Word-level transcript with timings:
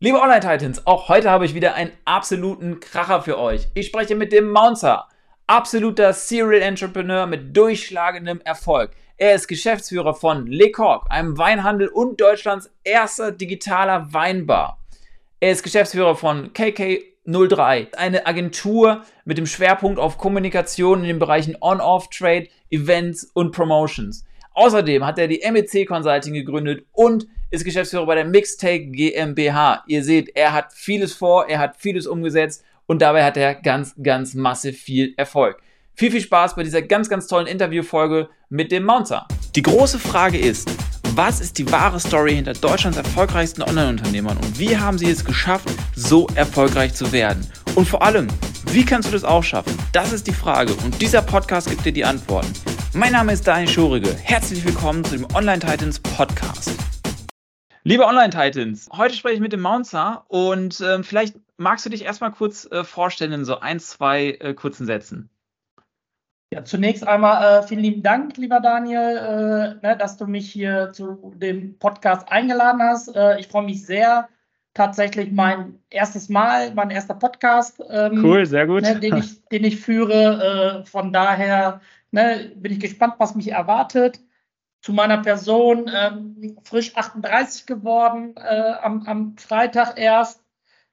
Liebe 0.00 0.20
Online-Titans, 0.20 0.86
auch 0.86 1.08
heute 1.08 1.28
habe 1.28 1.44
ich 1.44 1.56
wieder 1.56 1.74
einen 1.74 1.90
absoluten 2.04 2.78
Kracher 2.78 3.20
für 3.20 3.36
euch. 3.36 3.66
Ich 3.74 3.88
spreche 3.88 4.14
mit 4.14 4.30
dem 4.30 4.52
Mouncer, 4.52 5.08
absoluter 5.48 6.12
Serial 6.12 6.62
Entrepreneur 6.62 7.26
mit 7.26 7.56
durchschlagendem 7.56 8.40
Erfolg. 8.42 8.92
Er 9.16 9.34
ist 9.34 9.48
Geschäftsführer 9.48 10.14
von 10.14 10.46
Le 10.46 10.70
Coq, 10.70 11.06
einem 11.10 11.36
Weinhandel 11.36 11.88
und 11.88 12.20
Deutschlands 12.20 12.70
erster 12.84 13.32
digitaler 13.32 14.12
Weinbar. 14.12 14.78
Er 15.40 15.50
ist 15.50 15.64
Geschäftsführer 15.64 16.14
von 16.14 16.52
KK03, 16.52 17.96
eine 17.96 18.24
Agentur 18.24 19.02
mit 19.24 19.36
dem 19.36 19.46
Schwerpunkt 19.46 19.98
auf 19.98 20.16
Kommunikation 20.16 21.00
in 21.00 21.08
den 21.08 21.18
Bereichen 21.18 21.56
On-Off-Trade, 21.60 22.46
Events 22.70 23.24
und 23.34 23.50
Promotions. 23.50 24.24
Außerdem 24.58 25.06
hat 25.06 25.20
er 25.20 25.28
die 25.28 25.40
MEC 25.48 25.86
Consulting 25.86 26.34
gegründet 26.34 26.84
und 26.90 27.28
ist 27.52 27.64
Geschäftsführer 27.64 28.06
bei 28.06 28.16
der 28.16 28.24
Mixtake 28.24 28.86
GmbH. 28.86 29.84
Ihr 29.86 30.02
seht, 30.02 30.34
er 30.34 30.52
hat 30.52 30.72
vieles 30.72 31.12
vor, 31.12 31.48
er 31.48 31.60
hat 31.60 31.76
vieles 31.76 32.08
umgesetzt 32.08 32.64
und 32.86 33.00
dabei 33.00 33.22
hat 33.22 33.36
er 33.36 33.54
ganz, 33.54 33.94
ganz 34.02 34.34
massiv 34.34 34.76
viel 34.76 35.14
Erfolg. 35.16 35.62
Viel, 35.94 36.10
viel 36.10 36.22
Spaß 36.22 36.56
bei 36.56 36.64
dieser 36.64 36.82
ganz, 36.82 37.08
ganz 37.08 37.28
tollen 37.28 37.46
Interviewfolge 37.46 38.30
mit 38.48 38.72
dem 38.72 38.82
Mounter. 38.82 39.28
Die 39.54 39.62
große 39.62 40.00
Frage 40.00 40.38
ist, 40.38 40.68
was 41.18 41.40
ist 41.40 41.58
die 41.58 41.68
wahre 41.72 41.98
Story 41.98 42.36
hinter 42.36 42.52
Deutschlands 42.52 42.96
erfolgreichsten 42.96 43.62
Online-Unternehmern 43.62 44.36
und 44.36 44.56
wie 44.56 44.78
haben 44.78 44.98
sie 44.98 45.10
es 45.10 45.24
geschafft, 45.24 45.68
so 45.96 46.28
erfolgreich 46.36 46.94
zu 46.94 47.10
werden? 47.10 47.44
Und 47.74 47.88
vor 47.88 48.02
allem, 48.02 48.28
wie 48.66 48.84
kannst 48.84 49.08
du 49.08 49.12
das 49.12 49.24
auch 49.24 49.42
schaffen? 49.42 49.76
Das 49.92 50.12
ist 50.12 50.28
die 50.28 50.32
Frage 50.32 50.74
und 50.84 51.02
dieser 51.02 51.20
Podcast 51.20 51.70
gibt 51.70 51.84
dir 51.84 51.90
die 51.90 52.04
Antworten. 52.04 52.52
Mein 52.94 53.10
Name 53.10 53.32
ist 53.32 53.44
Daniel 53.48 53.68
Schurige. 53.68 54.14
Herzlich 54.14 54.64
willkommen 54.64 55.02
zu 55.02 55.16
dem 55.16 55.26
Online 55.34 55.58
Titans 55.58 55.98
Podcast. 55.98 56.70
Liebe 57.82 58.06
Online-Titans, 58.06 58.88
heute 58.92 59.16
spreche 59.16 59.34
ich 59.34 59.40
mit 59.40 59.52
dem 59.52 59.60
Mouncer 59.60 60.24
und 60.28 60.80
äh, 60.80 61.02
vielleicht 61.02 61.34
magst 61.56 61.84
du 61.84 61.90
dich 61.90 62.04
erstmal 62.04 62.30
kurz 62.30 62.70
äh, 62.70 62.84
vorstellen 62.84 63.32
in 63.32 63.44
so 63.44 63.58
ein, 63.58 63.80
zwei 63.80 64.38
äh, 64.38 64.54
kurzen 64.54 64.86
Sätzen. 64.86 65.30
Ja, 66.52 66.64
zunächst 66.64 67.06
einmal 67.06 67.60
äh, 67.60 67.62
vielen 67.66 67.82
lieben 67.82 68.02
Dank, 68.02 68.36
lieber 68.38 68.60
Daniel, 68.60 69.78
äh, 69.82 69.86
ne, 69.86 69.96
dass 69.98 70.16
du 70.16 70.26
mich 70.26 70.50
hier 70.50 70.92
zu 70.92 71.32
dem 71.36 71.78
Podcast 71.78 72.30
eingeladen 72.30 72.82
hast. 72.82 73.14
Äh, 73.14 73.38
ich 73.38 73.48
freue 73.48 73.64
mich 73.64 73.84
sehr. 73.84 74.28
Tatsächlich 74.74 75.32
mein 75.32 75.80
erstes 75.90 76.28
Mal, 76.28 76.72
mein 76.74 76.90
erster 76.90 77.14
Podcast. 77.14 77.82
Ähm, 77.90 78.24
cool, 78.24 78.46
sehr 78.46 78.66
gut. 78.66 78.82
Ne, 78.82 79.00
den, 79.00 79.16
ich, 79.16 79.44
den 79.48 79.64
ich 79.64 79.80
führe. 79.80 80.84
von 80.86 81.12
daher 81.12 81.80
ne, 82.12 82.52
bin 82.54 82.72
ich 82.72 82.80
gespannt, 82.80 83.14
was 83.18 83.34
mich 83.34 83.50
erwartet 83.50 84.20
zu 84.80 84.92
meiner 84.92 85.18
Person, 85.18 85.90
ähm, 85.94 86.56
frisch 86.62 86.96
38 86.96 87.66
geworden, 87.66 88.34
äh, 88.36 88.72
am, 88.82 89.02
am, 89.06 89.36
Freitag 89.36 89.98
erst. 89.98 90.42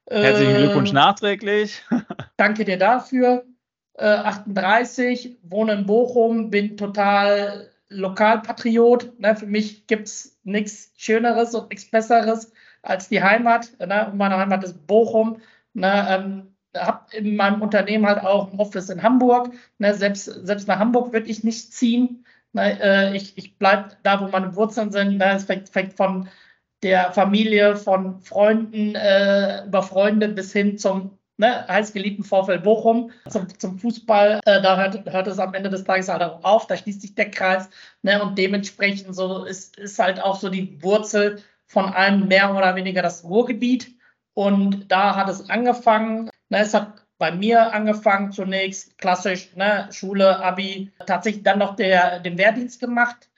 Äh, 0.06 0.22
Herzlichen 0.22 0.56
Glückwunsch 0.56 0.92
nachträglich. 0.92 1.82
danke 2.36 2.64
dir 2.64 2.78
dafür. 2.78 3.44
Äh, 3.98 4.04
38, 4.06 5.38
wohne 5.42 5.72
in 5.72 5.86
Bochum, 5.86 6.50
bin 6.50 6.76
total 6.76 7.70
Lokalpatriot. 7.88 9.18
Ne? 9.20 9.36
Für 9.36 9.46
mich 9.46 9.86
gibt 9.86 10.08
es 10.08 10.38
nichts 10.44 10.92
Schöneres 10.96 11.54
und 11.54 11.70
nichts 11.70 11.90
Besseres 11.90 12.52
als 12.82 13.08
die 13.08 13.22
Heimat. 13.22 13.70
Ne? 13.80 14.12
Meine 14.14 14.36
Heimat 14.36 14.64
ist 14.64 14.86
Bochum. 14.86 15.40
Ne? 15.72 16.06
Ähm, 16.08 16.56
habe 16.76 17.16
in 17.16 17.36
meinem 17.36 17.62
Unternehmen 17.62 18.06
halt 18.06 18.22
auch 18.22 18.52
ein 18.52 18.58
Office 18.58 18.90
in 18.90 19.02
Hamburg. 19.02 19.52
Ne? 19.78 19.94
Selbst, 19.94 20.24
selbst 20.24 20.68
nach 20.68 20.78
Hamburg 20.78 21.12
würde 21.12 21.30
ich 21.30 21.44
nicht 21.44 21.72
ziehen. 21.72 22.24
Na, 22.52 22.68
äh, 22.68 23.16
ich 23.16 23.36
ich 23.36 23.58
bleibe 23.58 23.90
da, 24.02 24.20
wo 24.20 24.28
meine 24.28 24.56
Wurzeln 24.56 24.90
sind. 24.92 25.18
Na, 25.18 25.34
es 25.34 25.44
fängt, 25.44 25.68
fängt 25.68 25.94
von 25.94 26.28
der 26.82 27.12
Familie, 27.12 27.76
von 27.76 28.20
Freunden, 28.20 28.94
äh, 28.94 29.64
über 29.66 29.82
Freunde 29.82 30.28
bis 30.28 30.52
hin 30.52 30.78
zum 30.78 31.18
ne, 31.36 31.66
heißgeliebten 31.68 32.24
Vorfeld 32.24 32.62
Bochum, 32.62 33.10
zum, 33.28 33.46
zum 33.58 33.78
Fußball. 33.78 34.40
Äh, 34.44 34.62
da 34.62 34.76
hört, 34.76 35.10
hört 35.12 35.26
es 35.26 35.38
am 35.38 35.54
Ende 35.54 35.70
des 35.70 35.84
Tages 35.84 36.08
halt 36.08 36.22
auch 36.22 36.42
auf. 36.44 36.66
Da 36.66 36.76
schließt 36.76 37.02
sich 37.02 37.14
der 37.14 37.30
Kreis. 37.30 37.68
Ne, 38.02 38.22
und 38.22 38.38
dementsprechend 38.38 39.14
so 39.14 39.44
ist, 39.44 39.78
ist 39.78 39.98
halt 39.98 40.20
auch 40.20 40.38
so 40.38 40.48
die 40.48 40.82
Wurzel 40.82 41.42
von 41.66 41.86
allem 41.86 42.28
mehr 42.28 42.54
oder 42.54 42.76
weniger 42.76 43.02
das 43.02 43.24
Ruhrgebiet. 43.24 43.94
Und 44.34 44.90
da 44.90 45.16
hat 45.16 45.28
es 45.28 45.48
angefangen. 45.50 46.30
Ne, 46.48 46.58
es 46.58 46.74
hat 46.74 47.06
bei 47.18 47.32
mir 47.32 47.72
angefangen 47.72 48.32
zunächst, 48.32 48.98
klassisch, 48.98 49.54
ne, 49.56 49.88
Schule, 49.90 50.38
Abi, 50.42 50.92
tatsächlich 51.06 51.42
dann 51.42 51.58
noch 51.58 51.76
der, 51.76 52.20
den 52.20 52.36
Wehrdienst 52.36 52.78
gemacht, 52.78 53.30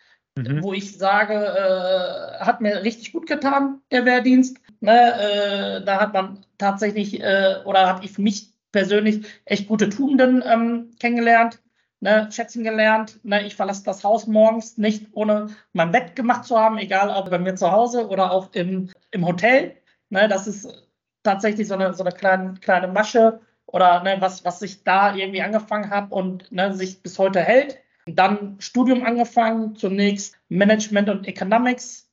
mhm. 0.43 0.63
wo 0.63 0.73
ich 0.73 0.97
sage, 0.97 1.35
äh, 1.35 2.45
hat 2.45 2.61
mir 2.61 2.83
richtig 2.83 3.13
gut 3.13 3.27
getan, 3.27 3.81
der 3.91 4.05
Wehrdienst. 4.05 4.59
Ne, 4.81 4.93
äh, 4.93 5.85
da 5.85 6.01
hat 6.01 6.13
man 6.13 6.45
tatsächlich, 6.59 7.21
äh, 7.21 7.57
oder 7.65 7.87
habe 7.87 8.05
ich 8.05 8.13
für 8.13 8.23
mich 8.23 8.53
persönlich 8.73 9.27
echt 9.45 9.69
gute 9.69 9.89
Tugenden 9.89 10.43
ähm, 10.47 10.91
kennengelernt, 11.01 11.61
ne, 12.01 12.29
schätzen 12.31 12.65
gelernt. 12.65 13.19
Ne, 13.25 13.47
ich 13.47 13.57
verlasse 13.57 13.85
das 13.85 14.05
Haus 14.05 14.27
morgens 14.27 14.79
nicht, 14.79 15.07
ohne 15.13 15.49
mein 15.73 15.91
Bett 15.91 16.15
gemacht 16.17 16.45
zu 16.45 16.59
haben, 16.59 16.79
egal 16.79 17.11
ob 17.11 17.31
bei 17.31 17.39
mir 17.39 17.55
zu 17.57 17.71
Hause 17.73 18.09
oder 18.09 18.31
auch 18.31 18.53
im, 18.53 18.91
im 19.11 19.27
Hotel. 19.27 19.77
Ne, 20.11 20.29
das 20.29 20.47
ist 20.47 20.89
tatsächlich 21.23 21.69
so 21.69 21.75
eine, 21.75 21.93
so 21.95 22.05
eine 22.05 22.13
kleine, 22.13 22.55
kleine 22.61 22.89
Masche, 22.89 23.41
oder 23.69 24.03
ne, 24.03 24.17
was, 24.21 24.45
was 24.45 24.63
ich 24.63 24.83
da 24.83 25.15
irgendwie 25.15 25.43
angefangen 25.43 25.91
habe 25.91 26.15
und 26.15 26.51
ne, 26.51 26.73
sich 26.75 27.03
bis 27.03 27.19
heute 27.19 27.41
hält. 27.41 27.79
Dann 28.15 28.57
Studium 28.61 29.05
angefangen, 29.05 29.77
zunächst 29.77 30.37
Management 30.49 31.09
und 31.09 31.27
Economics, 31.27 32.11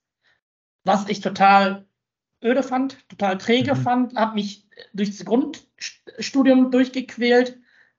was 0.83 1.09
ich 1.09 1.21
total 1.21 1.85
öde 2.43 2.63
fand, 2.63 3.07
total 3.09 3.37
träge 3.37 3.75
mhm. 3.75 3.79
fand, 3.79 4.15
habe 4.15 4.35
mich 4.35 4.67
durch 4.93 5.17
das 5.17 5.25
Grundstudium 5.25 6.71
durchgequält, 6.71 7.57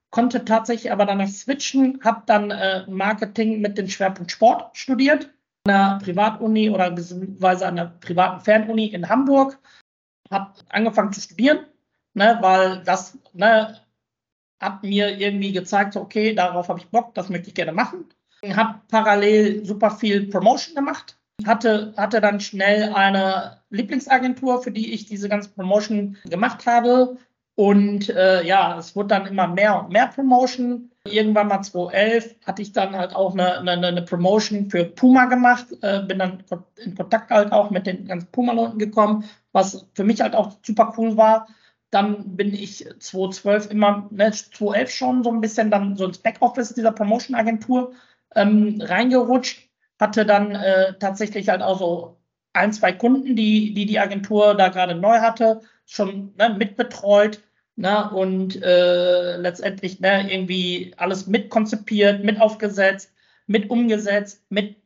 konnte 0.09 0.45
tatsächlich 0.45 0.91
aber 0.91 1.05
danach 1.05 1.27
switchen, 1.27 1.99
habe 2.03 2.23
dann 2.25 2.51
äh, 2.51 2.85
Marketing 2.87 3.61
mit 3.61 3.77
dem 3.77 3.89
Schwerpunkt 3.89 4.31
Sport 4.31 4.77
studiert, 4.77 5.33
an 5.65 5.73
einer 5.73 5.99
Privatuni 5.99 6.69
oder 6.69 6.91
beziehungsweise 6.91 7.67
an 7.67 7.77
einer 7.77 7.89
privaten 7.89 8.43
Fernuni 8.43 8.87
in 8.87 9.09
Hamburg, 9.09 9.59
habe 10.31 10.53
angefangen 10.69 11.11
zu 11.11 11.21
studieren, 11.21 11.65
ne, 12.13 12.37
weil 12.41 12.83
das 12.83 13.17
ne, 13.33 13.79
hat 14.59 14.83
mir 14.83 15.19
irgendwie 15.19 15.51
gezeigt, 15.51 15.95
okay, 15.95 16.33
darauf 16.33 16.69
habe 16.69 16.79
ich 16.79 16.87
Bock, 16.87 17.13
das 17.13 17.29
möchte 17.29 17.49
ich 17.49 17.55
gerne 17.55 17.73
machen. 17.73 18.05
Habe 18.55 18.79
parallel 18.89 19.65
super 19.65 19.91
viel 19.91 20.27
Promotion 20.27 20.75
gemacht, 20.75 21.17
hatte, 21.45 21.93
hatte 21.97 22.21
dann 22.21 22.39
schnell 22.39 22.93
eine 22.93 23.61
Lieblingsagentur, 23.69 24.61
für 24.61 24.71
die 24.71 24.93
ich 24.93 25.05
diese 25.05 25.29
ganze 25.29 25.49
Promotion 25.49 26.17
gemacht 26.25 26.65
habe. 26.65 27.17
Und 27.55 28.09
äh, 28.09 28.45
ja, 28.45 28.77
es 28.77 28.95
wurde 28.95 29.09
dann 29.09 29.25
immer 29.25 29.47
mehr 29.47 29.79
und 29.79 29.89
mehr 29.89 30.07
Promotion. 30.07 30.91
Irgendwann 31.05 31.47
mal 31.47 31.63
2011 31.63 32.35
hatte 32.45 32.61
ich 32.61 32.71
dann 32.71 32.95
halt 32.95 33.15
auch 33.15 33.33
eine, 33.33 33.57
eine, 33.59 33.87
eine 33.87 34.01
Promotion 34.03 34.69
für 34.69 34.85
Puma 34.85 35.25
gemacht, 35.25 35.65
äh, 35.81 36.01
bin 36.01 36.19
dann 36.19 36.43
in 36.75 36.93
Kontakt 36.95 37.31
halt 37.31 37.51
auch 37.51 37.71
mit 37.71 37.87
den 37.87 38.07
ganzen 38.07 38.31
Puma-Leuten 38.31 38.77
gekommen, 38.77 39.23
was 39.53 39.87
für 39.95 40.03
mich 40.03 40.21
halt 40.21 40.35
auch 40.35 40.51
super 40.61 40.93
cool 40.97 41.17
war. 41.17 41.47
Dann 41.89 42.35
bin 42.35 42.53
ich 42.53 42.85
2012 42.99 43.71
immer, 43.71 44.07
ne, 44.11 44.31
2011 44.31 44.91
schon 44.91 45.23
so 45.23 45.31
ein 45.31 45.41
bisschen 45.41 45.71
dann 45.71 45.95
so 45.95 46.05
ins 46.05 46.17
Backoffice 46.17 46.73
dieser 46.73 46.91
Promotion-Agentur 46.91 47.93
ähm, 48.35 48.81
reingerutscht. 48.81 49.69
Hatte 49.99 50.25
dann 50.25 50.51
äh, 50.55 50.97
tatsächlich 50.99 51.49
halt 51.49 51.61
auch 51.61 51.79
so 51.79 52.17
ein, 52.53 52.73
zwei 52.73 52.91
Kunden, 52.91 53.35
die 53.35 53.73
die, 53.73 53.85
die 53.85 53.99
Agentur 53.99 54.55
da 54.55 54.69
gerade 54.69 54.95
neu 54.95 55.19
hatte, 55.19 55.61
schon 55.85 56.33
ne, 56.37 56.55
mitbetreut. 56.57 57.41
Ne, 57.79 58.09
und 58.09 58.59
äh, 58.63 59.37
letztendlich 59.37 59.99
ne, 59.99 60.33
irgendwie 60.33 60.95
alles 60.97 61.27
mitkonzipiert, 61.27 62.23
mit 62.23 62.41
aufgesetzt, 62.41 63.13
mit 63.45 63.69
umgesetzt, 63.69 64.43
mit 64.49 64.77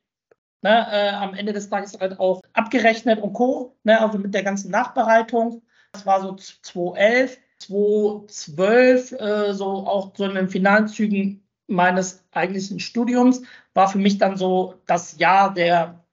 ne, 0.62 0.88
äh, 0.92 1.10
am 1.10 1.34
Ende 1.34 1.54
des 1.54 1.70
Tages 1.70 1.98
halt 2.00 2.20
auch 2.20 2.42
abgerechnet 2.54 3.22
und 3.22 3.34
Co. 3.34 3.78
Ne, 3.84 4.00
also 4.02 4.18
mit 4.18 4.34
der 4.34 4.44
ganzen 4.44 4.72
Nachbereitung. 4.72 5.62
Das 5.92 6.06
war 6.06 6.22
so 6.22 6.36
2011, 6.36 7.38
2012, 7.60 9.12
äh, 9.14 9.54
so 9.54 9.66
auch 9.88 10.14
so 10.16 10.26
in 10.26 10.36
den 10.36 10.50
finalen 10.50 10.88
Zügen 10.88 11.44
meines 11.68 12.24
eigentlichen 12.32 12.80
Studiums, 12.80 13.42
war 13.74 13.88
für 13.88 13.98
mich 13.98 14.18
dann 14.18 14.38
so 14.38 14.76
das 14.88 15.18
Jahr 15.18 15.54
der 15.54 16.04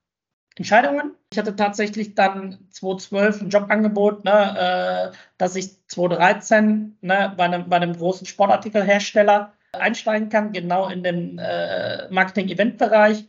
Entscheidungen. 0.56 1.14
Ich 1.32 1.38
hatte 1.38 1.54
tatsächlich 1.54 2.14
dann 2.14 2.58
2012 2.70 3.42
ein 3.42 3.50
Jobangebot, 3.50 4.24
ne, 4.24 5.12
äh, 5.12 5.16
dass 5.36 5.56
ich 5.56 5.86
2013 5.86 6.98
ne, 7.00 7.34
bei, 7.36 7.44
einem, 7.44 7.68
bei 7.68 7.76
einem 7.76 7.96
großen 7.96 8.26
Sportartikelhersteller 8.26 9.52
einsteigen 9.72 10.28
kann, 10.28 10.52
genau 10.52 10.88
in 10.88 11.02
den 11.02 11.38
äh, 11.38 12.08
Marketing-Event-Bereich, 12.10 13.26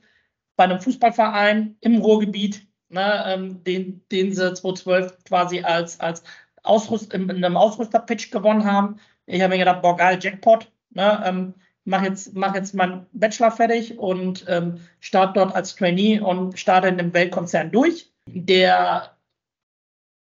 bei 0.56 0.63
einem 0.63 0.80
Fußballverein 0.80 1.78
im 1.81 2.01
Ruhrgebiet 2.01 2.69
ne, 2.89 3.24
ähm, 3.27 3.63
den, 3.63 4.03
den 4.12 4.33
sie 4.33 4.53
2012 4.53 5.24
quasi 5.25 5.62
als, 5.62 6.00
als 6.00 6.24
Ausrüst, 6.63 7.13
in, 7.13 7.30
in 7.30 7.44
einem 7.44 7.57
Ausrüster-Pitch 7.57 8.31
gewonnen 8.31 8.65
haben. 8.65 9.00
Ich 9.25 9.41
habe 9.41 9.53
mir 9.53 9.59
gedacht, 9.59 9.81
boah, 9.81 9.95
geil, 9.97 10.19
Jackpot. 10.21 10.71
Ne, 10.91 11.24
ähm, 11.25 11.53
mach 11.86 12.03
jetzt, 12.03 12.36
mach 12.36 12.56
jetzt 12.56 12.74
meinen 12.74 13.06
Bachelor 13.12 13.51
fertig 13.51 13.97
und 13.97 14.45
ähm, 14.47 14.80
starte 15.00 15.33
dort 15.39 15.56
als 15.56 15.75
Trainee 15.75 16.19
und 16.19 16.59
starte 16.59 16.88
in 16.88 16.97
dem 16.97 17.13
Weltkonzern 17.13 17.71
durch, 17.71 18.12
der 18.27 19.15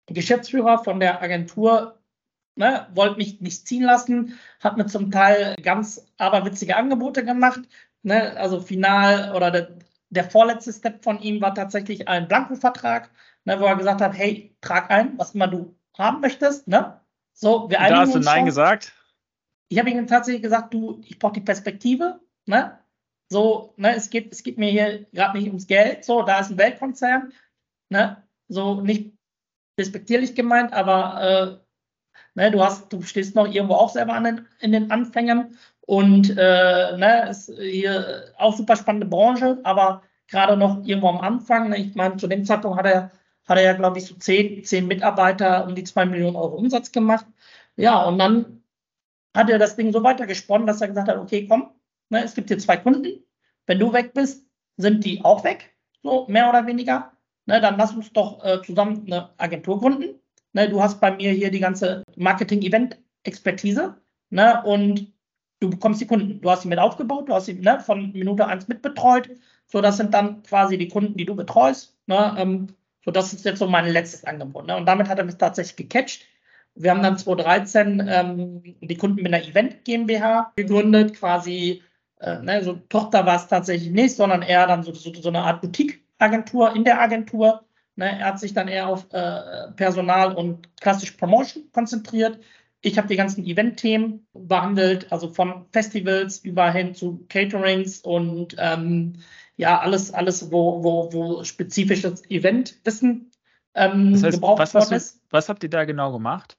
Geschäftsführer 0.08 0.84
von 0.84 1.00
der 1.00 1.22
Agentur 1.22 1.98
ne, 2.56 2.88
wollte 2.94 3.18
mich 3.18 3.42
nicht 3.42 3.68
ziehen 3.68 3.84
lassen, 3.84 4.40
hat 4.60 4.78
mir 4.78 4.86
zum 4.88 5.12
Teil 5.12 5.56
ganz 5.62 6.06
aberwitzige 6.18 6.76
Angebote 6.76 7.24
gemacht. 7.26 7.62
Ne, 8.04 8.36
also 8.38 8.60
final 8.62 9.36
oder 9.36 9.52
der, 10.12 10.30
vorletzte 10.30 10.74
Step 10.74 11.04
von 11.04 11.20
ihm 11.22 11.42
war 11.42 11.56
tatsächlich 11.56 12.08
ein 12.08 12.28
Blanko-Vertrag, 12.28 13.10
ne, 13.46 13.60
wo 13.60 13.66
er 13.66 13.76
gesagt 13.76 14.02
hat, 14.02 14.14
hey, 14.14 14.56
trag 14.62 14.92
ein, 14.92 15.18
was 15.18 15.34
immer 15.34 15.48
du 15.48 15.76
haben 15.98 16.22
möchtest. 16.22 16.68
Ne? 16.68 17.00
So, 17.34 17.70
wir 17.70 17.78
da 17.78 18.02
hast 18.02 18.16
du 18.16 18.20
Nein 18.20 18.40
schon. 18.40 18.46
gesagt? 18.46 18.94
Ich 19.70 19.80
habe 19.80 19.90
ihm 19.90 20.06
tatsächlich 20.08 20.44
gesagt, 20.44 20.74
du, 20.74 21.02
ich 21.06 21.18
brauche 21.18 21.34
die 21.34 21.42
Perspektive. 21.42 22.20
Ne? 22.46 22.78
So, 23.30 23.74
ne, 23.78 23.96
es 23.96 24.10
geht, 24.10 24.32
es 24.32 24.44
geht 24.44 24.58
mir 24.58 24.70
hier 24.70 25.06
gerade 25.14 25.38
nicht 25.38 25.48
ums 25.48 25.68
Geld. 25.68 26.04
So, 26.04 26.24
da 26.24 26.40
ist 26.40 26.52
ein 26.52 26.58
Weltkonzern. 26.58 27.32
Ne? 27.90 28.22
So, 28.50 28.82
nicht 28.82 29.14
respektierlich 29.80 30.36
gemeint, 30.36 30.74
aber 30.74 31.61
äh, 31.61 31.61
ne, 32.36 32.52
du 32.52 32.64
hast, 32.64 32.92
du 32.92 33.02
stehst 33.02 33.36
noch 33.36 33.48
irgendwo 33.48 33.76
auch 33.76 33.90
selber 33.90 34.14
an 34.14 34.24
den, 34.24 34.48
in 34.60 34.72
den 34.72 34.92
Anfängen 34.92 35.58
und 35.82 36.30
äh, 36.32 36.98
ne, 36.98 37.28
ist 37.30 37.52
hier 37.60 38.34
auch 38.38 38.56
super 38.56 38.76
spannende 38.76 39.08
Branche, 39.08 39.60
aber 39.64 40.04
gerade 40.28 40.58
noch 40.58 40.86
irgendwo 40.86 41.10
am 41.10 41.20
Anfang. 41.22 41.70
Ne, 41.70 41.78
ich 41.78 41.96
meine, 41.96 42.18
zu 42.18 42.28
dem 42.28 42.46
Zeitpunkt 42.46 42.78
hat 42.78 42.86
er, 42.86 43.12
hat 43.46 43.58
er 43.58 43.64
ja, 43.64 43.74
glaube 43.74 44.00
ich, 44.00 44.06
so 44.06 44.16
zehn, 44.16 44.64
zehn 44.64 44.88
Mitarbeiter 44.88 45.66
um 45.68 45.76
die 45.76 45.84
zwei 45.84 46.06
Millionen 46.06 46.36
Euro 46.36 46.56
Umsatz 46.56 46.92
gemacht. 46.92 47.26
Ja, 47.78 48.04
und 48.04 48.20
dann 48.20 48.64
hat 49.36 49.50
er 49.50 49.60
das 49.60 49.76
Ding 49.76 49.94
so 49.94 50.04
weitergesponnen, 50.04 50.68
dass 50.68 50.82
er 50.82 50.90
gesagt 50.90 51.08
hat, 51.10 51.18
okay, 51.18 51.48
komm, 51.48 51.72
ne, 52.10 52.24
es 52.24 52.36
gibt 52.36 52.50
hier 52.50 52.60
zwei 52.60 52.78
Kunden. 52.78 53.24
Wenn 53.66 53.80
du 53.80 53.94
weg 53.94 54.14
bist, 54.14 54.46
sind 54.78 55.06
die 55.06 55.24
auch 55.24 55.44
weg, 55.44 55.76
so 56.04 56.28
mehr 56.28 56.50
oder 56.50 56.66
weniger 56.68 57.12
ne, 57.46 57.62
dann 57.62 57.78
lass 57.78 57.94
uns 57.94 58.12
doch 58.14 58.44
äh, 58.44 58.62
zusammen 58.64 59.04
eine 59.06 59.30
Agentur 59.38 59.80
gründen. 59.80 60.21
Ne, 60.54 60.70
du 60.70 60.82
hast 60.82 61.00
bei 61.00 61.12
mir 61.12 61.32
hier 61.32 61.52
die 61.52 61.60
ganze 61.60 62.04
Marketing-Event-Expertise 62.16 63.96
ne, 64.30 64.62
und 64.64 65.14
du 65.60 65.70
bekommst 65.70 66.02
die 66.02 66.08
Kunden. 66.08 66.42
Du 66.42 66.50
hast 66.50 66.64
sie 66.64 66.68
mit 66.68 66.80
aufgebaut, 66.80 67.30
du 67.30 67.34
hast 67.34 67.46
sie 67.46 67.54
ne, 67.54 67.80
von 67.80 68.12
Minute 68.12 68.46
1 68.46 68.68
mitbetreut. 68.68 69.30
So, 69.68 69.82
das 69.82 69.98
sind 69.98 70.14
dann 70.14 70.44
quasi 70.44 70.78
die 70.78 70.90
Kunden, 70.90 71.16
die 71.16 71.26
du 71.26 71.36
betreust. 71.36 71.98
Ne, 72.08 72.36
ähm, 72.38 72.68
so, 73.06 73.12
das 73.12 73.34
ist 73.34 73.46
jetzt 73.46 73.60
so 73.60 73.68
mein 73.68 73.88
letztes 73.88 74.26
Angebot. 74.26 74.68
Ne, 74.68 74.76
und 74.76 74.86
damit 74.86 75.08
hat 75.08 75.20
er 75.20 75.26
mich 75.26 75.36
tatsächlich 75.36 75.78
gecatcht. 75.78 76.26
Wir 76.76 76.92
haben 76.92 77.04
dann 77.04 77.18
2013 77.18 78.08
ähm, 78.08 78.62
die 78.82 78.96
Kunden 78.96 79.22
mit 79.22 79.34
einer 79.34 79.46
Event 79.46 79.84
GmbH 79.84 80.54
gegründet, 80.56 81.16
quasi, 81.16 81.82
äh, 82.20 82.40
ne, 82.42 82.64
so 82.64 82.74
Tochter 82.90 83.26
war 83.26 83.36
es 83.38 83.48
tatsächlich 83.48 83.92
nicht, 83.92 84.16
sondern 84.16 84.42
eher 84.42 84.68
dann 84.68 84.84
so, 84.84 84.94
so, 84.94 85.14
so 85.14 85.30
eine 85.30 85.42
Art 85.44 85.62
Boutique 85.62 86.02
Agentur, 86.22 86.76
in 86.76 86.84
der 86.84 87.02
Agentur. 87.02 87.66
Ne, 88.02 88.18
er 88.18 88.26
hat 88.26 88.40
sich 88.40 88.56
dann 88.56 88.68
eher 88.68 88.88
auf 88.88 89.06
äh, 89.14 89.72
Personal 89.76 90.34
und 90.34 90.76
klassisch 90.82 91.12
Promotion 91.12 91.70
konzentriert. 91.72 92.40
Ich 92.82 92.98
habe 92.98 93.08
die 93.08 93.16
ganzen 93.16 93.46
Event-Themen 93.46 94.26
behandelt, 94.34 95.12
also 95.12 95.30
von 95.30 95.68
Festivals 95.72 96.40
über 96.40 96.72
hin 96.72 96.96
zu 96.96 97.24
Caterings 97.30 98.00
und 98.00 98.56
ähm, 98.58 99.18
ja, 99.56 99.80
alles, 99.80 100.12
alles, 100.12 100.52
wo, 100.52 100.84
wo, 100.84 101.14
wo 101.14 101.44
spezifisches 101.44 102.28
Eventwissen 102.28 103.30
ähm, 103.76 104.14
das 104.14 104.24
heißt, 104.24 104.38
gebraucht 104.38 104.58
was 104.58 104.74
worden 104.74 104.96
ist. 104.96 105.22
was 105.30 105.48
habt 105.48 105.62
ihr 105.62 105.70
da 105.70 105.86
genau 105.86 106.12
gemacht? 106.12 106.58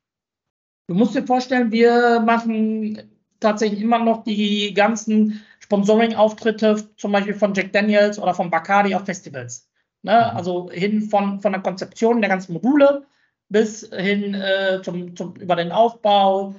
Du 0.87 0.95
musst 0.95 1.17
dir 1.17 1.27
vorstellen, 1.27 1.73
wir 1.73 2.21
machen 2.21 3.03
tatsächlich 3.41 3.81
immer 3.81 3.99
noch 3.99 4.23
die 4.23 4.73
ganzen 4.75 5.43
Sponsoring-Auftritte, 5.59 6.89
zum 6.97 7.11
Beispiel 7.11 7.35
von 7.35 7.53
Jack 7.53 7.73
Daniels 7.73 8.21
oder 8.21 8.33
von 8.33 8.49
Bacardi 8.49 8.95
auf 8.95 9.07
Festivals. 9.07 9.72
Ne? 10.03 10.13
Mhm. 10.13 10.37
Also 10.37 10.71
hin 10.71 11.03
von, 11.03 11.41
von 11.41 11.53
der 11.53 11.63
Konzeption 11.63 12.21
der 12.21 12.31
ganzen 12.31 12.53
Module 12.53 13.07
bis 13.49 13.89
hin 13.95 14.35
äh, 14.35 14.81
zum, 14.83 15.15
zum, 15.15 15.35
über 15.37 15.57
den 15.57 15.73
Aufbau, 15.73 16.55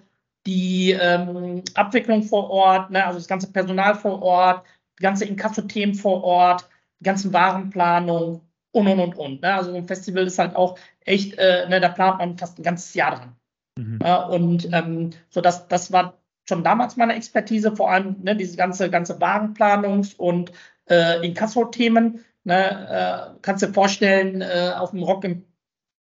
die 0.45 0.91
ähm, 0.91 1.63
Abwicklung 1.73 2.23
vor 2.23 2.49
Ort, 2.49 2.91
ne? 2.91 3.05
also 3.05 3.17
das 3.17 3.27
ganze 3.27 3.51
Personal 3.51 3.95
vor 3.95 4.21
Ort, 4.21 4.65
die 4.99 5.03
ganze 5.03 5.25
Inkasso-Themen 5.25 5.95
vor 5.95 6.23
Ort, 6.23 6.69
die 6.99 7.05
ganzen 7.05 7.33
Warenplanung 7.33 8.41
und 8.71 8.87
und 8.87 8.99
und 8.99 9.15
und. 9.17 9.41
Ne? 9.41 9.53
Also 9.53 9.73
ein 9.73 9.87
Festival 9.87 10.27
ist 10.27 10.37
halt 10.37 10.55
auch 10.55 10.77
echt, 11.01 11.37
äh, 11.37 11.67
ne, 11.67 11.79
da 11.79 11.89
plant 11.89 12.19
man 12.19 12.37
fast 12.37 12.59
ein 12.59 12.63
ganzes 12.63 12.93
Jahr 12.93 13.15
dran. 13.15 13.35
Mhm. 13.77 13.99
Ja, 14.03 14.25
und 14.25 14.69
ähm, 14.71 15.11
so 15.29 15.41
das, 15.41 15.67
das 15.67 15.91
war 15.91 16.19
schon 16.47 16.63
damals 16.63 16.97
meine 16.97 17.15
Expertise, 17.15 17.75
vor 17.75 17.91
allem 17.91 18.17
ne, 18.21 18.35
diese 18.35 18.57
ganze, 18.57 18.89
ganze 18.89 19.17
Warenplanungs- 19.19 20.15
und 20.17 20.51
äh, 20.89 21.25
Inkasso-Themen. 21.25 22.23
Ne, 22.45 23.33
äh, 23.35 23.39
kannst 23.41 23.63
du 23.63 23.67
dir 23.67 23.73
vorstellen, 23.73 24.41
äh, 24.41 24.73
auf 24.77 24.91
dem 24.91 25.03
Rock, 25.03 25.23
im, 25.23 25.45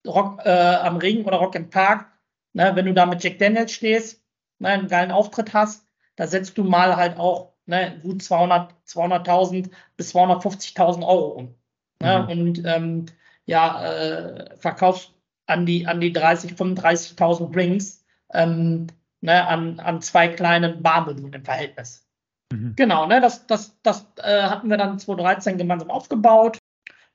Rock 0.08 0.40
äh, 0.44 0.50
am 0.50 0.98
Ring 0.98 1.24
oder 1.26 1.38
Rock 1.38 1.56
im 1.56 1.70
Park, 1.70 2.08
ne, 2.54 2.72
wenn 2.76 2.86
du 2.86 2.94
da 2.94 3.06
mit 3.06 3.24
Jack 3.24 3.38
Daniels 3.38 3.72
stehst, 3.72 4.24
ne, 4.60 4.70
einen 4.70 4.88
geilen 4.88 5.12
Auftritt 5.12 5.54
hast, 5.54 5.88
da 6.16 6.28
setzt 6.28 6.58
du 6.58 6.64
mal 6.64 6.96
halt 6.96 7.18
auch 7.18 7.54
ne, 7.66 8.00
gut 8.02 8.24
200, 8.24 8.74
200.000 8.88 9.70
bis 9.98 10.16
250.000 10.16 11.08
Euro 11.08 11.28
um. 11.30 11.56
Ne, 12.02 12.24
mhm. 12.24 12.30
Und 12.30 12.66
ähm, 12.66 13.06
ja, 13.46 13.84
äh, 13.86 14.58
verkaufst 14.58 15.14
an 15.46 15.66
die, 15.66 15.86
an 15.86 16.02
die 16.02 16.14
30, 16.14 16.54
35.000 16.54 17.56
Rings. 17.56 18.06
Ähm, 18.34 18.88
ne, 19.22 19.48
an, 19.48 19.80
an 19.80 20.02
zwei 20.02 20.28
kleinen 20.30 20.82
Barmodulen 20.82 21.34
im 21.34 21.46
Verhältnis. 21.46 22.08
Mhm. 22.52 22.74
Genau, 22.76 23.08
ne, 23.08 23.22
das, 23.22 23.48
das, 23.48 23.80
das 23.84 24.06
äh, 24.18 24.44
hatten 24.44 24.70
wir 24.70 24.78
dann 24.78 25.00
2013 25.00 25.58
gemeinsam 25.58 25.90
aufgebaut. 25.90 26.58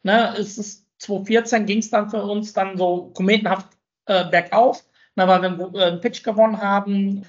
Ne, 0.02 0.34
es 0.38 0.58
ist 0.58 0.86
2014 0.98 1.66
ging 1.66 1.78
es 1.78 1.90
dann 1.90 2.10
für 2.10 2.22
uns 2.22 2.52
dann 2.52 2.78
so 2.78 3.10
kometenhaft 3.14 3.76
äh, 4.06 4.24
bergauf, 4.28 4.84
ne, 5.16 5.26
weil 5.26 5.42
wir 5.42 5.74
äh, 5.74 5.84
einen 5.84 6.00
Pitch 6.00 6.22
gewonnen 6.22 6.60
haben 6.60 7.26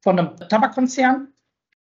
von 0.00 0.18
einem 0.18 0.36
Tabakkonzern. 0.36 1.32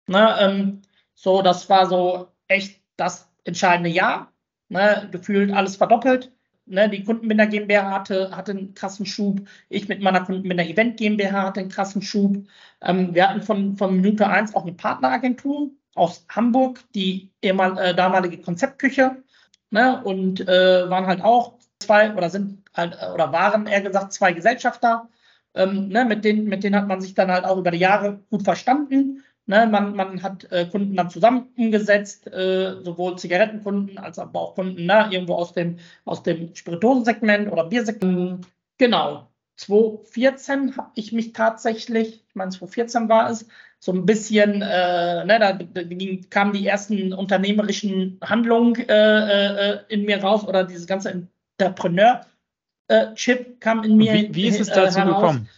Ne, 0.08 0.36
ähm, 0.40 0.82
so, 1.16 1.42
das 1.42 1.70
war 1.70 1.88
so 1.88 2.28
echt 2.48 2.82
das 2.98 3.30
entscheidende 3.46 3.90
Jahr. 3.90 4.32
Ne, 4.70 5.08
gefühlt 5.12 5.52
alles 5.52 5.76
verdoppelt. 5.78 6.33
Ne, 6.66 6.90
die 6.90 7.04
Kundenbinder 7.04 7.46
GmbH 7.48 7.92
hatte, 7.92 8.36
hatte 8.36 8.52
einen 8.52 8.74
krassen 8.74 9.06
Schub. 9.06 9.42
Ich 9.68 9.90
mit 9.90 10.02
meiner 10.02 10.22
Kundenbinder 10.24 10.66
Event 10.66 10.98
GmbH 10.98 11.44
hatte 11.44 11.60
einen 11.60 11.70
krassen 11.70 12.02
Schub. 12.02 12.38
Ähm, 12.82 13.14
wir 13.14 13.30
hatten 13.30 13.42
von, 13.42 13.76
von 13.76 13.96
Minute 13.96 14.28
1 14.28 14.56
auch 14.56 14.64
eine 14.64 14.74
Partneragentur 14.74 15.72
aus 15.96 16.26
Hamburg, 16.30 16.80
die 16.96 17.32
ehemal, 17.42 17.78
äh, 17.78 17.94
damalige 17.96 18.40
Konzeptküche. 18.42 19.24
Ne, 19.72 20.02
und 20.04 20.48
äh, 20.48 20.90
waren 20.90 21.08
halt 21.08 21.22
auch 21.22 21.58
zwei 21.80 22.14
oder 22.16 22.30
sind 22.30 22.64
halt, 22.74 22.98
oder 23.14 23.32
waren 23.32 23.68
eher 23.68 23.82
gesagt 23.82 24.14
zwei 24.14 24.32
Gesellschafter. 24.34 25.10
Ähm, 25.56 25.90
ne, 25.90 26.06
mit, 26.06 26.24
denen, 26.24 26.46
mit 26.46 26.64
denen 26.64 26.76
hat 26.76 26.88
man 26.88 27.02
sich 27.02 27.14
dann 27.14 27.32
halt 27.32 27.46
auch 27.46 27.58
über 27.58 27.72
die 27.72 27.80
Jahre 27.80 28.20
gut 28.30 28.44
verstanden. 28.44 29.24
Ne, 29.46 29.68
man, 29.68 29.94
man 29.94 30.24
hat 30.24 30.50
äh, 30.52 30.66
Kunden 30.66 30.96
dann 30.96 31.10
zusammen 31.10 31.50
umgesetzt, 31.58 32.28
äh, 32.28 32.82
sowohl 32.82 33.18
Zigarettenkunden 33.18 33.98
als 33.98 34.18
aber 34.18 34.40
auch 34.40 34.56
Kunden 34.56 34.86
ne, 34.86 35.10
irgendwo 35.12 35.36
aus 35.36 35.52
dem, 35.52 35.80
aus 36.06 36.24
dem 36.24 36.56
Spiritosensegment 36.56 37.52
oder 37.52 37.66
Biersegment. 37.66 38.48
Genau. 38.78 39.28
2014 39.58 40.78
habe 40.78 40.92
ich 40.96 41.12
mich 41.12 41.34
tatsächlich, 41.34 42.24
ich 42.28 42.36
meine 42.36 42.52
2014 42.52 43.10
war 43.10 43.30
es, 43.30 43.46
so 43.80 43.92
ein 43.92 44.06
bisschen, 44.06 44.62
äh, 44.62 45.26
ne, 45.26 45.40
da, 45.40 45.52
da 45.52 45.82
kamen 46.30 46.54
die 46.54 46.66
ersten 46.66 47.12
unternehmerischen 47.12 48.20
Handlungen 48.24 48.76
äh, 48.88 49.74
äh, 49.74 49.80
in 49.90 50.06
mir 50.06 50.24
raus 50.24 50.48
oder 50.48 50.64
dieses 50.64 50.88
ganze 50.88 51.28
Entrepreneur-Chip 51.60 53.60
kam 53.60 53.84
in 53.84 53.98
mir. 53.98 54.14
Wie, 54.14 54.34
wie 54.34 54.48
ist 54.48 54.62
es 54.62 54.70
dazu 54.70 55.02
heraus, 55.02 55.22
gekommen? 55.22 55.50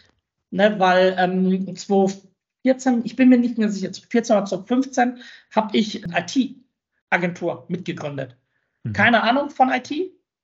Ne, 0.49 0.73
weil 0.79 1.15
ähm, 1.19 1.75
2014 1.75 2.34
14, 2.65 3.05
ich 3.05 3.15
bin 3.15 3.29
mir 3.29 3.37
nicht 3.37 3.59
mehr 3.59 3.69
sicher, 3.69 3.91
14 4.09 4.37
oder 4.37 4.63
15 4.63 5.19
habe 5.55 5.77
ich 5.77 6.03
eine 6.03 6.25
IT-Agentur 6.25 7.65
mitgegründet. 7.67 8.37
Mhm. 8.81 8.93
Keine 8.93 9.21
Ahnung 9.21 9.51
von 9.51 9.69
IT. 9.71 9.91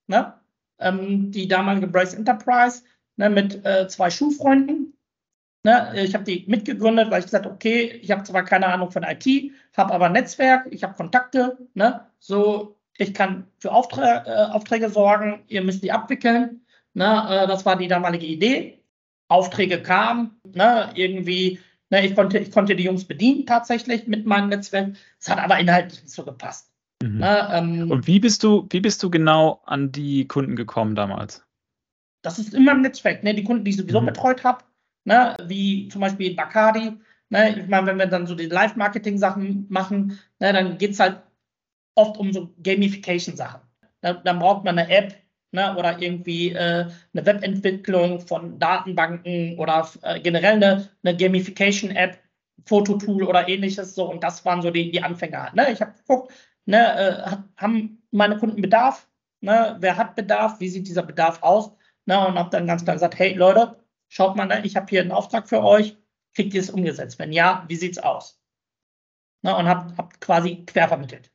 Ne? 0.06 0.34
Ähm, 0.78 1.32
die 1.32 1.48
damalige 1.48 1.88
Brace 1.88 2.13
Enterprise 2.13 2.84
ne, 3.18 3.32
mit 3.32 3.66
äh, 3.66 3.88
zwei 3.88 4.12
Schulfreunden. 4.12 4.96
Ne? 5.63 5.94
Ich 6.04 6.13
habe 6.13 6.24
die 6.24 6.46
mitgegründet, 6.48 7.10
weil 7.10 7.20
ich 7.20 7.25
gesagt 7.25 7.46
habe, 7.46 7.56
okay, 7.56 8.00
ich 8.04 8.12
habe 8.12 8.22
zwar 8.22 8.46
keine 8.46 8.68
Ahnung 8.68 8.92
von 8.92 9.01
IT, 9.01 9.51
habe 9.75 9.92
aber 9.92 10.10
Netzwerk, 10.10 10.68
ich 10.70 10.84
habe 10.84 10.94
Kontakte. 10.94 11.58
Ne? 11.74 12.06
So, 12.20 12.78
ich 12.98 13.16
kann 13.16 13.48
für 13.58 13.72
Aufträ 13.72 14.22
äh, 14.28 14.51
Aufträge 14.51 14.92
sorgen, 14.92 15.44
ihr 15.48 15.63
müsst 15.63 15.82
die 15.82 15.92
abwickeln. 15.92 16.62
Ne? 16.94 17.25
Äh, 17.30 17.48
das 17.48 17.66
war 17.66 17.78
die 17.78 17.88
damalige 17.88 18.28
Idee. 18.28 18.78
Aufträge 19.28 19.82
kamen, 19.82 20.40
ne? 20.54 20.92
irgendwie 20.94 21.60
Ne, 21.91 22.05
ich, 22.05 22.15
konnte, 22.15 22.39
ich 22.39 22.51
konnte 22.51 22.75
die 22.75 22.86
Jungs 22.86 23.03
bedienen 23.03 23.45
tatsächlich 23.45 24.07
mit 24.07 24.25
meinem 24.25 24.48
Netzwerk. 24.48 24.93
Es 25.19 25.29
hat 25.29 25.39
aber 25.39 25.60
inhaltlich 25.60 26.01
nicht 26.01 26.13
so 26.13 26.24
gepasst. 26.24 26.71
Mhm. 27.03 27.17
Ne, 27.17 27.50
ähm, 27.51 27.91
Und 27.91 28.07
wie 28.07 28.19
bist 28.19 28.43
du, 28.43 28.65
wie 28.69 28.79
bist 28.79 29.03
du 29.03 29.10
genau 29.10 29.62
an 29.65 29.91
die 29.91 30.25
Kunden 30.25 30.55
gekommen 30.55 30.95
damals? 30.95 31.45
Das 32.21 32.39
ist 32.39 32.53
immer 32.53 32.71
im 32.71 32.81
Netzwerk. 32.81 33.24
Ne? 33.24 33.36
Die 33.36 33.43
Kunden, 33.43 33.65
die 33.65 33.71
ich 33.71 33.77
sowieso 33.77 34.00
mhm. 34.00 34.05
betreut 34.05 34.45
habe, 34.45 34.63
ne? 35.03 35.36
wie 35.48 35.89
zum 35.89 36.00
Beispiel 36.00 36.33
Bacardi. 36.33 36.93
Ne? 37.29 37.60
Ich 37.60 37.67
meine, 37.67 37.88
wenn 37.88 37.98
wir 37.98 38.07
dann 38.07 38.25
so 38.25 38.36
die 38.36 38.45
Live-Marketing-Sachen 38.45 39.65
machen, 39.67 40.17
ne, 40.39 40.53
dann 40.53 40.77
geht 40.77 40.91
es 40.91 41.00
halt 41.00 41.21
oft 41.95 42.17
um 42.17 42.31
so 42.31 42.53
Gamification-Sachen. 42.63 43.60
Da, 44.00 44.13
dann 44.13 44.39
braucht 44.39 44.63
man 44.63 44.79
eine 44.79 44.89
App, 44.89 45.21
ne, 45.51 45.75
oder 45.77 46.01
irgendwie 46.01 46.51
äh, 46.51 46.89
eine 47.13 47.25
Webentwicklung 47.25 48.20
von 48.22 48.58
Datenbanken 48.60 49.58
oder 49.60 49.89
äh, 50.01 50.20
generell 50.20 50.55
eine, 50.55 50.89
eine 51.03 51.15
Gamification-App, 51.15 52.20
Fototool 52.65 53.24
oder 53.24 53.48
ähnliches. 53.48 53.96
So, 53.96 54.10
und 54.10 54.24
das 54.24 54.43
waren 54.46 54.62
so 54.62 54.72
die, 54.72 54.91
die 54.91 55.01
Anfänger. 55.01 55.51
Ne? 55.53 55.72
Ich 55.72 55.81
habe 55.81 55.93
geguckt, 55.93 56.31
ne, 56.65 56.96
äh, 56.96 57.38
haben 57.58 58.01
meine 58.12 58.38
Kunden 58.38 58.62
Bedarf? 58.62 59.08
Ne? 59.41 59.77
Wer 59.79 59.98
hat 59.98 60.15
Bedarf? 60.15 60.60
Wie 60.60 60.70
sieht 60.70 60.88
dieser 60.88 61.03
Bedarf 61.03 61.41
aus? 61.41 61.72
Ne? 62.05 62.27
Und 62.27 62.38
habe 62.38 62.50
dann 62.50 62.67
ganz 62.67 62.84
klar 62.84 62.96
gesagt, 62.96 63.17
hey 63.17 63.34
Leute, 63.34 63.84
schaut 64.10 64.36
mal, 64.36 64.46
ne, 64.46 64.62
ich 64.63 64.75
habe 64.75 64.88
hier 64.89 65.01
einen 65.01 65.12
Auftrag 65.12 65.50
für 65.50 65.63
euch, 65.63 65.98
kriegt 66.36 66.53
ihr 66.53 66.62
es 66.62 66.70
umgesetzt? 66.70 67.20
Wenn 67.20 67.31
ja, 67.31 67.65
wie 67.67 67.75
sieht 67.75 67.98
es 67.98 68.03
aus? 68.03 68.39
Ne? 69.41 69.55
Und 69.55 69.67
habe 69.67 69.96
hab 69.98 70.22
quasi 70.22 70.63
quervermittelt. 70.65 71.31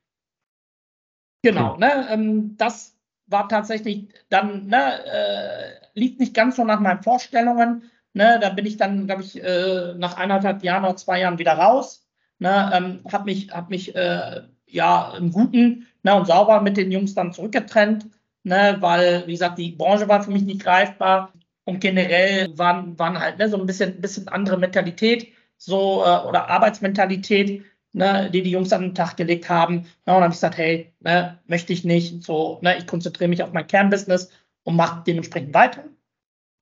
Genau, 1.42 1.76
ne, 1.76 2.08
ähm, 2.10 2.56
das 2.56 2.95
war 3.26 3.48
tatsächlich 3.48 4.08
dann, 4.28 4.66
ne, 4.66 5.04
äh, 5.04 5.72
lief 5.94 6.18
nicht 6.18 6.34
ganz 6.34 6.56
so 6.56 6.64
nach 6.64 6.80
meinen 6.80 7.02
Vorstellungen. 7.02 7.90
Ne, 8.12 8.38
da 8.40 8.50
bin 8.50 8.66
ich 8.66 8.76
dann, 8.78 9.06
glaube 9.06 9.22
ich, 9.22 9.42
äh, 9.42 9.94
nach 9.96 10.16
eineinhalb 10.16 10.62
Jahren 10.64 10.84
oder 10.84 10.96
zwei 10.96 11.20
Jahren 11.20 11.38
wieder 11.38 11.52
raus. 11.52 12.06
Ne, 12.38 12.70
ähm, 12.74 13.00
habe 13.12 13.24
mich, 13.24 13.50
hab 13.50 13.70
mich 13.70 13.94
äh, 13.94 14.42
ja 14.66 15.14
im 15.16 15.32
Guten 15.32 15.86
ne, 16.02 16.14
und 16.14 16.26
sauber 16.26 16.60
mit 16.62 16.76
den 16.76 16.90
Jungs 16.92 17.14
dann 17.14 17.32
zurückgetrennt, 17.32 18.06
ne, 18.42 18.76
weil, 18.80 19.26
wie 19.26 19.32
gesagt, 19.32 19.58
die 19.58 19.72
Branche 19.72 20.08
war 20.08 20.22
für 20.22 20.30
mich 20.30 20.42
nicht 20.42 20.62
greifbar 20.62 21.32
und 21.64 21.80
generell 21.80 22.56
waren, 22.58 22.98
waren 22.98 23.18
halt 23.18 23.38
ne, 23.38 23.48
so 23.48 23.58
ein 23.58 23.66
bisschen, 23.66 24.00
bisschen 24.00 24.28
andere 24.28 24.58
Mentalität 24.58 25.32
so 25.58 26.02
äh, 26.04 26.26
oder 26.26 26.48
Arbeitsmentalität 26.48 27.64
ne, 27.96 28.30
die 28.30 28.42
die 28.42 28.50
Jungs 28.50 28.72
an 28.72 28.82
den 28.82 28.94
Tag 28.94 29.16
gelegt 29.16 29.48
haben. 29.48 29.86
Ja, 30.06 30.14
und 30.14 30.20
dann 30.20 30.24
habe 30.24 30.32
ich 30.32 30.36
gesagt, 30.36 30.58
hey, 30.58 30.92
ne, 31.00 31.38
möchte 31.46 31.72
ich 31.72 31.82
nicht. 31.84 32.22
So, 32.22 32.58
ne, 32.60 32.76
ich 32.78 32.86
konzentriere 32.86 33.28
mich 33.28 33.42
auf 33.42 33.52
mein 33.52 33.66
Kernbusiness 33.66 34.30
und 34.64 34.76
mache 34.76 35.02
dementsprechend 35.06 35.54
weiter. 35.54 35.84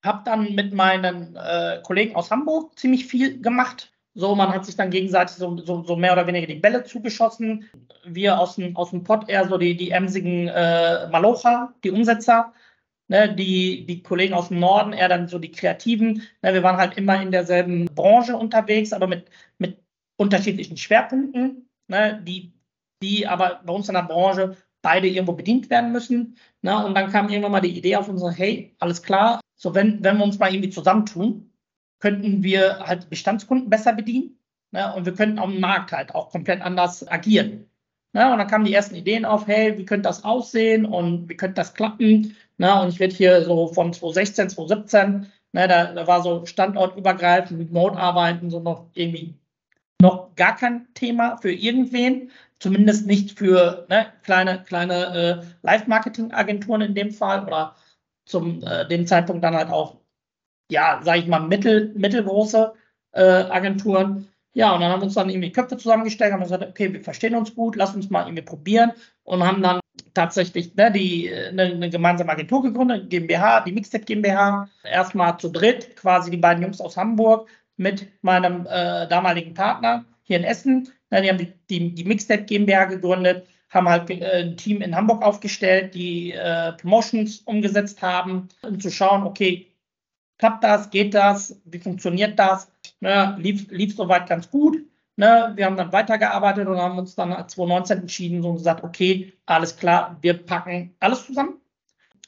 Habe 0.05 0.23
dann 0.25 0.55
mit 0.55 0.73
meinen 0.73 1.37
äh, 1.37 1.81
Kollegen 1.83 2.15
aus 2.15 2.31
Hamburg 2.31 2.79
ziemlich 2.79 3.07
viel 3.07 3.43
gemacht. 3.43 3.93
So, 4.15 4.37
man 4.37 4.53
hat 4.53 4.65
sich 4.65 4.77
dann 4.77 4.91
gegenseitig 4.91 5.35
so, 5.37 5.57
so, 5.59 5.83
so 5.83 5.97
mehr 5.97 6.13
oder 6.13 6.27
weniger 6.29 6.47
die 6.47 6.55
Bälle 6.55 6.85
zugeschossen. 6.85 7.69
Wir 8.05 8.39
aus 8.39 8.55
dem, 8.55 8.77
aus 8.77 8.91
dem 8.91 9.03
Pott 9.03 9.29
eher 9.29 9.49
so 9.49 9.59
die, 9.59 9.77
die 9.77 9.91
emsigen 9.91 10.47
äh, 10.47 11.09
Malocha, 11.09 11.75
die 11.83 11.91
Umsetzer. 11.91 12.53
Ne, 13.09 13.35
die, 13.35 13.85
die 13.85 14.03
Kollegen 14.03 14.33
aus 14.35 14.49
dem 14.49 14.61
Norden 14.61 14.95
eher 14.95 15.09
dann 15.09 15.29
so 15.29 15.39
die 15.39 15.51
Kreativen. 15.51 16.23
Ne, 16.43 16.55
wir 16.55 16.63
waren 16.63 16.79
halt 16.79 16.97
immer 16.97 17.21
in 17.21 17.33
derselben 17.33 17.87
Branche 17.87 18.37
unterwegs, 18.37 18.93
aber 18.93 19.07
mit, 19.07 19.29
mit 19.59 19.84
unterschiedlichen 20.17 20.77
Schwerpunkten, 20.77 21.69
ne, 21.89 22.23
die, 22.27 22.53
die 23.03 23.27
aber 23.27 23.61
bei 23.65 23.73
uns 23.73 23.89
in 23.89 23.95
der 23.95 24.03
Branche 24.03 24.57
beide 24.83 25.09
irgendwo 25.09 25.33
bedient 25.33 25.71
werden 25.71 25.93
müssen. 25.93 26.37
Ne, 26.63 26.85
und 26.85 26.95
dann 26.95 27.11
kam 27.11 27.29
irgendwann 27.29 27.53
mal 27.53 27.61
die 27.61 27.77
Idee 27.77 27.97
auf 27.97 28.09
uns, 28.09 28.23
hey, 28.37 28.75
alles 28.79 29.03
klar, 29.03 29.41
so 29.57 29.75
wenn, 29.75 30.03
wenn 30.05 30.19
wir 30.19 30.25
uns 30.25 30.39
mal 30.39 30.53
irgendwie 30.53 30.71
zusammentun, 30.71 31.51
könnten 32.01 32.43
wir 32.43 32.81
halt 32.81 33.09
Bestandskunden 33.09 33.71
besser 33.71 33.95
bedienen 33.95 34.39
ne, 34.73 34.93
und 34.95 35.07
wir 35.07 35.15
könnten 35.15 35.39
am 35.39 35.59
Markt 35.59 35.93
halt 35.93 36.15
auch 36.15 36.31
komplett 36.31 36.61
anders 36.61 37.07
agieren. 37.09 37.71
Ne, 38.13 38.31
und 38.31 38.39
dann 38.39 38.47
kamen 38.47 38.65
die 38.65 38.75
ersten 38.75 38.95
Ideen 38.95 39.25
auf, 39.25 39.47
hey, 39.47 39.77
wie 39.79 39.85
könnte 39.85 40.09
das 40.09 40.23
aussehen 40.25 40.85
und 40.85 41.29
wie 41.29 41.37
könnte 41.37 41.55
das 41.55 41.75
klappen? 41.75 42.37
Ne, 42.59 42.81
und 42.81 42.89
ich 42.89 43.01
rede 43.01 43.15
hier 43.15 43.43
so 43.45 43.69
von 43.69 43.93
2016, 43.93 44.51
2017, 44.51 45.33
ne, 45.53 45.69
da, 45.69 45.93
da 45.95 46.07
war 46.07 46.23
so 46.23 46.45
standortübergreifend, 46.47 47.59
Remote-Arbeiten, 47.59 48.51
so 48.51 48.61
noch 48.61 48.87
irgendwie 48.95 49.35
noch 50.01 50.35
gar 50.37 50.57
kein 50.57 50.87
Thema 50.95 51.37
für 51.39 51.53
irgendwen, 51.53 52.31
zumindest 52.59 53.07
nicht 53.07 53.39
für 53.39 53.87
ne, 53.89 54.07
kleine, 54.23 54.63
kleine 54.65 55.43
äh, 55.43 55.47
Live-Marketing-Agenturen 55.63 56.81
in 56.83 56.95
dem 56.95 57.11
Fall 57.11 57.45
oder 57.45 57.75
zum 58.27 58.63
äh, 58.63 58.87
dem 58.89 59.07
Zeitpunkt 59.07 59.45
dann 59.45 59.55
halt 59.55 59.71
auch, 59.71 59.99
ja, 60.71 61.01
sage 61.03 61.21
ich 61.21 61.27
mal, 61.27 61.41
mittel, 61.41 61.93
mittelgroße 61.95 62.75
äh, 63.13 63.23
Agenturen. 63.23 64.29
Ja, 64.55 64.73
und 64.73 64.81
dann 64.81 64.91
haben 64.91 65.01
wir 65.01 65.07
uns 65.07 65.15
dann 65.15 65.31
irgendwie 65.31 65.53
Köpfe 65.53 65.77
zusammengestellt, 65.77 66.33
haben 66.33 66.43
gesagt, 66.43 66.65
okay, 66.65 66.93
wir 66.93 67.03
verstehen 67.03 67.35
uns 67.35 67.55
gut, 67.55 67.77
lass 67.77 67.95
uns 67.95 68.09
mal 68.09 68.25
irgendwie 68.25 68.45
probieren 68.45 68.93
und 69.25 69.45
haben 69.45 69.63
dann 69.63 69.81
tatsächlich 70.15 70.75
ne, 70.77 70.93
die, 70.93 71.33
eine, 71.33 71.65
eine, 71.65 71.91
gemeinsame 71.91 72.31
Agentur 72.31 72.63
gegründet, 72.63 73.11
GmbH, 73.11 73.61
die 73.61 73.73
Mixtech 73.73 74.07
GmbH, 74.07 74.69
erstmal 74.85 75.39
zu 75.39 75.51
dritt, 75.51 75.97
quasi 75.97 76.31
die 76.31 76.37
beiden 76.37 76.63
Jungs 76.63 76.81
aus 76.81 76.97
Hamburg, 76.97 77.49
mit 77.77 78.09
meinem 78.23 78.67
äh, 78.67 79.07
damaligen 79.09 79.55
Partner 79.55 80.05
hier 80.23 80.39
in 80.39 80.45
Essen. 80.45 80.89
Ja, 81.11 81.21
die 81.21 81.29
haben 81.29 81.39
die, 81.39 81.53
die, 81.71 81.95
die 81.95 82.05
Mixtape 82.05 82.45
GmbH 82.45 82.85
gegründet, 82.87 83.47
haben 83.71 83.89
halt 83.89 84.11
äh, 84.11 84.43
ein 84.43 84.57
Team 84.57 84.81
in 84.83 84.95
Hamburg 84.95 85.23
aufgestellt, 85.23 85.95
die 85.95 86.33
äh, 86.33 86.73
Promotions 86.73 87.41
umgesetzt 87.41 88.03
haben, 88.03 88.49
um 88.63 88.81
zu 88.81 88.91
schauen, 88.91 89.25
okay, 89.25 89.73
klappt 90.39 90.65
das, 90.65 90.91
geht 90.91 91.15
das, 91.15 91.61
wie 91.65 91.79
funktioniert 91.79 92.39
das? 92.39 92.71
Ne, 93.01 93.37
lief, 93.39 93.71
lief 93.71 93.95
soweit 93.95 94.29
ganz 94.29 94.51
gut. 94.51 94.79
Ne, 95.17 95.53
wir 95.55 95.67
haben 95.67 95.77
dann 95.77 95.93
weitergearbeitet 95.93 96.67
und 96.67 96.79
haben 96.79 96.99
uns 96.99 97.15
dann 97.15 97.31
2019 97.31 97.99
entschieden 98.01 98.45
und 98.45 98.57
gesagt, 98.57 98.83
okay, 98.83 99.33
alles 99.47 99.77
klar, 99.77 100.17
wir 100.23 100.35
packen 100.35 100.95
alles 100.99 101.27
zusammen 101.27 101.61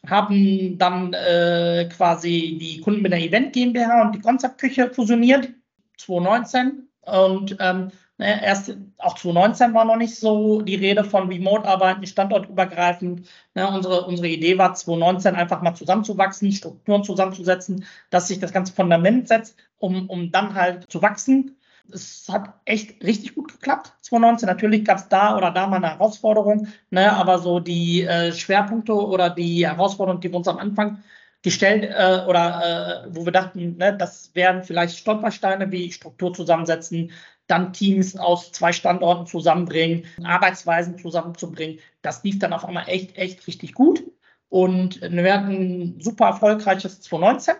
haben 0.08 0.78
dann 0.78 1.12
äh, 1.12 1.88
quasi 1.94 2.58
die 2.60 2.80
Kunden 2.80 3.02
mit 3.02 3.12
der 3.12 3.20
Event 3.20 3.52
GmbH 3.52 4.02
und 4.02 4.14
die 4.14 4.20
Konzeptküche 4.20 4.90
fusioniert, 4.90 5.50
2019. 5.98 6.88
Und 7.02 7.56
ähm, 7.60 7.90
ne, 8.18 8.42
erst 8.44 8.76
auch 8.98 9.14
2019 9.14 9.74
war 9.74 9.84
noch 9.84 9.96
nicht 9.96 10.16
so 10.16 10.60
die 10.62 10.74
Rede 10.74 11.04
von 11.04 11.28
Remote-Arbeiten, 11.28 12.06
standortübergreifend. 12.06 13.28
Ne, 13.54 13.68
unsere, 13.68 14.06
unsere 14.06 14.28
Idee 14.28 14.58
war 14.58 14.74
2019 14.74 15.34
einfach 15.34 15.62
mal 15.62 15.74
zusammenzuwachsen, 15.74 16.52
Strukturen 16.52 17.04
zusammenzusetzen, 17.04 17.84
dass 18.10 18.28
sich 18.28 18.38
das 18.38 18.52
ganze 18.52 18.72
Fundament 18.72 19.28
setzt, 19.28 19.56
um, 19.78 20.08
um 20.08 20.30
dann 20.32 20.54
halt 20.54 20.90
zu 20.90 21.02
wachsen 21.02 21.56
es 21.92 22.28
hat 22.28 22.54
echt 22.64 23.02
richtig 23.04 23.34
gut 23.34 23.52
geklappt. 23.52 23.95
2019 24.06 24.46
natürlich 24.46 24.84
gab 24.84 24.98
es 24.98 25.08
da 25.08 25.36
oder 25.36 25.50
da 25.50 25.66
mal 25.66 25.76
eine 25.76 25.90
Herausforderung, 25.90 26.68
ne, 26.90 27.12
aber 27.12 27.38
so 27.38 27.58
die 27.60 28.02
äh, 28.02 28.32
Schwerpunkte 28.32 28.94
oder 28.94 29.30
die 29.30 29.66
Herausforderungen, 29.66 30.20
die 30.20 30.30
wir 30.30 30.36
uns 30.36 30.48
am 30.48 30.58
Anfang 30.58 31.02
gestellt 31.42 31.84
äh, 31.84 32.24
oder 32.28 33.04
äh, 33.04 33.08
wo 33.10 33.24
wir 33.24 33.32
dachten, 33.32 33.76
ne, 33.76 33.96
das 33.96 34.30
wären 34.34 34.62
vielleicht 34.62 34.98
Stolpersteine 34.98 35.70
wie 35.72 35.90
Struktur 35.90 36.32
zusammensetzen, 36.32 37.10
dann 37.48 37.72
Teams 37.72 38.16
aus 38.16 38.52
zwei 38.52 38.72
Standorten 38.72 39.26
zusammenbringen, 39.26 40.04
Arbeitsweisen 40.24 40.98
zusammenzubringen. 40.98 41.78
Das 42.02 42.22
lief 42.24 42.38
dann 42.38 42.52
auf 42.52 42.64
einmal 42.64 42.88
echt, 42.88 43.16
echt 43.16 43.46
richtig 43.46 43.74
gut. 43.74 44.04
Und 44.48 45.00
wir 45.00 45.34
hatten 45.34 45.50
ein 45.50 46.00
super 46.00 46.26
erfolgreiches 46.26 47.00
2019 47.02 47.54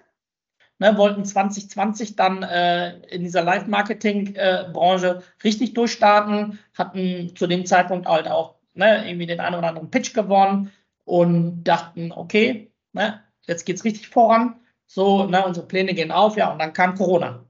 ne, 0.78 0.96
wollten 0.96 1.24
2020 1.24 2.16
dann 2.16 2.42
äh, 2.42 2.98
in 3.08 3.22
dieser 3.22 3.42
Live-Marketing-Branche 3.42 5.06
äh, 5.06 5.42
richtig 5.42 5.74
durchstarten, 5.74 6.58
hatten 6.74 7.34
zu 7.34 7.46
dem 7.46 7.66
Zeitpunkt 7.66 8.06
halt 8.06 8.28
auch 8.28 8.56
ne, 8.74 9.08
irgendwie 9.08 9.26
den 9.26 9.40
einen 9.40 9.56
oder 9.56 9.68
anderen 9.68 9.90
Pitch 9.90 10.14
gewonnen 10.14 10.72
und 11.04 11.64
dachten, 11.64 12.12
okay, 12.12 12.70
ne, 12.92 13.22
jetzt 13.46 13.64
geht's 13.64 13.84
richtig 13.84 14.08
voran. 14.08 14.60
So, 14.86 15.24
ne, 15.24 15.44
unsere 15.44 15.66
Pläne 15.66 15.94
gehen 15.94 16.12
auf, 16.12 16.36
ja, 16.36 16.52
und 16.52 16.58
dann 16.58 16.72
kam 16.72 16.94
Corona. 16.94 17.44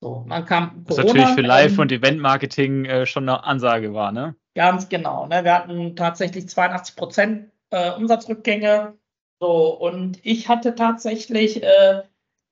So, 0.00 0.26
dann 0.28 0.44
kam 0.44 0.84
Corona. 0.84 0.88
Was 0.88 0.96
natürlich 0.98 1.28
für 1.28 1.40
Live- 1.40 1.72
ähm, 1.72 1.80
und 1.80 1.92
Event-Marketing 1.92 2.84
äh, 2.84 3.06
schon 3.06 3.28
eine 3.28 3.44
Ansage 3.44 3.94
war, 3.94 4.12
ne? 4.12 4.34
Ganz 4.54 4.88
genau. 4.88 5.26
Ne? 5.26 5.44
Wir 5.44 5.54
hatten 5.54 5.96
tatsächlich 5.96 6.48
82 6.48 6.96
Prozent 6.96 7.50
äh, 7.70 7.92
Umsatzrückgänge 7.92 8.98
so, 9.40 9.78
und 9.78 10.18
ich 10.24 10.48
hatte 10.48 10.74
tatsächlich 10.74 11.62
äh, 11.62 12.02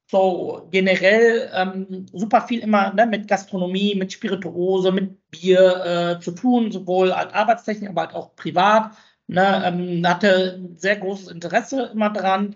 so 0.07 0.69
generell 0.71 1.51
ähm, 1.55 2.07
super 2.13 2.43
viel 2.43 2.61
immer 2.61 2.93
ne, 2.95 3.07
mit 3.07 3.29
Gastronomie, 3.29 3.95
mit 3.95 4.13
Spirituose, 4.13 4.93
mit 4.93 5.31
Bier 5.31 6.17
äh, 6.19 6.21
zu 6.21 6.33
tun, 6.33 6.71
sowohl 6.71 7.13
als 7.13 7.33
Arbeitstechnik, 7.35 7.91
aber 7.91 8.03
halt 8.03 8.15
auch 8.15 8.35
privat. 8.37 8.93
Ne, 9.29 9.63
ähm, 9.65 10.07
hatte 10.07 10.61
sehr 10.77 10.97
großes 10.97 11.29
Interesse 11.29 11.91
immer 11.93 12.11
dran, 12.11 12.55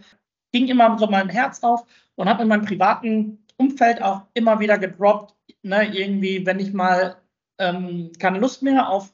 ging 0.53 0.69
immer 0.69 0.97
so 0.99 1.09
mein 1.09 1.29
Herz 1.29 1.65
auf 1.65 1.85
und 2.15 2.29
habe 2.29 2.43
in 2.43 2.49
meinem 2.49 2.65
privaten 2.65 3.45
Umfeld 3.57 4.01
auch 4.01 4.23
immer 4.35 4.61
wieder 4.61 4.79
gedroppt, 4.79 5.35
ne, 5.63 5.93
irgendwie, 5.93 6.47
wenn 6.47 6.61
ich 6.61 6.73
mal 6.73 7.17
ähm, 7.59 8.13
keine 8.21 8.39
Lust 8.39 8.63
mehr 8.63 8.89
auf 8.89 9.13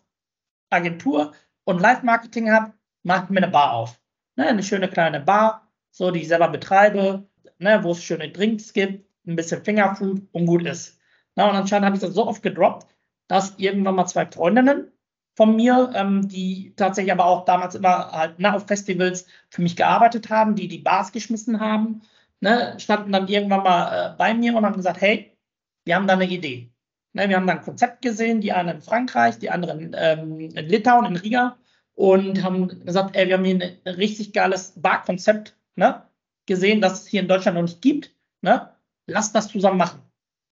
Agentur 0.69 1.33
und 1.65 1.81
Live-Marketing 1.81 2.51
habe, 2.53 2.75
mache 3.05 3.25
ich 3.25 3.31
mir 3.31 3.39
eine 3.39 3.49
Bar 3.49 3.73
auf 3.73 3.99
ne, 4.37 4.47
eine 4.47 4.63
schöne 4.63 4.89
kleine 4.89 5.21
Bar, 5.21 5.69
so 5.91 6.11
die 6.11 6.21
ich 6.21 6.29
selber 6.29 6.49
betreibe, 6.49 7.29
ne, 7.59 7.83
wo 7.83 7.93
es 7.93 8.03
schöne 8.03 8.31
Drinks 8.31 8.73
gibt, 8.73 9.05
ein 9.27 9.37
bisschen 9.37 9.65
Fingerfood 9.65 10.23
und 10.33 10.47
gut 10.47 10.65
ist. 10.67 10.99
Na, 11.35 11.51
und 11.51 11.57
anscheinend 11.57 11.87
habe 11.87 11.97
ich 11.97 12.03
das 12.03 12.15
so 12.15 12.27
oft 12.27 12.43
gedroppt, 12.43 12.87
dass 13.29 13.59
irgendwann 13.59 13.97
mal 13.97 14.07
zwei 14.07 14.27
Freundinnen 14.27 14.93
von 15.37 15.55
mir, 15.55 15.93
ähm, 15.95 16.29
die 16.29 16.75
tatsächlich 16.77 17.13
aber 17.13 17.27
auch 17.27 17.45
damals 17.45 17.75
immer 17.75 18.11
halt 18.13 18.39
ne, 18.39 18.55
auf 18.55 18.67
Festivals 18.67 19.27
für 19.51 19.63
mich 19.63 19.77
gearbeitet 19.77 20.31
haben, 20.31 20.55
die 20.57 20.69
die 20.69 20.79
Bars 20.79 21.13
geschmissen 21.13 21.61
haben, 21.61 22.03
ne, 22.41 22.77
standen 22.79 23.13
dann 23.13 23.29
irgendwann 23.29 23.63
mal 23.63 24.15
äh, 24.15 24.17
bei 24.17 24.35
mir 24.35 24.55
und 24.57 24.65
haben 24.65 24.77
gesagt, 24.77 25.01
hey, 25.01 25.37
wir 25.85 25.97
haben 25.97 26.07
da 26.07 26.15
eine 26.15 26.27
Idee. 26.27 26.71
Ne, 27.13 27.29
wir 27.29 27.37
haben 27.37 27.47
da 27.47 27.55
ein 27.55 27.63
Konzept 27.63 28.03
gesehen, 28.03 28.41
die 28.41 28.53
eine 28.53 28.73
in 28.73 28.81
Frankreich, 28.83 29.39
die 29.39 29.51
andere 29.51 29.73
in, 29.79 29.95
ähm, 29.99 30.41
in 30.41 30.67
Litauen, 30.69 31.07
in 31.07 31.17
Riga 31.17 31.59
und 31.95 32.43
haben 32.43 32.85
gesagt, 32.85 33.17
ey, 33.17 33.29
wir 33.29 33.35
haben 33.35 33.45
hier 33.45 33.79
ein 33.85 33.95
richtig 33.95 34.33
geiles 34.33 34.73
Barkonzept 34.77 35.57
ne, 35.77 36.03
gesehen, 36.47 36.81
das 36.81 37.03
es 37.03 37.07
hier 37.07 37.21
in 37.23 37.29
Deutschland 37.29 37.57
noch 37.57 37.63
nicht 37.63 37.83
gibt. 37.83 38.13
Ne? 38.43 38.71
Lass 39.07 39.33
das 39.33 39.49
zusammen 39.49 39.79
machen. 39.79 40.01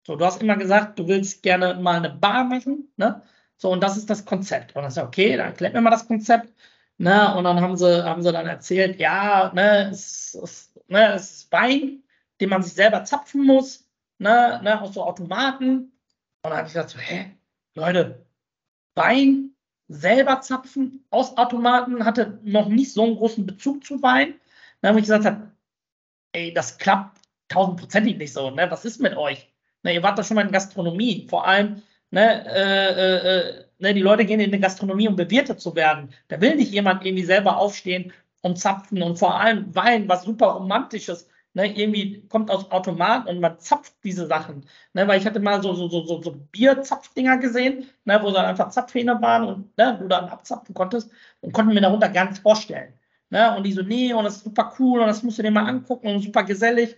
So, 0.07 0.17
du 0.17 0.25
hast 0.25 0.43
immer 0.43 0.57
gesagt, 0.57 0.99
du 0.99 1.07
willst 1.07 1.43
gerne 1.43 1.75
mal 1.75 1.97
eine 1.97 2.11
Bar 2.11 2.45
machen, 2.45 2.93
ne? 2.97 3.23
So, 3.57 3.71
und 3.71 3.81
das 3.81 3.97
ist 3.97 4.11
das 4.11 4.25
Konzept. 4.25 4.75
Und 4.75 4.83
dann 4.83 4.91
ist 4.91 4.99
okay, 4.99 5.37
dann 5.37 5.47
erklärt 5.47 5.75
mir 5.75 5.81
mal 5.81 5.91
das 5.91 6.09
Konzept. 6.09 6.53
Ne? 6.99 7.35
Und 7.37 7.45
dann 7.45 7.61
haben 7.61 7.77
sie, 7.77 8.05
haben 8.05 8.23
sie 8.23 8.33
dann 8.33 8.47
erzählt, 8.47 8.99
ja, 8.99 9.53
ne, 9.55 9.91
es, 9.91 10.35
es, 10.35 10.73
ne, 10.89 11.13
es 11.15 11.33
ist 11.33 11.53
Wein, 11.53 12.03
den 12.41 12.49
man 12.49 12.63
sich 12.63 12.75
selber 12.75 13.05
zapfen 13.05 13.45
muss, 13.45 13.89
ne, 14.19 14.61
ne, 14.65 14.81
aus 14.81 14.95
so 14.95 15.05
Automaten. 15.05 15.93
Und 16.43 16.51
dann 16.51 16.55
habe 16.55 16.67
ich 16.67 16.73
gesagt, 16.75 16.91
so, 16.91 16.99
hä, 16.99 17.37
Leute, 17.75 18.27
Wein 18.97 19.55
selber 19.89 20.41
zapfen 20.41 21.05
aus 21.11 21.37
Automaten, 21.37 22.05
hatte 22.05 22.41
noch 22.43 22.69
nicht 22.69 22.93
so 22.93 23.05
einen 23.05 23.17
großen 23.17 23.47
Bezug 23.47 23.85
zu 23.85 24.03
Wein. 24.03 24.35
Dann 24.81 24.91
habe 24.91 24.99
ich 25.01 25.05
gesagt, 25.05 25.52
ey, 26.33 26.53
das 26.53 26.79
klappt 26.79 27.19
tausendprozentig 27.49 28.17
nicht 28.19 28.33
so. 28.33 28.51
Ne? 28.51 28.71
Was 28.71 28.85
ist 28.85 29.01
mit 29.01 29.17
euch? 29.17 29.49
Ne, 29.83 29.95
ihr 29.95 30.03
wart 30.03 30.19
doch 30.19 30.25
schon 30.25 30.37
mal 30.37 30.47
in 30.47 30.53
Gastronomie. 30.53 31.27
Vor 31.29 31.47
allem, 31.47 31.83
ne, 32.11 32.45
äh, 32.47 32.93
äh, 32.93 33.39
äh, 33.39 33.65
ne, 33.79 33.95
die 33.95 34.01
Leute 34.01 34.25
gehen 34.25 34.41
in 34.41 34.53
die 34.53 34.61
Gastronomie, 34.61 35.09
um 35.09 35.17
bewirtet 35.17 35.61
zu 35.61 35.75
werden. 35.75 36.11
Da 36.29 36.41
will 36.41 36.57
nicht 36.57 36.73
jemand 36.73 37.05
irgendwie 37.05 37.25
selber 37.25 37.57
aufstehen 37.57 38.13
und 38.43 38.59
zapfen. 38.59 39.03
Und 39.03 39.19
vor 39.19 39.39
allem 39.41 39.75
Wein, 39.75 40.09
was 40.09 40.25
super 40.25 40.47
romantisches. 40.49 41.29
Ne, 41.55 41.67
irgendwie 41.79 42.27
kommt 42.29 42.51
aus 42.51 42.71
Automaten 42.71 43.29
und 43.29 43.41
man 43.41 43.59
zapft 43.59 43.93
diese 44.05 44.27
Sachen. 44.27 44.65
Ne, 44.95 45.07
weil 45.07 45.21
ich 45.21 45.27
hatte 45.27 45.41
mal 45.41 45.63
so, 45.63 45.75
so, 45.75 45.89
so, 45.89 46.07
so, 46.07 46.23
so 46.23 46.33
Bierzapfdinger 46.53 47.39
gesehen, 47.39 47.87
ne, 48.05 48.19
wo 48.23 48.31
dann 48.31 48.47
einfach 48.47 48.71
Zapfhähne 48.71 49.21
waren 49.21 49.45
und 49.45 49.79
ne, 49.79 49.99
du 50.01 50.09
dann 50.09 50.29
abzapfen 50.31 50.75
konntest 50.75 51.11
und 51.43 51.53
konnten 51.53 51.75
mir 51.75 51.81
darunter 51.83 52.09
gar 52.09 52.25
nichts 52.25 52.39
vorstellen. 52.39 52.95
Ne, 53.33 53.57
und 53.57 53.63
die 53.65 53.73
so, 53.73 53.81
nee, 53.83 54.13
und 54.13 54.25
das 54.25 54.37
ist 54.37 54.45
super 54.45 54.75
cool 54.79 55.01
und 55.01 55.07
das 55.07 55.23
musst 55.23 55.39
du 55.39 55.43
dir 55.43 55.51
mal 55.51 55.67
angucken 55.67 56.07
und 56.09 56.21
super 56.21 56.43
gesellig. 56.43 56.97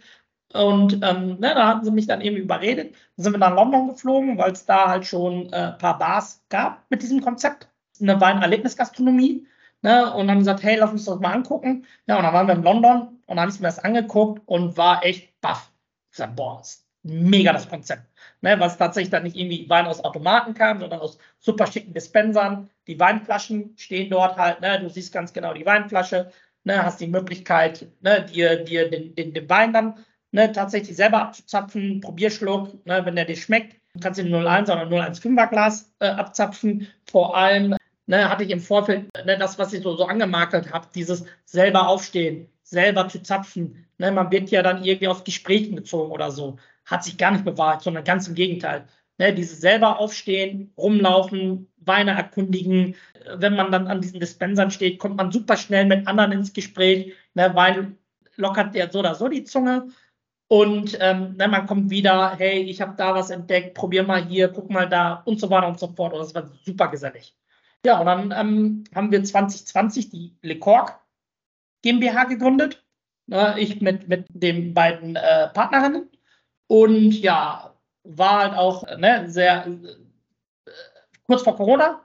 Und 0.53 0.95
ähm, 0.95 1.39
ne, 1.39 1.55
da 1.55 1.69
hatten 1.69 1.85
sie 1.85 1.93
mich 1.93 2.09
dann 2.09 2.21
eben 2.21 2.37
überredet. 2.37 2.93
Dann 3.17 3.25
sind 3.25 3.35
wir 3.35 3.39
nach 3.39 3.55
London 3.55 3.89
geflogen, 3.89 4.37
weil 4.37 4.51
es 4.51 4.67
da 4.67 4.89
halt 4.89 5.07
schon 5.07 5.53
äh, 5.53 5.57
ein 5.73 5.79
paar 5.79 5.97
Bars 5.97 6.43
gab 6.49 6.85
mit 6.91 7.03
diesem 7.03 7.21
Konzept. 7.21 7.69
Eine 8.01 8.21
Weinerlebnisgastronomie. 8.21 9.47
Ne, 9.83 10.13
und 10.13 10.29
haben 10.29 10.41
gesagt, 10.41 10.65
hey, 10.65 10.77
lass 10.77 10.91
uns 10.91 11.05
das 11.05 11.21
mal 11.21 11.35
angucken. 11.35 11.87
Ja, 12.09 12.17
und 12.17 12.25
dann 12.25 12.35
waren 12.35 12.49
wir 12.49 12.55
in 12.55 12.65
London 12.65 13.01
und 13.03 13.29
dann 13.29 13.41
habe 13.41 13.53
ich 13.53 13.61
mir 13.61 13.69
das 13.69 13.79
angeguckt 13.79 14.43
und 14.47 14.77
war 14.77 15.05
echt 15.05 15.41
baff. 15.41 15.71
Ich 16.11 16.17
sag, 16.17 16.35
boah, 16.35 16.61
ist 16.61 16.85
mega 17.05 17.53
das 17.53 17.69
Konzept. 17.69 18.03
Ne, 18.45 18.61
es 18.63 18.77
tatsächlich 18.77 19.11
dann 19.11 19.23
nicht 19.23 19.37
irgendwie 19.37 19.71
Wein 19.71 19.87
aus 19.87 20.05
Automaten 20.05 20.53
kam, 20.53 20.79
sondern 20.79 21.01
aus 21.01 21.17
super 21.39 21.67
schicken 21.67 21.95
Dispensern. 21.95 22.69
Die 22.87 23.01
Weinflaschen 23.01 23.73
stehen 23.79 24.11
dort 24.11 24.37
halt, 24.37 24.61
ne, 24.61 24.79
du 24.81 24.91
siehst 24.91 25.15
ganz 25.15 25.33
genau 25.33 25.55
die 25.55 25.65
Weinflasche, 25.65 26.31
ne, 26.63 26.85
hast 26.85 27.01
die 27.01 27.07
Möglichkeit, 27.07 27.87
ne, 28.03 28.23
dir, 28.27 28.63
dir 28.63 28.91
den, 28.91 29.15
den, 29.15 29.33
den 29.33 29.49
Wein 29.49 29.73
dann 29.73 29.95
ne, 30.31 30.53
tatsächlich 30.53 30.95
selber 30.95 31.23
abzuzapfen, 31.23 32.03
Probierschluck, 32.03 32.85
ne, 32.85 33.01
wenn 33.07 33.17
der 33.17 33.25
dir 33.25 33.37
schmeckt, 33.37 33.77
kannst 34.03 34.21
du 34.21 34.25
den 34.25 34.35
01 34.35 34.69
oder 34.69 34.83
015er 34.83 35.49
Glas 35.49 35.91
äh, 36.01 36.09
abzapfen. 36.09 36.87
Vor 37.11 37.35
allem 37.35 37.75
ne, 38.07 38.29
hatte 38.29 38.45
ich 38.45 38.51
im 38.51 38.61
Vorfeld 38.61 39.09
ne, 39.25 39.39
das, 39.39 39.59
was 39.59 39.73
ich 39.73 39.83
so, 39.83 39.97
so 39.97 40.05
angemakelt 40.07 40.73
habe, 40.73 40.89
dieses 40.95 41.25
selber 41.45 41.89
aufstehen, 41.89 42.49
selber 42.63 43.09
zu 43.09 43.23
zapfen. 43.23 43.87
Ne, 43.99 44.13
man 44.13 44.31
wird 44.31 44.51
ja 44.51 44.63
dann 44.63 44.85
irgendwie 44.85 45.09
aus 45.09 45.25
Gesprächen 45.25 45.77
gezogen 45.77 46.13
oder 46.13 46.31
so. 46.31 46.57
Hat 46.85 47.05
sich 47.05 47.17
gar 47.17 47.33
nicht 47.33 47.45
bewahrt, 47.45 47.83
sondern 47.83 48.05
ganz 48.05 48.29
im 48.29 48.35
Gegenteil. 48.35 48.87
Ne, 49.19 49.33
dieses 49.33 49.61
selber 49.61 49.99
aufstehen, 49.99 50.73
rumlaufen, 50.77 51.69
Weine 51.79 52.13
erkundigen. 52.13 52.97
Wenn 53.37 53.55
man 53.55 53.71
dann 53.71 53.87
an 53.87 54.01
diesen 54.01 54.21
Dispensern 54.21 54.71
steht, 54.71 54.99
kommt 54.99 55.17
man 55.17 55.31
super 55.33 55.57
schnell 55.57 55.87
mit 55.87 56.07
anderen 56.07 56.33
ins 56.33 56.53
Gespräch. 56.53 57.15
Ne, 57.35 57.55
Wein 57.55 57.99
lockert 58.37 58.75
der 58.75 58.91
so 58.91 59.01
oder 59.01 59.15
so 59.15 59.29
die 59.29 59.45
Zunge. 59.45 59.89
Und 60.49 60.99
ähm, 61.01 61.37
ne, 61.37 61.49
man 61.49 61.67
kommt 61.67 61.91
wieder, 61.91 62.37
hey, 62.37 62.63
ich 62.63 62.81
habe 62.81 62.95
da 62.97 63.15
was 63.15 63.31
entdeckt, 63.31 63.75
probier 63.75 64.03
mal 64.03 64.25
hier, 64.27 64.49
guck 64.49 64.71
mal 64.71 64.89
da 64.89 65.23
und 65.25 65.41
so 65.41 65.49
weiter 65.51 65.69
und 65.69 65.79
so 65.79 65.89
fort. 65.89 66.13
Und 66.13 66.21
das 66.21 66.35
war 66.35 66.51
super 66.65 66.89
gesellig. 66.89 67.35
Ja, 67.85 68.01
und 68.01 68.07
dann 68.07 68.33
ähm, 68.33 68.85
haben 68.95 69.13
wir 69.13 69.23
2020 69.23 70.11
die 70.11 70.37
Le 70.43 70.59
Cork 70.59 71.01
GmbH 71.83 72.25
gegründet. 72.25 72.85
Ne, 73.27 73.55
ich 73.59 73.81
mit, 73.81 74.09
mit 74.09 74.27
den 74.31 74.75
beiden 74.75 75.17
äh, 75.17 75.49
Partnerinnen. 75.49 76.11
Und 76.67 77.13
ja, 77.13 77.75
war 78.05 78.41
halt 78.41 78.55
auch 78.55 78.85
ne, 78.99 79.31
sehr 79.31 79.67
äh, 79.67 80.71
kurz 81.27 81.43
vor 81.43 81.57
Corona, 81.57 82.05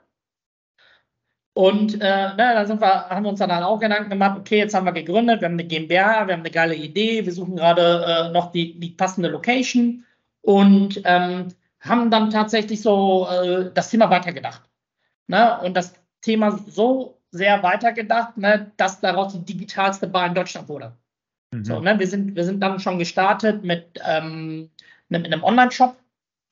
und 1.60 1.94
äh, 1.94 1.98
ne, 1.98 2.36
da 2.36 2.64
sind 2.64 2.80
wir, 2.80 3.08
haben 3.10 3.24
wir 3.24 3.30
uns 3.30 3.40
dann 3.40 3.52
halt 3.52 3.64
auch 3.64 3.80
Gedanken 3.80 4.10
gemacht, 4.10 4.38
okay, 4.38 4.58
jetzt 4.58 4.74
haben 4.74 4.86
wir 4.86 4.92
gegründet, 4.92 5.40
wir 5.40 5.46
haben 5.46 5.54
eine 5.54 5.64
GmbH, 5.64 6.26
wir 6.26 6.34
haben 6.34 6.40
eine 6.40 6.50
geile 6.50 6.74
Idee, 6.74 7.26
wir 7.26 7.32
suchen 7.32 7.56
gerade 7.56 8.04
äh, 8.06 8.32
noch 8.32 8.52
die, 8.52 8.78
die 8.78 8.90
passende 8.90 9.28
Location 9.28 10.04
und 10.42 11.02
ähm, 11.04 11.48
haben 11.80 12.10
dann 12.10 12.30
tatsächlich 12.30 12.80
so 12.80 13.26
äh, 13.28 13.70
das 13.74 13.90
Thema 13.90 14.08
weitergedacht. 14.10 14.69
Ne? 15.30 15.60
Und 15.60 15.74
das 15.74 15.94
Thema 16.20 16.58
so 16.66 17.18
sehr 17.30 17.62
weitergedacht, 17.62 18.36
ne, 18.36 18.72
dass 18.76 19.00
daraus 19.00 19.32
die 19.32 19.44
digitalste 19.44 20.06
Bar 20.06 20.26
in 20.26 20.34
Deutschland 20.34 20.68
wurde. 20.68 20.92
Mhm. 21.54 21.64
So, 21.64 21.80
ne, 21.80 21.98
wir, 21.98 22.06
sind, 22.06 22.34
wir 22.34 22.44
sind 22.44 22.60
dann 22.60 22.80
schon 22.80 22.98
gestartet 22.98 23.64
mit, 23.64 24.00
ähm, 24.06 24.70
mit 25.08 25.24
einem 25.24 25.42
Online-Shop. 25.42 25.96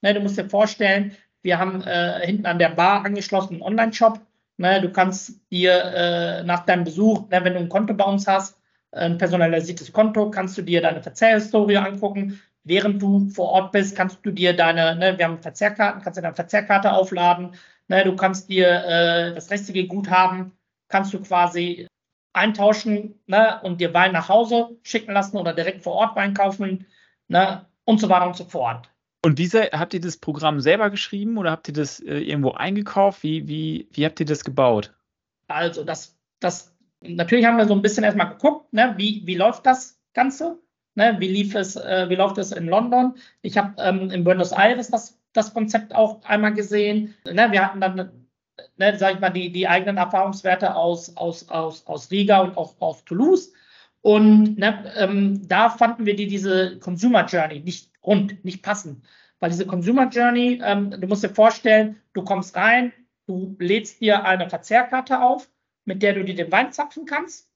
Ne, 0.02 0.14
du 0.14 0.20
musst 0.20 0.38
dir 0.38 0.48
vorstellen, 0.48 1.16
wir 1.42 1.58
haben 1.58 1.82
äh, 1.82 2.24
hinten 2.24 2.46
an 2.46 2.58
der 2.58 2.70
Bar 2.70 3.04
angeschlossen 3.04 3.54
einen 3.54 3.62
Online-Shop 3.62 4.20
Ne, 4.60 4.80
du 4.80 4.90
kannst 4.90 5.40
dir 5.52 5.72
äh, 5.72 6.42
nach 6.42 6.66
deinem 6.66 6.82
Besuch, 6.82 7.28
ne, 7.30 7.44
wenn 7.44 7.54
du 7.54 7.60
ein 7.60 7.68
Konto 7.68 7.94
bei 7.94 8.04
uns 8.04 8.26
hast, 8.26 8.58
ein 8.90 9.16
personalisiertes 9.16 9.92
Konto, 9.92 10.30
kannst 10.32 10.58
du 10.58 10.62
dir 10.62 10.82
deine 10.82 11.00
Verzehrhistorie 11.00 11.76
angucken. 11.76 12.40
Während 12.64 13.00
du 13.00 13.28
vor 13.28 13.50
Ort 13.50 13.72
bist, 13.72 13.94
kannst 13.94 14.18
du 14.24 14.32
dir 14.32 14.56
deine, 14.56 14.96
ne, 14.96 15.16
wir 15.16 15.26
haben 15.26 15.38
Verzehrkarten, 15.38 16.02
kannst 16.02 16.16
du 16.16 16.22
deine 16.22 16.34
Verzehrkarte 16.34 16.92
aufladen. 16.92 17.52
Ne, 17.88 18.04
du 18.04 18.14
kannst 18.16 18.48
dir 18.48 18.68
äh, 18.68 19.34
das 19.34 19.50
restliche 19.50 19.86
Guthaben, 19.86 20.52
kannst 20.88 21.12
du 21.14 21.20
quasi 21.20 21.86
eintauschen 22.34 23.18
ne, 23.26 23.60
und 23.62 23.80
dir 23.80 23.94
Wein 23.94 24.12
nach 24.12 24.28
Hause 24.28 24.76
schicken 24.82 25.12
lassen 25.12 25.36
oder 25.36 25.54
direkt 25.54 25.82
vor 25.82 25.94
Ort 25.94 26.16
Wein 26.16 26.34
kaufen 26.34 26.86
ne, 27.28 27.66
und 27.84 28.00
so 28.00 28.08
weiter 28.08 28.26
und 28.26 28.36
so 28.36 28.44
fort. 28.44 28.90
Und 29.24 29.38
wie 29.38 29.48
habt 29.48 29.94
ihr 29.94 30.00
das 30.00 30.16
Programm 30.16 30.60
selber 30.60 30.90
geschrieben 30.90 31.38
oder 31.38 31.50
habt 31.50 31.68
ihr 31.68 31.74
das 31.74 32.00
äh, 32.00 32.18
irgendwo 32.18 32.52
eingekauft? 32.52 33.22
Wie, 33.22 33.48
wie, 33.48 33.88
wie 33.92 34.04
habt 34.04 34.20
ihr 34.20 34.26
das 34.26 34.44
gebaut? 34.44 34.94
Also, 35.48 35.82
das, 35.82 36.16
das, 36.40 36.76
natürlich 37.00 37.44
haben 37.44 37.56
wir 37.56 37.66
so 37.66 37.74
ein 37.74 37.82
bisschen 37.82 38.04
erstmal 38.04 38.28
geguckt, 38.28 38.72
ne, 38.72 38.94
wie, 38.96 39.22
wie 39.26 39.34
läuft 39.34 39.66
das 39.66 39.98
Ganze? 40.14 40.58
Ne, 40.94 41.16
wie 41.18 41.28
lief 41.28 41.54
es, 41.54 41.76
äh, 41.76 42.06
wie 42.08 42.14
läuft 42.14 42.38
es 42.38 42.52
in 42.52 42.66
London? 42.66 43.14
Ich 43.42 43.58
habe 43.58 43.74
ähm, 43.78 44.10
in 44.10 44.24
Buenos 44.24 44.52
Aires 44.52 44.90
das, 44.90 45.17
das 45.32 45.54
Konzept 45.54 45.94
auch 45.94 46.24
einmal 46.24 46.54
gesehen. 46.54 47.14
Ne, 47.24 47.48
wir 47.50 47.64
hatten 47.64 47.80
dann, 47.80 48.28
ne, 48.76 48.98
sag 48.98 49.14
ich 49.14 49.20
mal, 49.20 49.30
die, 49.30 49.52
die 49.52 49.68
eigenen 49.68 49.96
Erfahrungswerte 49.96 50.74
aus, 50.74 51.16
aus, 51.16 51.48
aus, 51.48 51.86
aus 51.86 52.10
Riga 52.10 52.40
und 52.40 52.56
auch 52.56 52.80
aus 52.80 53.04
Toulouse. 53.04 53.52
Und 54.00 54.58
ne, 54.58 54.92
ähm, 54.96 55.46
da 55.48 55.70
fanden 55.70 56.06
wir 56.06 56.16
die, 56.16 56.26
diese 56.26 56.78
Consumer 56.78 57.26
Journey 57.26 57.60
nicht 57.60 57.90
rund, 58.02 58.44
nicht 58.44 58.62
passend. 58.62 59.04
Weil 59.40 59.50
diese 59.50 59.66
Consumer 59.66 60.08
Journey, 60.08 60.60
ähm, 60.64 60.90
du 60.90 61.06
musst 61.06 61.22
dir 61.22 61.28
vorstellen, 61.28 62.00
du 62.12 62.22
kommst 62.22 62.56
rein, 62.56 62.92
du 63.26 63.56
lädst 63.58 64.00
dir 64.00 64.24
eine 64.24 64.48
Verzehrkarte 64.48 65.20
auf, 65.20 65.50
mit 65.84 66.02
der 66.02 66.14
du 66.14 66.24
dir 66.24 66.34
den 66.34 66.50
Wein 66.50 66.72
zapfen 66.72 67.06
kannst. 67.06 67.48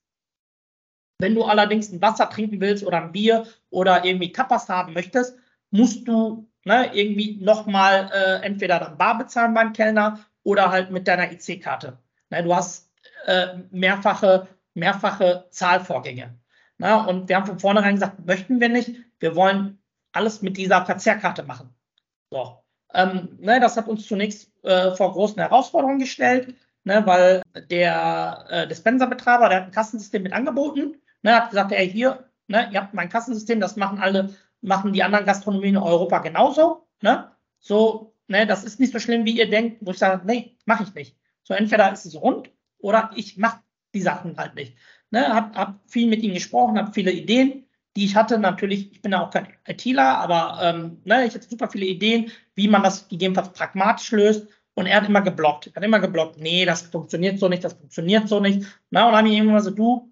Wenn 1.19 1.35
du 1.35 1.43
allerdings 1.43 1.91
ein 1.91 2.01
Wasser 2.01 2.29
trinken 2.29 2.59
willst 2.59 2.85
oder 2.85 3.01
ein 3.01 3.11
Bier 3.11 3.47
oder 3.69 4.03
irgendwie 4.03 4.31
Tapas 4.31 4.69
haben 4.69 4.93
möchtest, 4.93 5.37
musst 5.71 6.07
du 6.07 6.49
ne, 6.65 6.91
irgendwie 6.93 7.37
nochmal 7.41 8.09
äh, 8.13 8.45
entweder 8.45 8.79
dann 8.79 8.97
bar 8.97 9.17
bezahlen 9.17 9.53
beim 9.53 9.73
Kellner 9.73 10.19
oder 10.43 10.71
halt 10.71 10.91
mit 10.91 11.07
deiner 11.07 11.31
IC-Karte. 11.31 11.97
Ne, 12.29 12.43
du 12.43 12.55
hast 12.55 12.89
äh, 13.25 13.57
mehrfache, 13.71 14.47
mehrfache 14.73 15.45
Zahlvorgänge. 15.49 16.35
Na, 16.77 17.05
und 17.05 17.29
wir 17.29 17.35
haben 17.35 17.45
von 17.45 17.59
vornherein 17.59 17.95
gesagt, 17.95 18.25
möchten 18.25 18.59
wir 18.59 18.69
nicht. 18.69 18.95
Wir 19.19 19.35
wollen 19.35 19.79
alles 20.11 20.41
mit 20.41 20.57
dieser 20.57 20.85
Verzehrkarte 20.85 21.43
machen. 21.43 21.73
So. 22.29 22.63
Ähm, 22.93 23.37
ne, 23.39 23.59
das 23.59 23.77
hat 23.77 23.87
uns 23.87 24.07
zunächst 24.07 24.51
äh, 24.63 24.91
vor 24.91 25.13
großen 25.13 25.39
Herausforderungen 25.39 25.99
gestellt, 25.99 26.55
ne, 26.83 27.05
weil 27.05 27.41
der 27.69 28.45
äh, 28.49 28.67
Dispenserbetreiber, 28.67 29.49
der 29.49 29.61
hat 29.61 29.65
ein 29.67 29.71
Kassensystem 29.71 30.23
mit 30.23 30.33
angeboten, 30.33 31.01
ne, 31.23 31.35
hat 31.35 31.49
gesagt, 31.49 31.71
ey, 31.71 31.89
hier, 31.89 32.29
ne, 32.47 32.69
ihr 32.71 32.81
habt 32.81 32.93
mein 32.93 33.09
Kassensystem, 33.09 33.59
das 33.59 33.77
machen 33.77 33.99
alle, 33.99 34.35
machen 34.63 34.93
die 34.93 35.03
anderen 35.03 35.25
Gastronomien 35.25 35.75
in 35.75 35.81
Europa 35.81 36.19
genauso. 36.19 36.87
Ne? 37.01 37.31
So, 37.59 38.15
ne, 38.27 38.47
das 38.47 38.63
ist 38.63 38.79
nicht 38.79 38.93
so 38.93 38.99
schlimm, 38.99 39.25
wie 39.25 39.37
ihr 39.37 39.49
denkt, 39.49 39.77
wo 39.81 39.91
ich 39.91 39.99
sage, 39.99 40.25
nee, 40.25 40.57
mache 40.65 40.83
ich 40.83 40.93
nicht. 40.93 41.17
So, 41.43 41.53
entweder 41.53 41.91
ist 41.91 42.05
es 42.05 42.15
rund 42.15 42.49
oder 42.79 43.11
ich 43.15 43.37
mache 43.37 43.59
die 43.93 44.01
Sachen 44.01 44.37
halt 44.37 44.55
nicht. 44.55 44.75
Ne, 45.11 45.27
hab, 45.27 45.55
hab 45.55 45.79
viel 45.89 46.07
mit 46.07 46.23
ihnen 46.23 46.33
gesprochen, 46.33 46.77
habe 46.77 46.93
viele 46.93 47.11
Ideen 47.11 47.63
die 47.95 48.05
ich 48.05 48.15
hatte. 48.15 48.37
Natürlich, 48.39 48.91
ich 48.91 49.01
bin 49.01 49.11
ja 49.11 49.25
auch 49.25 49.31
kein 49.31 49.47
ITler, 49.67 50.17
aber 50.17 50.59
ähm, 50.61 51.01
ne, 51.05 51.25
ich 51.25 51.33
hatte 51.33 51.47
super 51.47 51.69
viele 51.69 51.85
Ideen, 51.85 52.31
wie 52.55 52.67
man 52.67 52.83
das 52.83 53.07
gegebenenfalls 53.07 53.53
pragmatisch 53.53 54.11
löst. 54.11 54.47
Und 54.75 54.87
er 54.87 54.97
hat 54.97 55.07
immer 55.07 55.21
geblockt. 55.21 55.67
Er 55.67 55.75
hat 55.75 55.83
immer 55.83 55.99
geblockt, 55.99 56.39
nee, 56.39 56.65
das 56.65 56.81
funktioniert 56.81 57.37
so 57.37 57.47
nicht, 57.47 57.63
das 57.63 57.73
funktioniert 57.73 58.27
so 58.27 58.39
nicht. 58.39 58.65
Na, 58.89 59.05
und 59.05 59.11
dann 59.11 59.19
habe 59.19 59.29
ich 59.29 59.35
irgendwann 59.35 59.61
so, 59.61 59.69
du, 59.69 60.11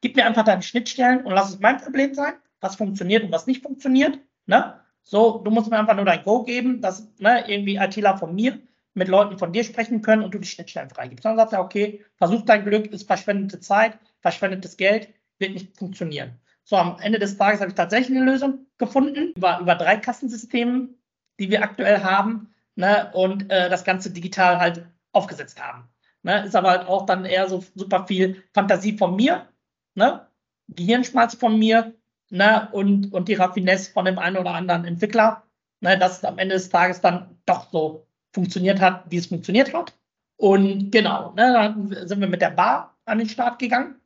gib 0.00 0.14
mir 0.14 0.24
einfach 0.24 0.44
deine 0.44 0.62
Schnittstellen 0.62 1.24
und 1.24 1.32
lass 1.32 1.50
es 1.50 1.58
mein 1.58 1.78
Problem 1.78 2.14
sein, 2.14 2.34
was 2.60 2.76
funktioniert 2.76 3.24
und 3.24 3.32
was 3.32 3.46
nicht 3.46 3.62
funktioniert. 3.62 4.18
Ne? 4.46 4.80
So, 5.02 5.38
du 5.38 5.50
musst 5.50 5.70
mir 5.70 5.78
einfach 5.78 5.94
nur 5.94 6.04
dein 6.04 6.24
Go 6.24 6.42
geben, 6.42 6.80
dass 6.80 7.08
ne, 7.18 7.44
irgendwie 7.48 7.76
ITler 7.76 8.18
von 8.18 8.34
mir 8.34 8.60
mit 8.94 9.08
Leuten 9.08 9.38
von 9.38 9.52
dir 9.52 9.62
sprechen 9.62 10.02
können 10.02 10.22
und 10.22 10.34
du 10.34 10.38
die 10.38 10.48
Schnittstellen 10.48 10.90
freigibst. 10.90 11.24
Dann 11.24 11.36
sagt 11.36 11.52
er, 11.52 11.60
okay, 11.60 12.04
versuch 12.16 12.42
dein 12.42 12.64
Glück, 12.64 12.86
ist 12.86 13.06
verschwendete 13.06 13.60
Zeit, 13.60 13.98
verschwendetes 14.20 14.76
Geld, 14.76 15.08
wird 15.38 15.52
nicht 15.52 15.76
funktionieren. 15.76 16.40
So, 16.64 16.76
am 16.76 16.98
Ende 17.00 17.18
des 17.18 17.36
Tages 17.36 17.60
habe 17.60 17.70
ich 17.70 17.76
tatsächlich 17.76 18.16
eine 18.16 18.28
Lösung 18.28 18.66
gefunden, 18.78 19.34
über, 19.36 19.60
über 19.60 19.74
drei 19.76 19.98
Kassensystemen, 19.98 20.96
die 21.38 21.50
wir 21.50 21.62
aktuell 21.62 22.02
haben, 22.02 22.52
ne, 22.74 23.10
und 23.12 23.50
äh, 23.50 23.68
das 23.68 23.84
Ganze 23.84 24.10
digital 24.10 24.58
halt 24.58 24.86
aufgesetzt 25.12 25.62
haben. 25.62 25.88
Ne, 26.22 26.44
ist 26.44 26.56
aber 26.56 26.70
halt 26.70 26.88
auch 26.88 27.06
dann 27.06 27.24
eher 27.24 27.48
so 27.48 27.62
super 27.74 28.06
viel 28.06 28.42
Fantasie 28.52 28.96
von 28.96 29.14
mir, 29.14 29.46
ne, 29.94 30.26
Gehirnschmalz 30.68 31.34
von 31.34 31.58
mir, 31.58 31.94
ne, 32.30 32.68
und, 32.72 33.12
und 33.12 33.28
die 33.28 33.34
Raffinesse 33.34 33.92
von 33.92 34.04
dem 34.04 34.18
einen 34.18 34.36
oder 34.36 34.54
anderen 34.54 34.84
Entwickler, 34.84 35.42
ne, 35.80 35.98
dass 35.98 36.18
es 36.18 36.24
am 36.24 36.38
Ende 36.38 36.54
des 36.54 36.68
Tages 36.68 37.00
dann 37.00 37.36
doch 37.46 37.70
so 37.70 38.06
funktioniert 38.32 38.80
hat, 38.80 39.04
wie 39.08 39.16
es 39.16 39.26
funktioniert 39.26 39.72
hat. 39.72 39.94
Und 40.36 40.90
genau, 40.90 41.32
ne, 41.36 41.52
dann 41.52 42.06
sind 42.06 42.20
wir 42.20 42.28
mit 42.28 42.42
der 42.42 42.50
Bar 42.50 42.94
an 43.06 43.18
den 43.18 43.28
Start 43.28 43.58
gegangen. 43.58 43.96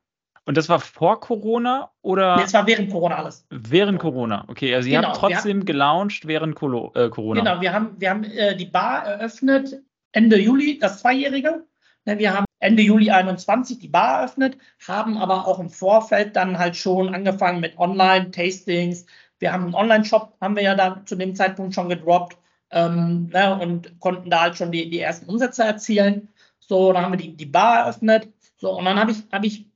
Und 0.46 0.56
das 0.56 0.68
war 0.68 0.80
vor 0.80 1.20
Corona 1.20 1.90
oder? 2.02 2.36
Nee, 2.36 2.44
es 2.44 2.54
war 2.54 2.66
während 2.66 2.90
Corona 2.90 3.16
alles. 3.16 3.46
Während 3.50 3.98
Corona, 3.98 4.44
okay. 4.48 4.74
Also, 4.74 4.88
ihr 4.88 4.96
genau, 4.96 5.08
habt 5.08 5.18
trotzdem 5.18 5.58
haben, 5.58 5.66
gelauncht 5.66 6.26
während 6.26 6.54
Colo 6.54 6.92
äh, 6.94 7.08
Corona. 7.08 7.40
Genau, 7.40 7.60
wir 7.60 7.72
haben, 7.72 7.94
wir 7.98 8.10
haben 8.10 8.24
äh, 8.24 8.56
die 8.56 8.66
Bar 8.66 9.04
eröffnet 9.04 9.82
Ende 10.12 10.38
Juli, 10.38 10.78
das 10.78 11.00
Zweijährige. 11.00 11.64
Ne, 12.04 12.18
wir 12.18 12.34
haben 12.34 12.44
Ende 12.60 12.82
Juli 12.82 13.10
21 13.10 13.78
die 13.78 13.88
Bar 13.88 14.20
eröffnet, 14.20 14.58
haben 14.86 15.16
aber 15.16 15.46
auch 15.46 15.58
im 15.58 15.70
Vorfeld 15.70 16.36
dann 16.36 16.58
halt 16.58 16.76
schon 16.76 17.14
angefangen 17.14 17.60
mit 17.60 17.78
Online-Tastings. 17.78 19.06
Wir 19.38 19.52
haben 19.52 19.64
einen 19.64 19.74
Online-Shop, 19.74 20.36
haben 20.40 20.56
wir 20.56 20.62
ja 20.62 20.74
dann 20.74 21.06
zu 21.06 21.16
dem 21.16 21.34
Zeitpunkt 21.34 21.74
schon 21.74 21.88
gedroppt 21.88 22.36
ähm, 22.70 23.30
ne, 23.32 23.58
und 23.58 23.98
konnten 24.00 24.30
da 24.30 24.42
halt 24.42 24.56
schon 24.56 24.70
die, 24.70 24.90
die 24.90 25.00
ersten 25.00 25.28
Umsätze 25.28 25.64
erzielen. 25.64 26.28
So, 26.60 26.92
dann 26.92 27.04
haben 27.04 27.12
wir 27.12 27.18
die, 27.18 27.36
die 27.36 27.46
Bar 27.46 27.80
eröffnet. 27.80 28.28
So, 28.56 28.76
und 28.76 28.84
dann 28.84 29.00
habe 29.00 29.12
ich, 29.12 29.24
hab 29.32 29.42
ich 29.42 29.66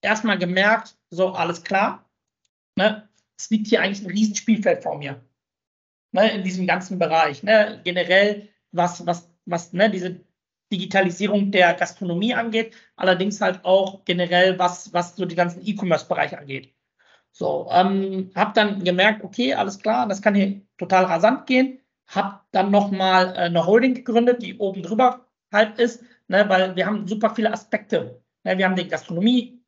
erstmal 0.00 0.38
gemerkt, 0.38 0.96
so, 1.10 1.30
alles 1.30 1.64
klar, 1.64 2.08
ne, 2.76 3.08
es 3.36 3.50
liegt 3.50 3.66
hier 3.66 3.82
eigentlich 3.82 4.02
ein 4.04 4.10
Riesenspielfeld 4.10 4.82
vor 4.82 4.96
mir. 4.98 5.20
Ne, 6.12 6.30
in 6.32 6.44
diesem 6.44 6.66
ganzen 6.66 6.98
Bereich. 6.98 7.42
Ne, 7.42 7.80
generell, 7.84 8.48
was, 8.72 9.04
was, 9.06 9.28
was 9.46 9.72
ne, 9.72 9.90
diese 9.90 10.20
Digitalisierung 10.72 11.50
der 11.50 11.74
Gastronomie 11.74 12.34
angeht, 12.34 12.74
allerdings 12.96 13.40
halt 13.40 13.64
auch 13.64 14.04
generell, 14.04 14.58
was, 14.58 14.92
was 14.92 15.16
so 15.16 15.24
die 15.24 15.34
ganzen 15.34 15.66
E-Commerce-Bereich 15.66 16.36
angeht. 16.38 16.74
So, 17.32 17.68
ähm, 17.70 18.30
habe 18.34 18.52
dann 18.54 18.82
gemerkt, 18.84 19.24
okay, 19.24 19.54
alles 19.54 19.78
klar, 19.78 20.08
das 20.08 20.22
kann 20.22 20.34
hier 20.34 20.62
total 20.78 21.04
rasant 21.04 21.46
gehen. 21.46 21.80
Habe 22.06 22.40
dann 22.50 22.70
nochmal 22.70 23.34
äh, 23.36 23.40
eine 23.40 23.66
Holding 23.66 23.94
gegründet, 23.94 24.42
die 24.42 24.58
oben 24.58 24.82
drüber 24.82 25.26
halt 25.52 25.78
ist, 25.78 26.02
ne, 26.28 26.48
weil 26.48 26.76
wir 26.76 26.86
haben 26.86 27.06
super 27.06 27.34
viele 27.34 27.52
Aspekte. 27.52 28.22
Ne, 28.44 28.58
wir 28.58 28.64
haben 28.64 28.76
die 28.76 28.88
Gastronomie, 28.88 29.62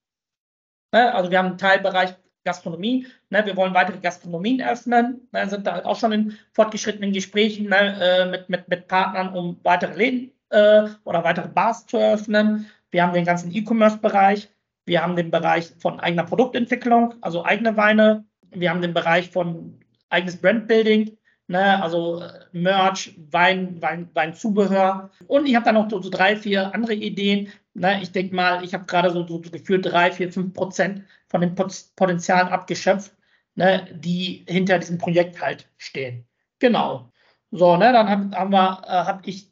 ne, 0.93 1.15
also 1.15 1.31
wir 1.31 1.39
haben 1.39 1.47
einen 1.49 1.59
Teilbereich 1.59 2.17
Gastronomie. 2.45 3.07
Ne, 3.31 3.47
wir 3.47 3.57
wollen 3.57 3.75
weitere 3.75 3.99
Gastronomien 3.99 4.63
öffnen, 4.63 5.29
ne, 5.33 5.49
sind 5.49 5.67
da 5.67 5.75
halt 5.75 5.85
auch 5.85 5.99
schon 5.99 6.13
in 6.13 6.39
fortgeschrittenen 6.53 7.13
Gesprächen 7.13 7.69
ne, 7.69 7.99
äh, 8.01 8.31
mit, 8.31 8.49
mit, 8.49 8.69
mit 8.69 8.89
Partnern, 8.89 9.35
um 9.35 9.61
weitere 9.63 9.95
Läden 9.97 10.33
äh, 10.53 10.89
oder 11.05 11.25
weitere 11.25 11.49
Bars 11.49 11.87
zu 11.87 11.97
eröffnen. 11.97 12.67
Wir 12.91 13.03
haben 13.03 13.13
den 13.13 13.25
ganzen 13.25 13.53
E-Commerce-Bereich. 13.55 14.51
Wir 14.85 15.03
haben 15.03 15.17
den 15.17 15.31
Bereich 15.31 15.73
von 15.79 16.01
eigener 16.01 16.25
Produktentwicklung, 16.25 17.15
also 17.21 17.45
eigene 17.45 17.77
Weine. 17.77 18.25
Wir 18.51 18.71
haben 18.71 18.83
den 18.83 18.95
Bereich 18.95 19.31
von 19.31 19.81
eigenes 20.11 20.37
Brandbuilding 20.37 21.17
ne, 21.53 21.83
also 21.83 22.21
äh, 22.21 22.47
Merch, 22.53 23.15
Wein, 23.31 23.81
Wein, 23.81 24.11
Weinzubehör. 24.15 25.11
Und 25.29 25.47
ich 25.47 25.55
habe 25.55 25.65
dann 25.65 25.75
noch 25.77 25.91
so, 25.91 26.03
so, 26.03 26.11
drei, 26.11 26.37
vier 26.37 26.75
andere 26.75 26.95
Ideen. 26.95 27.53
Ne, 27.75 28.03
ich 28.03 28.13
denke 28.13 28.35
mal, 28.35 28.65
ich 28.65 28.75
habe 28.75 28.85
gerade 28.87 29.11
so, 29.11 29.27
so 29.27 29.41
gefühlt 29.41 29.87
drei, 29.87 30.11
vier, 30.11 30.33
fünf 30.33 30.53
Prozent 30.55 31.05
von 31.29 31.41
den 31.41 31.55
Potenzialen 31.55 32.49
abgeschöpft, 32.49 33.15
ne, 33.55 33.87
die 33.95 34.45
hinter 34.49 34.79
diesem 34.79 34.99
Projekt 34.99 35.41
halt 35.41 35.69
stehen. 35.79 36.27
Genau. 36.59 37.11
So, 37.51 37.77
ne, 37.77 37.93
dann 37.93 38.09
habe 38.09 38.37
hab 38.37 38.51
wir, 38.51 38.83
äh, 38.87 39.07
habe 39.07 39.23
ich 39.27 39.52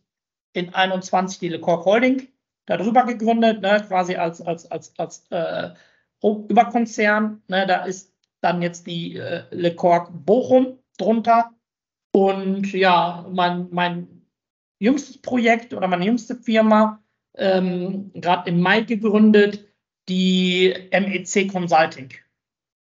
in 0.52 0.74
21 0.74 1.38
die 1.38 1.48
LeCorp 1.48 1.84
Holding 1.84 2.28
darüber 2.66 3.04
gegründet, 3.04 3.62
ne, 3.62 3.84
quasi 3.86 4.16
als, 4.16 4.40
als, 4.40 4.70
als, 4.70 4.98
als 4.98 5.26
äh, 5.30 5.70
Überkonzern. 6.22 7.42
Ne, 7.48 7.66
da 7.66 7.84
ist 7.84 8.14
dann 8.40 8.62
jetzt 8.62 8.86
die 8.86 9.16
äh, 9.16 9.42
LeCorp 9.50 10.10
Bochum 10.12 10.78
drunter. 10.98 11.50
Und 12.12 12.72
ja, 12.72 13.26
mein, 13.30 13.68
mein 13.70 14.26
jüngstes 14.78 15.18
Projekt 15.18 15.74
oder 15.74 15.86
meine 15.86 16.04
jüngste 16.04 16.34
Firma, 16.34 17.02
ähm, 17.36 18.10
gerade 18.14 18.50
im 18.50 18.60
Mai 18.60 18.80
gegründet, 18.80 19.66
die 20.08 20.74
MEC 20.90 21.50
Consulting, 21.50 22.10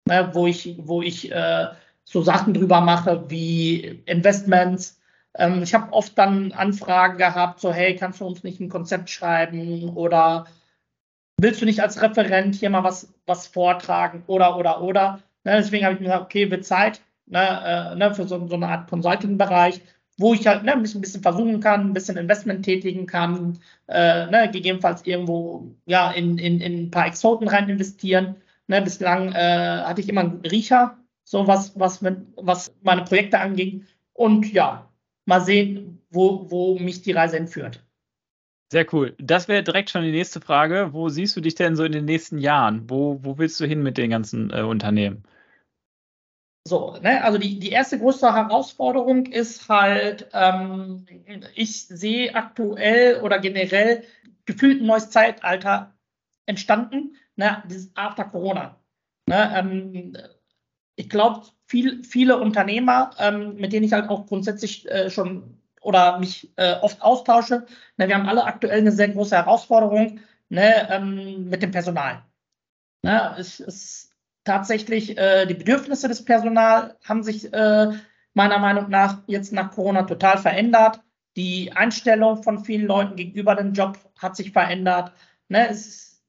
ne, 0.06 0.30
wo 0.32 0.46
ich, 0.46 0.76
wo 0.78 1.02
ich 1.02 1.30
äh, 1.30 1.68
so 2.04 2.22
Sachen 2.22 2.54
drüber 2.54 2.80
mache 2.80 3.28
wie 3.28 4.02
Investments. 4.06 4.97
Ähm, 5.36 5.62
ich 5.62 5.74
habe 5.74 5.92
oft 5.92 6.16
dann 6.18 6.52
Anfragen 6.52 7.18
gehabt, 7.18 7.60
so 7.60 7.72
hey, 7.72 7.96
kannst 7.96 8.20
du 8.20 8.26
uns 8.26 8.44
nicht 8.44 8.60
ein 8.60 8.68
Konzept 8.68 9.10
schreiben 9.10 9.90
oder 9.96 10.46
willst 11.40 11.62
du 11.62 11.66
nicht 11.66 11.80
als 11.80 12.02
Referent 12.02 12.54
hier 12.54 12.70
mal 12.70 12.84
was, 12.84 13.12
was 13.26 13.46
vortragen 13.46 14.24
oder, 14.26 14.56
oder, 14.56 14.82
oder. 14.82 15.20
Ne, 15.44 15.56
deswegen 15.56 15.84
habe 15.84 15.94
ich 15.94 16.00
mir 16.00 16.06
gesagt, 16.06 16.24
okay, 16.24 16.50
wird 16.50 16.64
Zeit 16.64 17.00
ne, 17.30 17.92
äh, 17.92 17.96
ne, 17.96 18.14
für 18.14 18.26
so, 18.26 18.46
so, 18.46 18.54
eine 18.54 18.68
Art 18.68 18.88
Consulting-Bereich, 18.90 19.80
wo 20.18 20.34
ich 20.34 20.46
halt 20.46 20.64
ne, 20.64 20.72
ein, 20.72 20.82
bisschen, 20.82 21.22
versuchen 21.22 21.60
kann, 21.60 21.90
ein 21.90 21.92
bisschen 21.92 22.16
Investment 22.16 22.64
tätigen 22.64 23.06
kann, 23.06 23.58
äh, 23.88 24.26
ne, 24.26 24.50
gegebenenfalls 24.52 25.06
irgendwo 25.06 25.74
ja, 25.86 26.10
in, 26.10 26.38
in, 26.38 26.60
in 26.60 26.84
ein 26.84 26.90
paar 26.90 27.06
Exoten 27.06 27.48
rein 27.48 27.68
investieren. 27.68 28.36
Ne, 28.66 28.82
bislang 28.82 29.32
äh, 29.32 29.82
hatte 29.84 30.00
ich 30.00 30.08
immer 30.08 30.22
einen 30.22 30.40
Riecher, 30.44 30.98
so 31.24 31.46
was, 31.46 31.78
was, 31.78 32.02
mit, 32.02 32.18
was 32.36 32.72
meine 32.82 33.04
Projekte 33.04 33.38
anging. 33.40 33.86
Und 34.12 34.52
ja, 34.52 34.87
mal 35.28 35.42
sehen, 35.42 36.00
wo, 36.10 36.50
wo 36.50 36.78
mich 36.78 37.02
die 37.02 37.12
Reise 37.12 37.36
entführt. 37.36 37.84
Sehr 38.72 38.86
cool. 38.94 39.14
Das 39.18 39.46
wäre 39.46 39.62
direkt 39.62 39.90
schon 39.90 40.02
die 40.02 40.10
nächste 40.10 40.40
Frage. 40.40 40.88
Wo 40.92 41.10
siehst 41.10 41.36
du 41.36 41.42
dich 41.42 41.54
denn 41.54 41.76
so 41.76 41.84
in 41.84 41.92
den 41.92 42.06
nächsten 42.06 42.38
Jahren? 42.38 42.88
Wo, 42.88 43.22
wo 43.22 43.36
willst 43.36 43.60
du 43.60 43.66
hin 43.66 43.82
mit 43.82 43.98
den 43.98 44.10
ganzen 44.10 44.50
äh, 44.50 44.62
Unternehmen? 44.62 45.24
So, 46.66 46.96
ne, 47.02 47.22
also 47.24 47.38
die, 47.38 47.58
die 47.58 47.70
erste 47.70 47.98
größte 47.98 48.34
Herausforderung 48.34 49.26
ist 49.26 49.68
halt, 49.68 50.28
ähm, 50.32 51.06
ich 51.54 51.86
sehe 51.86 52.34
aktuell 52.34 53.20
oder 53.22 53.38
generell 53.38 54.04
gefühlt 54.44 54.80
ein 54.80 54.86
neues 54.86 55.10
Zeitalter 55.10 55.94
entstanden, 56.46 57.16
ne, 57.36 57.62
dieses 57.68 57.94
After 57.96 58.24
Corona. 58.24 58.78
Ne, 59.28 59.52
ähm, 59.56 60.16
ich 60.96 61.08
glaube, 61.08 61.46
viel, 61.68 62.02
viele 62.02 62.38
Unternehmer, 62.38 63.10
ähm, 63.18 63.56
mit 63.56 63.72
denen 63.72 63.84
ich 63.84 63.92
halt 63.92 64.08
auch 64.08 64.26
grundsätzlich 64.26 64.90
äh, 64.90 65.10
schon 65.10 65.58
oder 65.82 66.18
mich 66.18 66.50
äh, 66.56 66.74
oft 66.80 67.00
austausche, 67.02 67.66
ne, 67.96 68.08
wir 68.08 68.14
haben 68.14 68.28
alle 68.28 68.44
aktuell 68.44 68.78
eine 68.78 68.92
sehr 68.92 69.08
große 69.08 69.36
Herausforderung 69.36 70.20
ne, 70.48 70.88
ähm, 70.90 71.48
mit 71.48 71.62
dem 71.62 71.70
Personal. 71.70 72.22
Ne, 73.02 73.36
es, 73.38 73.60
es 73.60 74.10
tatsächlich 74.44 75.16
äh, 75.18 75.46
die 75.46 75.54
Bedürfnisse 75.54 76.08
des 76.08 76.24
Personals 76.24 76.94
haben 77.04 77.22
sich 77.22 77.52
äh, 77.52 77.92
meiner 78.34 78.58
Meinung 78.58 78.88
nach 78.88 79.22
jetzt 79.26 79.52
nach 79.52 79.70
Corona 79.70 80.02
total 80.02 80.38
verändert. 80.38 81.00
Die 81.36 81.72
Einstellung 81.72 82.42
von 82.42 82.64
vielen 82.64 82.86
Leuten 82.86 83.14
gegenüber 83.14 83.54
dem 83.54 83.72
Job 83.72 83.98
hat 84.18 84.36
sich 84.36 84.52
verändert. 84.52 85.12
Ne, 85.48 85.68
ist, 85.68 86.24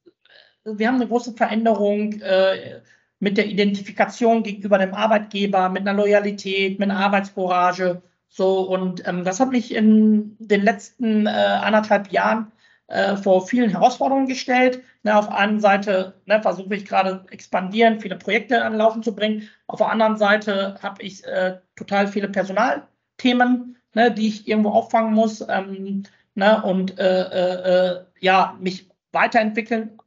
wir 0.64 0.86
haben 0.86 0.96
eine 0.96 1.08
große 1.08 1.32
Veränderung 1.32 2.20
äh, 2.20 2.82
mit 3.20 3.36
der 3.36 3.46
Identifikation 3.46 4.42
gegenüber 4.42 4.78
dem 4.78 4.94
Arbeitgeber, 4.94 5.68
mit 5.68 5.86
einer 5.86 5.94
Loyalität, 5.94 6.78
mit 6.78 6.90
einer 6.90 7.00
Arbeitscourage. 7.00 8.02
So, 8.28 8.62
und 8.62 9.06
ähm, 9.06 9.24
das 9.24 9.40
hat 9.40 9.50
mich 9.50 9.74
in 9.74 10.36
den 10.38 10.62
letzten 10.62 11.26
äh, 11.26 11.30
anderthalb 11.30 12.10
Jahren 12.12 12.52
äh, 12.90 13.16
vor 13.16 13.46
vielen 13.46 13.70
Herausforderungen 13.70 14.26
gestellt. 14.26 14.82
Ne, 15.02 15.16
auf 15.16 15.28
der 15.28 15.36
einen 15.36 15.60
Seite 15.60 16.14
ne, 16.26 16.42
versuche 16.42 16.74
ich 16.74 16.84
gerade 16.84 17.24
expandieren, 17.30 18.00
viele 18.00 18.16
Projekte 18.16 18.64
anlaufen 18.64 19.02
zu 19.02 19.14
bringen. 19.14 19.48
Auf 19.66 19.78
der 19.78 19.90
anderen 19.90 20.16
Seite 20.16 20.76
habe 20.82 21.02
ich 21.02 21.24
äh, 21.24 21.58
total 21.76 22.08
viele 22.08 22.28
Personalthemen, 22.28 23.76
ne, 23.94 24.10
die 24.12 24.28
ich 24.28 24.48
irgendwo 24.48 24.70
auffangen 24.70 25.14
muss 25.14 25.44
ähm, 25.48 26.02
ne, 26.34 26.62
und 26.62 26.98
äh, 26.98 27.22
äh, 27.22 27.98
äh 27.98 28.04
ja, 28.20 28.56
mich 28.60 28.90
weiterentwickeln. 29.12 29.98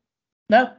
Ne? 0.49 0.77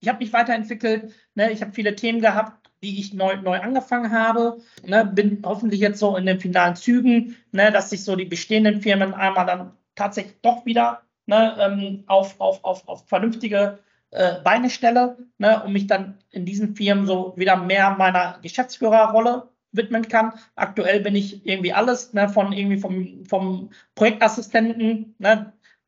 Ich 0.00 0.08
habe 0.08 0.18
mich 0.18 0.32
weiterentwickelt. 0.32 1.12
Ne? 1.40 1.52
Ich 1.52 1.62
habe 1.62 1.72
viele 1.72 1.96
Themen 1.96 2.20
gehabt, 2.20 2.70
die 2.82 3.00
ich 3.00 3.14
neu, 3.14 3.36
neu 3.36 3.58
angefangen 3.58 4.12
habe. 4.12 4.58
Ne? 4.84 5.06
Bin 5.06 5.42
hoffentlich 5.42 5.80
jetzt 5.80 5.98
so 5.98 6.14
in 6.16 6.26
den 6.26 6.38
finalen 6.38 6.76
Zügen, 6.76 7.36
ne? 7.50 7.72
dass 7.72 7.88
sich 7.88 8.04
so 8.04 8.14
die 8.14 8.26
bestehenden 8.26 8.82
Firmen 8.82 9.14
einmal 9.14 9.46
dann 9.46 9.72
tatsächlich 9.94 10.36
doch 10.42 10.66
wieder 10.66 11.00
ne, 11.24 11.56
ähm, 11.58 12.04
auf, 12.08 12.38
auf, 12.40 12.62
auf, 12.62 12.86
auf 12.86 13.08
vernünftige 13.08 13.78
äh, 14.10 14.40
Beine 14.42 14.68
stelle 14.68 15.16
ne, 15.38 15.62
und 15.62 15.72
mich 15.72 15.86
dann 15.86 16.18
in 16.30 16.44
diesen 16.44 16.76
Firmen 16.76 17.06
so 17.06 17.32
wieder 17.36 17.56
mehr 17.56 17.90
meiner 17.96 18.38
Geschäftsführerrolle 18.42 19.48
widmen 19.72 20.08
kann. 20.08 20.34
Aktuell 20.56 21.00
bin 21.00 21.16
ich 21.16 21.46
irgendwie 21.46 21.72
alles, 21.72 22.12
ne, 22.12 22.28
von 22.28 22.52
irgendwie 22.52 22.78
vom, 22.78 23.24
vom 23.24 23.70
Projektassistenten 23.94 25.14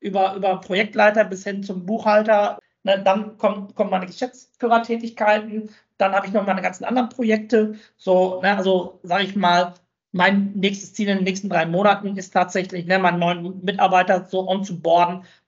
über, 0.00 0.34
über 0.34 0.60
Projektleiter 0.60 1.24
bis 1.24 1.44
hin 1.44 1.62
zum 1.62 1.84
Buchhalter. 1.84 2.58
Ne, 2.84 3.00
dann 3.04 3.38
kommen, 3.38 3.74
kommen 3.74 3.90
meine 3.90 4.06
Geschäftsführertätigkeiten, 4.06 5.70
dann 5.98 6.12
habe 6.12 6.26
ich 6.26 6.32
noch 6.32 6.44
meine 6.44 6.62
ganzen 6.62 6.84
anderen 6.84 7.10
Projekte. 7.10 7.76
So, 7.96 8.40
ne, 8.42 8.56
also 8.56 8.98
sage 9.04 9.24
ich 9.24 9.36
mal, 9.36 9.74
mein 10.10 10.52
nächstes 10.54 10.92
Ziel 10.92 11.08
in 11.08 11.18
den 11.18 11.24
nächsten 11.24 11.48
drei 11.48 11.64
Monaten 11.64 12.16
ist 12.16 12.32
tatsächlich, 12.32 12.86
ne, 12.86 12.98
meinen 12.98 13.18
neuen 13.18 13.64
Mitarbeiter 13.64 14.26
so 14.28 14.48
on 14.48 14.66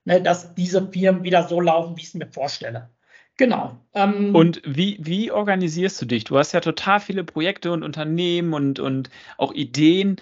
ne, 0.05 0.23
dass 0.23 0.55
diese 0.55 0.90
Firmen 0.90 1.25
wieder 1.25 1.49
so 1.49 1.61
laufen, 1.61 1.97
wie 1.97 2.03
ich 2.03 2.09
es 2.09 2.14
mir 2.14 2.27
vorstelle. 2.27 2.88
Genau. 3.37 3.77
Ähm, 3.94 4.35
und 4.35 4.62
wie, 4.64 4.97
wie 5.01 5.33
organisierst 5.33 6.01
du 6.01 6.07
dich? 6.07 6.25
Du 6.25 6.38
hast 6.38 6.53
ja 6.53 6.61
total 6.61 7.01
viele 7.01 7.25
Projekte 7.25 7.73
und 7.73 7.83
Unternehmen 7.83 8.55
und, 8.55 8.79
und 8.79 9.11
auch 9.38 9.53
Ideen. 9.53 10.16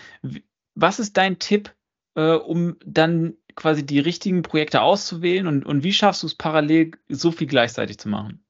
Was 0.75 0.99
ist 0.99 1.17
dein 1.19 1.39
Tipp, 1.39 1.75
äh, 2.15 2.33
um 2.33 2.77
dann 2.85 3.35
quasi 3.55 3.85
die 3.85 4.01
richtigen 4.01 4.43
Projekte 4.43 4.83
auszuwählen 4.83 5.47
und, 5.47 5.65
und 5.65 5.85
wie 5.85 5.93
schaffst 5.93 6.23
du 6.23 6.27
es 6.27 6.35
parallel 6.35 6.93
so 7.09 7.31
viel 7.31 7.47
gleichzeitig 7.47 7.99
zu 7.99 8.09
machen? 8.09 8.43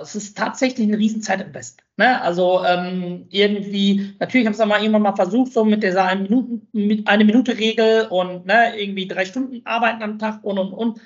es 0.00 0.14
ist 0.14 0.36
tatsächlich 0.36 0.86
eine 0.86 0.98
Riesenzeitinvest. 0.98 1.82
Ne? 1.96 2.20
Also 2.20 2.64
ähm, 2.64 3.26
irgendwie, 3.30 4.14
natürlich 4.18 4.46
haben 4.46 4.52
es 4.52 4.58
mal 4.58 4.80
irgendwann 4.80 5.02
mal 5.02 5.16
versucht, 5.16 5.52
so 5.52 5.64
mit 5.64 5.82
dieser 5.82 6.04
eine 6.04 6.22
Minute, 6.22 6.60
mit 6.72 7.06
eine 7.08 7.24
Minute 7.24 7.56
Regel 7.58 8.06
und 8.08 8.46
ne, 8.46 8.78
irgendwie 8.78 9.08
drei 9.08 9.24
Stunden 9.24 9.62
arbeiten 9.64 10.02
am 10.02 10.18
Tag 10.18 10.42
und 10.44 10.58
und 10.58 10.72
und. 10.72 11.00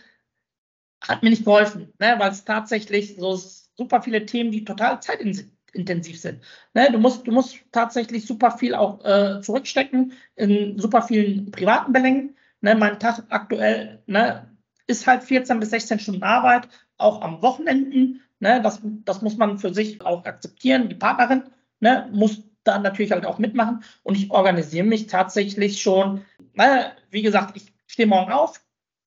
Hat 1.02 1.22
mir 1.22 1.30
nicht 1.30 1.46
geholfen, 1.46 1.92
ne? 1.98 2.16
weil 2.18 2.30
es 2.30 2.44
tatsächlich 2.44 3.16
so 3.16 3.34
super 3.34 4.02
viele 4.02 4.26
Themen, 4.26 4.50
die 4.50 4.66
total 4.66 5.00
zeitintensiv 5.00 6.20
sind. 6.20 6.42
Ne? 6.74 6.88
Du, 6.92 6.98
musst, 6.98 7.26
du 7.26 7.32
musst 7.32 7.56
tatsächlich 7.72 8.26
super 8.26 8.50
viel 8.50 8.74
auch 8.74 9.02
äh, 9.02 9.40
zurückstecken 9.40 10.12
in 10.36 10.78
super 10.78 11.00
vielen 11.00 11.50
privaten 11.52 11.94
Belängen. 11.94 12.36
Ne? 12.60 12.74
Mein 12.74 12.98
Tag 12.98 13.22
aktuell 13.28 14.02
ne, 14.06 14.56
ist 14.86 15.06
halt 15.06 15.22
14 15.24 15.60
bis 15.60 15.70
16 15.70 15.98
Stunden 16.00 16.22
Arbeit, 16.22 16.68
auch 16.98 17.22
am 17.22 17.42
Wochenenden. 17.42 18.22
Ne, 18.38 18.60
das, 18.62 18.80
das 19.04 19.20
muss 19.22 19.36
man 19.36 19.58
für 19.58 19.74
sich 19.74 20.00
auch 20.02 20.24
akzeptieren. 20.24 20.88
Die 20.88 20.94
Partnerin 20.94 21.44
ne, 21.80 22.08
muss 22.12 22.42
da 22.64 22.78
natürlich 22.78 23.12
halt 23.12 23.26
auch 23.26 23.38
mitmachen. 23.38 23.84
Und 24.02 24.16
ich 24.16 24.30
organisiere 24.30 24.86
mich 24.86 25.06
tatsächlich 25.06 25.80
schon. 25.80 26.24
Ne, 26.54 26.92
wie 27.10 27.22
gesagt, 27.22 27.56
ich 27.56 27.72
stehe 27.86 28.08
morgen 28.08 28.32
auf, 28.32 28.60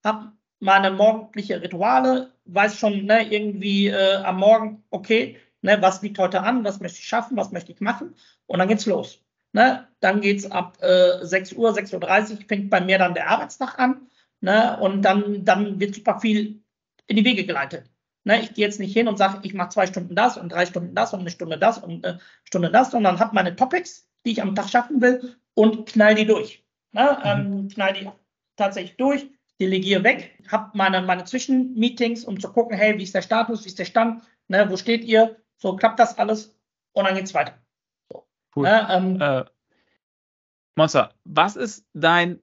habe 0.04 0.32
meine 0.60 0.92
morgendliche 0.92 1.62
Rituale, 1.62 2.32
weiß 2.46 2.78
schon 2.78 3.06
ne, 3.06 3.32
irgendwie 3.32 3.88
äh, 3.88 4.16
am 4.24 4.38
Morgen, 4.38 4.84
okay, 4.92 5.38
ne, 5.62 5.82
was 5.82 6.02
liegt 6.02 6.20
heute 6.20 6.42
an, 6.42 6.64
was 6.64 6.80
möchte 6.80 7.00
ich 7.00 7.08
schaffen, 7.08 7.38
was 7.38 7.52
möchte 7.52 7.72
ich 7.72 7.82
machen. 7.82 8.16
Und 8.46 8.60
dann 8.60 8.68
geht's 8.68 8.86
los. 8.86 9.20
Ne, 9.54 9.88
dann 10.00 10.22
geht's 10.22 10.50
ab 10.50 10.80
äh, 10.82 11.24
6 11.24 11.54
Uhr, 11.54 11.72
6.30 11.72 12.32
Uhr 12.32 12.38
fängt 12.48 12.70
bei 12.72 12.82
mir 12.82 12.98
dann 12.98 13.14
der 13.14 13.30
Arbeitstag 13.30 13.78
an. 13.78 14.08
Ne, 14.42 14.78
und 14.80 15.04
dann, 15.04 15.46
dann 15.46 15.80
wird 15.80 15.96
super 15.96 16.20
viel 16.20 16.64
in 17.08 17.16
die 17.16 17.24
Wege 17.24 17.46
geleitet. 17.46 17.90
Ne, 18.24 18.42
ich 18.42 18.54
gehe 18.54 18.66
jetzt 18.66 18.80
nicht 18.80 18.94
hin 18.94 19.08
und 19.08 19.18
sage, 19.18 19.40
ich 19.44 19.54
mache 19.54 19.70
zwei 19.70 19.86
Stunden 19.86 20.16
das 20.16 20.38
und 20.38 20.52
drei 20.52 20.66
Stunden 20.66 20.96
das 20.96 21.14
und 21.14 21.20
eine 21.20 21.30
Stunde 21.30 21.60
das 21.60 21.78
und 21.78 22.04
eine 22.06 22.20
Stunde 22.44 22.72
das, 22.72 22.92
sondern 22.92 23.20
habe 23.20 23.36
meine 23.36 23.56
Topics, 23.56 24.10
die 24.26 24.32
ich 24.32 24.42
am 24.42 24.56
Tag 24.56 24.70
schaffen 24.70 25.02
will 25.02 25.36
und 25.54 25.88
knall 25.88 26.16
die 26.16 26.26
durch. 26.26 26.66
Ne, 26.92 27.18
mhm. 27.20 27.30
ähm, 27.30 27.68
knall 27.70 27.94
die 27.94 28.10
tatsächlich 28.56 28.98
durch, 28.98 29.28
delegiere 29.60 30.04
weg, 30.04 30.38
habe 30.52 30.72
meine, 30.74 31.02
meine 31.02 31.26
Zwischenmeetings, 31.26 32.26
um 32.26 32.40
zu 32.40 32.52
gucken, 32.52 32.76
hey, 32.76 32.98
wie 32.98 33.04
ist 33.04 33.16
der 33.16 33.22
Status, 33.22 33.64
wie 33.64 33.70
ist 33.70 33.80
der 33.80 33.86
Stand, 33.86 34.24
ne, 34.48 34.70
wo 34.70 34.78
steht 34.78 35.04
ihr, 35.04 35.38
so 35.58 35.76
klappt 35.76 36.00
das 36.00 36.18
alles 36.18 36.56
und 36.94 37.06
dann 37.06 37.16
geht's 37.16 37.34
weiter. 37.34 37.63
Cool. 38.56 38.64
Ne, 38.64 38.88
ähm, 38.90 39.22
äh, 39.22 39.46
Monster, 40.76 41.14
was 41.24 41.56
ist 41.56 41.86
dein 41.94 42.40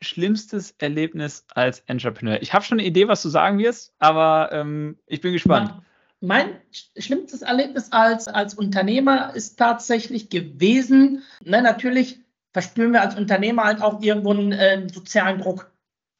schlimmstes 0.00 0.74
Erlebnis 0.78 1.44
als 1.54 1.80
Entrepreneur? 1.80 2.40
Ich 2.40 2.52
habe 2.52 2.64
schon 2.64 2.78
eine 2.78 2.86
Idee, 2.86 3.08
was 3.08 3.22
du 3.22 3.28
sagen 3.28 3.58
wirst, 3.58 3.94
aber 3.98 4.50
ähm, 4.52 4.98
ich 5.06 5.20
bin 5.20 5.32
gespannt. 5.32 5.74
Mein, 6.20 6.46
mein 6.46 6.60
schlimmstes 6.96 7.42
Erlebnis 7.42 7.90
als, 7.92 8.28
als 8.28 8.54
Unternehmer 8.54 9.34
ist 9.34 9.56
tatsächlich 9.56 10.30
gewesen, 10.30 11.22
ne, 11.44 11.62
natürlich 11.62 12.20
verspüren 12.52 12.92
wir 12.92 13.00
als 13.00 13.16
Unternehmer 13.16 13.64
halt 13.64 13.82
auch 13.82 14.00
irgendwo 14.02 14.30
einen 14.30 14.52
äh, 14.52 14.88
sozialen 14.88 15.40
Druck. 15.40 15.70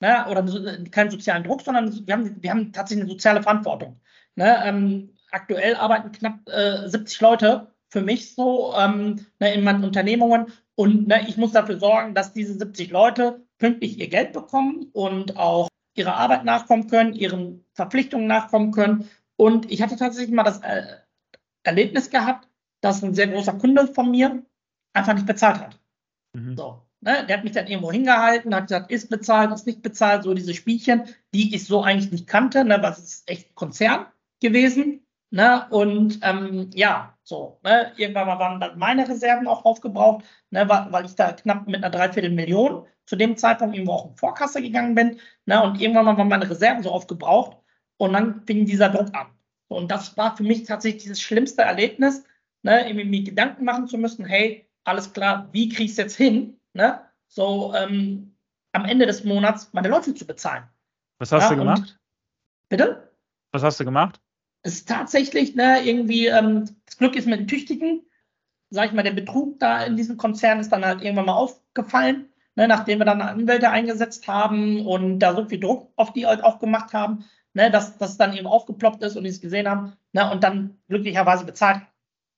Ne, 0.01 0.27
oder 0.29 0.45
keinen 0.91 1.11
sozialen 1.11 1.45
Druck, 1.45 1.63
sondern 1.63 2.07
wir 2.07 2.15
haben, 2.15 2.43
wir 2.43 2.51
haben 2.51 2.73
tatsächlich 2.73 3.05
eine 3.05 3.13
soziale 3.13 3.43
Verantwortung. 3.43 4.01
Ne, 4.35 4.61
ähm, 4.65 5.11
aktuell 5.31 5.77
arbeiten 5.77 6.11
knapp 6.11 6.49
äh, 6.49 6.89
70 6.89 7.21
Leute 7.21 7.72
für 7.93 8.01
mich 8.01 8.35
so 8.35 8.73
ähm, 8.75 9.27
ne, 9.39 9.53
in 9.53 9.65
meinen 9.65 9.85
Unternehmungen 9.85 10.47
und 10.75 11.09
ne, 11.09 11.29
ich 11.29 11.37
muss 11.37 11.53
dafür 11.53 11.79
sorgen, 11.79 12.15
dass 12.15 12.33
diese 12.33 12.55
70 12.55 12.91
Leute 12.91 13.47
pünktlich 13.59 13.99
ihr 13.99 14.09
Geld 14.09 14.33
bekommen 14.33 14.89
und 14.95 15.37
auch 15.37 15.69
ihrer 15.95 16.17
Arbeit 16.17 16.47
nachkommen 16.47 16.89
können, 16.89 17.13
ihren 17.13 17.67
Verpflichtungen 17.75 18.27
nachkommen 18.27 18.73
können. 18.73 19.11
Und 19.37 19.71
ich 19.71 19.83
hatte 19.83 19.97
tatsächlich 19.97 20.35
mal 20.35 20.43
das 20.43 20.61
äh, 20.63 20.85
Erlebnis 21.65 22.09
gehabt, 22.09 22.49
dass 22.81 23.05
ein 23.05 23.15
sehr 23.15 23.29
großer 23.29 23.59
Kunde 23.59 23.87
von 23.87 24.11
mir 24.11 24.43
einfach 24.95 25.13
nicht 25.13 25.27
bezahlt 25.27 25.61
hat. 25.61 25.79
Mhm. 26.33 26.57
So, 26.57 26.81
ne? 27.03 27.27
Der 27.27 27.37
hat 27.37 27.45
mich 27.45 27.53
dann 27.53 27.67
irgendwo 27.67 27.93
hingehalten, 27.93 28.55
hat 28.55 28.69
gesagt, 28.69 28.91
ist 28.91 29.11
bezahlt, 29.11 29.53
ist 29.53 29.67
nicht 29.67 29.83
bezahlt, 29.83 30.23
so 30.23 30.33
diese 30.33 30.55
Spielchen, 30.55 31.03
die 31.35 31.55
ich 31.55 31.67
so 31.67 31.83
eigentlich 31.83 32.11
nicht 32.11 32.27
kannte, 32.27 32.65
ne? 32.65 32.79
was 32.81 32.99
ist 32.99 33.29
echt 33.29 33.55
Konzern 33.55 34.07
gewesen. 34.41 35.02
Ne? 35.33 35.67
Und 35.71 36.21
ähm, 36.23 36.69
ja, 36.75 37.17
so, 37.23 37.59
ne? 37.65 37.91
irgendwann 37.97 38.27
mal 38.27 38.39
waren 38.39 38.61
dann 38.61 38.79
meine 38.79 39.09
Reserven 39.09 39.47
auch 39.47 39.65
aufgebraucht, 39.65 40.27
ne? 40.51 40.69
weil 40.69 41.07
ich 41.07 41.15
da 41.15 41.33
knapp 41.33 41.67
mit 41.67 41.77
einer 41.77 41.89
Dreiviertelmillion 41.89 42.87
zu 43.07 43.17
dem 43.17 43.39
Zeitpunkt 43.39 43.75
irgendwo 43.75 43.95
auch 43.95 44.11
in 44.11 44.17
Vorkasse 44.17 44.61
gegangen 44.61 44.95
bin. 44.95 45.19
Ne? 45.47 45.63
Und 45.63 45.81
irgendwann 45.81 46.05
mal 46.05 46.19
waren 46.19 46.29
meine 46.29 46.51
Reserven 46.51 46.83
so 46.83 46.91
aufgebraucht 46.91 47.57
und 47.97 48.13
dann 48.13 48.43
fing 48.47 48.67
dieser 48.67 48.91
Druck 48.91 49.15
an. 49.15 49.29
Und 49.69 49.91
das 49.91 50.19
war 50.19 50.37
für 50.37 50.43
mich 50.43 50.65
tatsächlich 50.65 51.05
dieses 51.05 51.23
schlimmste 51.23 51.63
Erlebnis, 51.63 52.25
ne? 52.61 52.87
irgendwie 52.87 53.07
mir 53.07 53.23
Gedanken 53.23 53.65
machen 53.65 53.87
zu 53.87 53.97
müssen, 53.97 54.27
hey, 54.27 54.69
alles 54.85 55.15
klar, 55.15 55.49
wie 55.53 55.71
kriege 55.71 55.85
ich 55.85 55.93
es 55.93 55.97
jetzt 55.97 56.17
hin, 56.17 56.61
ne? 56.75 57.01
so 57.29 57.73
ähm, 57.75 58.37
am 58.73 58.85
Ende 58.85 59.07
des 59.07 59.25
Monats 59.25 59.73
meine 59.73 59.89
Leute 59.89 60.15
zu 60.15 60.27
bezahlen. 60.27 60.65
Was 61.21 61.33
hast 61.33 61.45
ja, 61.45 61.51
du 61.51 61.57
gemacht? 61.57 61.99
Bitte? 62.69 63.11
Was 63.53 63.63
hast 63.63 63.81
du 63.81 63.87
gemacht? 63.87 64.21
Es 64.63 64.75
ist 64.75 64.89
tatsächlich, 64.89 65.55
ne, 65.55 65.85
irgendwie, 65.85 66.27
ähm, 66.27 66.69
das 66.87 66.97
Glück 66.97 67.17
ist 67.17 67.27
mit 67.27 67.41
den 67.41 67.49
Tüchtigen. 67.49 68.03
Sag 68.71 68.87
ich 68.87 68.93
mal, 68.93 69.03
der 69.03 69.13
Betrug 69.13 69.59
da 69.59 69.85
in 69.85 69.97
diesem 69.97 70.17
Konzern 70.17 70.61
ist 70.61 70.71
dann 70.71 70.85
halt 70.85 71.03
irgendwann 71.03 71.27
mal 71.27 71.35
aufgefallen, 71.35 72.31
ne, 72.55 72.69
nachdem 72.69 73.01
wir 73.01 73.05
dann 73.05 73.21
Anwälte 73.21 73.71
eingesetzt 73.71 74.29
haben 74.29 74.87
und 74.87 75.19
da 75.19 75.35
so 75.35 75.45
viel 75.47 75.61
Druck 75.61 75.93
auf 75.97 76.13
die 76.13 76.27
halt 76.27 76.43
auch 76.43 76.59
gemacht 76.59 76.95
haben, 76.95 77.25
ne, 77.55 77.71
dass 77.71 77.99
das 77.99 78.17
dann 78.17 78.35
eben 78.35 78.47
aufgeploppt 78.47 79.03
ist 79.03 79.17
und 79.17 79.25
die 79.25 79.31
es 79.31 79.41
gesehen 79.41 79.69
haben, 79.69 79.95
ne, 80.13 80.31
und 80.31 80.43
dann 80.43 80.79
glücklicherweise 80.89 81.45
bezahlt 81.45 81.83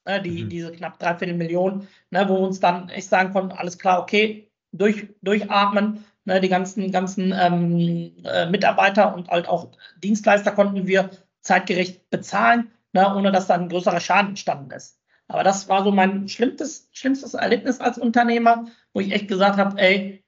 ne, 0.06 0.20
die, 0.22 0.44
mhm. 0.44 0.48
diese 0.48 0.72
knapp 0.72 0.98
dreiviertel 0.98 1.36
Millionen, 1.36 1.88
ne, 2.10 2.28
wo 2.28 2.34
wir 2.34 2.46
uns 2.46 2.60
dann 2.60 2.88
echt 2.88 3.08
sagen 3.08 3.32
konnten, 3.32 3.52
alles 3.52 3.78
klar, 3.78 4.00
okay, 4.00 4.50
durch, 4.72 5.08
durchatmen, 5.22 6.04
ne, 6.24 6.40
die 6.40 6.48
ganzen, 6.48 6.90
ganzen 6.90 7.32
ähm, 7.32 8.12
äh, 8.24 8.46
Mitarbeiter 8.50 9.14
und 9.14 9.28
halt 9.28 9.48
auch 9.48 9.68
Dienstleister 10.02 10.52
konnten 10.52 10.86
wir 10.86 11.10
zeitgerecht 11.44 12.10
bezahlen, 12.10 12.72
ne, 12.92 13.14
ohne 13.14 13.30
dass 13.30 13.46
dann 13.46 13.62
ein 13.62 13.68
größerer 13.68 14.00
Schaden 14.00 14.30
entstanden 14.30 14.70
ist. 14.72 14.98
Aber 15.28 15.44
das 15.44 15.68
war 15.68 15.84
so 15.84 15.92
mein 15.92 16.28
schlimmstes, 16.28 16.88
schlimmstes 16.92 17.34
Erlebnis 17.34 17.80
als 17.80 17.98
Unternehmer, 17.98 18.66
wo 18.92 19.00
ich 19.00 19.12
echt 19.12 19.28
gesagt 19.28 19.58
habe, 19.58 19.78
ey, 19.80 20.24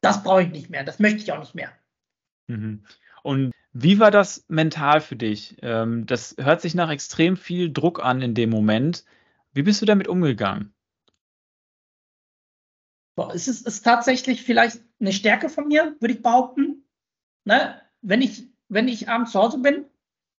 das 0.00 0.22
brauche 0.22 0.42
ich 0.42 0.50
nicht 0.50 0.70
mehr, 0.70 0.84
das 0.84 0.98
möchte 0.98 1.18
ich 1.18 1.32
auch 1.32 1.40
nicht 1.40 1.54
mehr. 1.54 1.72
Mhm. 2.46 2.84
Und 3.22 3.52
wie 3.72 3.98
war 3.98 4.10
das 4.10 4.44
mental 4.48 5.00
für 5.00 5.16
dich? 5.16 5.56
Ähm, 5.62 6.06
das 6.06 6.36
hört 6.38 6.60
sich 6.60 6.74
nach 6.74 6.90
extrem 6.90 7.36
viel 7.36 7.72
Druck 7.72 8.02
an 8.02 8.22
in 8.22 8.34
dem 8.34 8.50
Moment. 8.50 9.04
Wie 9.52 9.62
bist 9.62 9.82
du 9.82 9.86
damit 9.86 10.08
umgegangen? 10.08 10.72
es 13.34 13.48
ist, 13.48 13.66
ist 13.66 13.82
tatsächlich 13.82 14.42
vielleicht 14.42 14.80
eine 14.98 15.12
Stärke 15.12 15.50
von 15.50 15.68
mir, 15.68 15.94
würde 16.00 16.14
ich 16.14 16.22
behaupten. 16.22 16.88
Ne? 17.44 17.78
Wenn, 18.00 18.22
ich, 18.22 18.48
wenn 18.68 18.88
ich 18.88 19.10
abends 19.10 19.32
zu 19.32 19.38
Hause 19.38 19.58
bin 19.58 19.84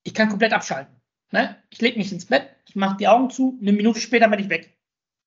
ich 0.03 0.15
kann 0.15 0.29
komplett 0.29 0.53
abschalten. 0.53 0.95
Ne? 1.31 1.57
Ich 1.71 1.81
lege 1.81 1.99
mich 1.99 2.13
ins 2.13 2.27
Bett, 2.27 2.49
ich 2.67 2.77
mache 2.77 2.97
die 2.97 3.09
Augen 3.09 3.31
zu, 3.31 3.59
eine 3.61 3.73
Minute 3.73 4.01
später 4.01 4.29
bin 4.29 4.41
ich 4.41 4.49
weg. 4.49 4.77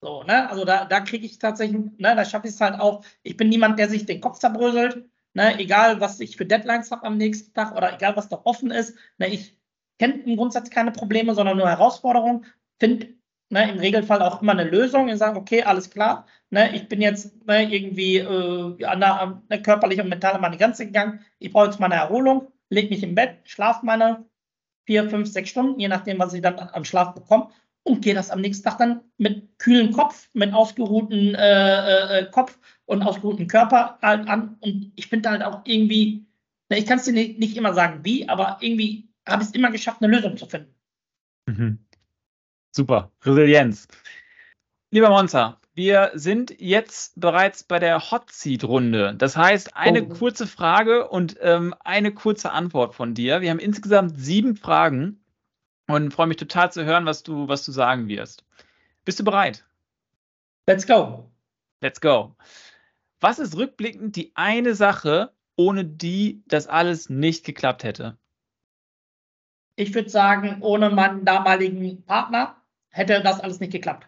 So, 0.02 0.24
ne? 0.24 0.50
Also 0.50 0.66
da, 0.66 0.86
da 0.86 1.00
kriege 1.00 1.26
ich 1.26 1.40
tatsächlich, 1.40 1.80
ne, 1.98 2.16
da 2.16 2.26
schaffe 2.26 2.48
ich 2.48 2.54
es 2.54 2.62
halt 2.62 2.80
auch. 2.80 3.06
Ich 3.24 3.38
bin 3.38 3.50
niemand, 3.50 3.80
der 3.80 3.90
sich 3.90 4.06
den 4.06 4.20
Kopf 4.20 4.40
zerbröselt. 4.40 5.06
Ne? 5.34 5.58
Egal, 5.60 6.02
was 6.02 6.20
ich 6.20 6.36
für 6.36 6.46
Deadlines 6.46 6.92
habe 6.92 7.06
am 7.06 7.18
nächsten 7.18 7.54
Tag 7.54 7.76
oder 7.76 7.94
egal, 7.94 8.18
was 8.18 8.28
da 8.28 8.42
offen 8.44 8.72
ist. 8.72 8.96
Ne? 9.18 9.30
Ich 9.30 9.58
kenne 10.00 10.16
im 10.26 10.36
Grundsatz 10.36 10.70
keine 10.70 10.92
Probleme, 10.92 11.34
sondern 11.36 11.58
nur 11.58 11.70
Herausforderungen. 11.70 12.46
Finde 12.80 13.16
ne, 13.54 13.72
im 13.72 13.80
Regelfall 13.80 14.22
auch 14.22 14.42
immer 14.42 14.52
eine 14.52 14.66
Lösung 14.66 15.10
und 15.10 15.18
sagen, 15.18 15.38
okay, 15.38 15.64
alles 15.64 15.90
klar, 15.90 16.26
ne, 16.50 16.76
ich 16.76 16.90
bin 16.90 17.02
jetzt 17.02 17.46
ne, 17.46 17.64
irgendwie 17.72 18.18
äh, 18.18 18.86
an 18.86 19.00
der, 19.00 19.42
der 19.50 19.62
körperlich 19.62 20.02
und 20.02 20.10
mental 20.10 20.34
an 20.34 20.42
meine 20.42 20.58
Grenze 20.58 20.86
gegangen, 20.86 21.24
ich 21.40 21.54
brauche 21.54 21.68
jetzt 21.68 21.80
meine 21.80 21.96
Erholung, 21.96 22.52
lege 22.70 22.90
mich 22.90 23.04
im 23.04 23.16
Bett, 23.16 23.38
schlafe 23.46 23.86
meine 23.86 24.26
vier, 24.86 25.10
fünf, 25.10 25.30
sechs 25.30 25.50
Stunden, 25.50 25.80
je 25.80 25.88
nachdem, 25.88 26.20
was 26.20 26.34
ich 26.34 26.42
dann 26.42 26.60
am 26.60 26.86
Schlaf 26.86 27.14
bekomme 27.14 27.50
und 27.84 28.02
gehe 28.02 28.14
das 28.14 28.32
am 28.32 28.42
nächsten 28.42 28.64
Tag 28.64 28.78
dann 28.78 29.02
mit 29.18 29.60
kühlem 29.60 29.92
Kopf, 29.92 30.30
mit 30.34 30.54
ausgeruhten 30.54 31.36
äh, 31.36 32.20
äh, 32.20 32.26
Kopf 32.32 32.58
und 32.86 33.02
ausgeruhten 33.02 33.48
Körper 33.48 33.98
halt 34.02 34.28
an. 34.28 34.58
Und 34.62 34.92
ich 34.96 35.08
finde 35.08 35.30
halt 35.30 35.44
auch 35.44 35.62
irgendwie, 35.66 36.26
na, 36.70 36.78
ich 36.78 36.86
kann 36.86 36.98
es 36.98 37.06
dir 37.06 37.14
nicht, 37.14 37.40
nicht, 37.40 37.58
immer 37.58 37.74
sagen, 37.74 38.04
wie, 38.04 38.28
aber 38.28 38.58
irgendwie 38.62 39.10
habe 39.28 39.44
ich 39.44 39.50
es 39.50 39.56
immer 39.56 39.72
geschafft, 39.72 40.02
eine 40.02 40.14
Lösung 40.14 40.38
zu 40.38 40.46
finden. 40.46 40.74
Mhm. 41.46 41.80
Super, 42.76 43.12
Resilienz. 43.24 43.88
Lieber 44.92 45.10
Monza, 45.10 45.60
wir 45.76 46.12
sind 46.14 46.60
jetzt 46.60 47.20
bereits 47.20 47.64
bei 47.64 47.80
der 47.80 48.12
Hot 48.12 48.32
Seat 48.32 48.64
Runde. 48.64 49.16
Das 49.18 49.36
heißt, 49.36 49.76
eine 49.76 50.04
oh. 50.04 50.10
kurze 50.10 50.46
Frage 50.46 51.08
und 51.08 51.38
ähm, 51.42 51.74
eine 51.84 52.14
kurze 52.14 52.52
Antwort 52.52 52.94
von 52.94 53.14
dir. 53.14 53.42
Wir 53.42 53.50
haben 53.50 53.60
insgesamt 53.60 54.20
sieben 54.20 54.56
Fragen 54.56 55.24
und 55.88 56.14
freue 56.14 56.28
mich 56.28 56.38
total 56.38 56.72
zu 56.72 56.86
hören, 56.86 57.06
was 57.06 57.24
du, 57.24 57.48
was 57.48 57.66
du 57.66 57.72
sagen 57.72 58.08
wirst. 58.08 58.46
Bist 59.04 59.20
du 59.20 59.24
bereit? 59.24 59.66
Let's 60.68 60.86
go. 60.86 61.30
Let's 61.82 62.00
go. 62.00 62.36
Was 63.20 63.40
ist 63.40 63.58
rückblickend 63.58 64.16
die 64.16 64.32
eine 64.36 64.76
Sache, 64.76 65.34
ohne 65.56 65.86
die 65.86 66.44
das 66.48 66.68
alles 66.68 67.10
nicht 67.10 67.46
geklappt 67.46 67.84
hätte? 67.84 68.18
Ich 69.76 69.96
würde 69.96 70.10
sagen, 70.10 70.58
ohne 70.62 70.92
meinen 70.92 71.26
damaligen 71.26 72.04
Partner 72.04 72.56
hätte 72.90 73.22
das 73.24 73.40
alles 73.40 73.60
nicht 73.60 73.72
geklappt. 73.72 74.08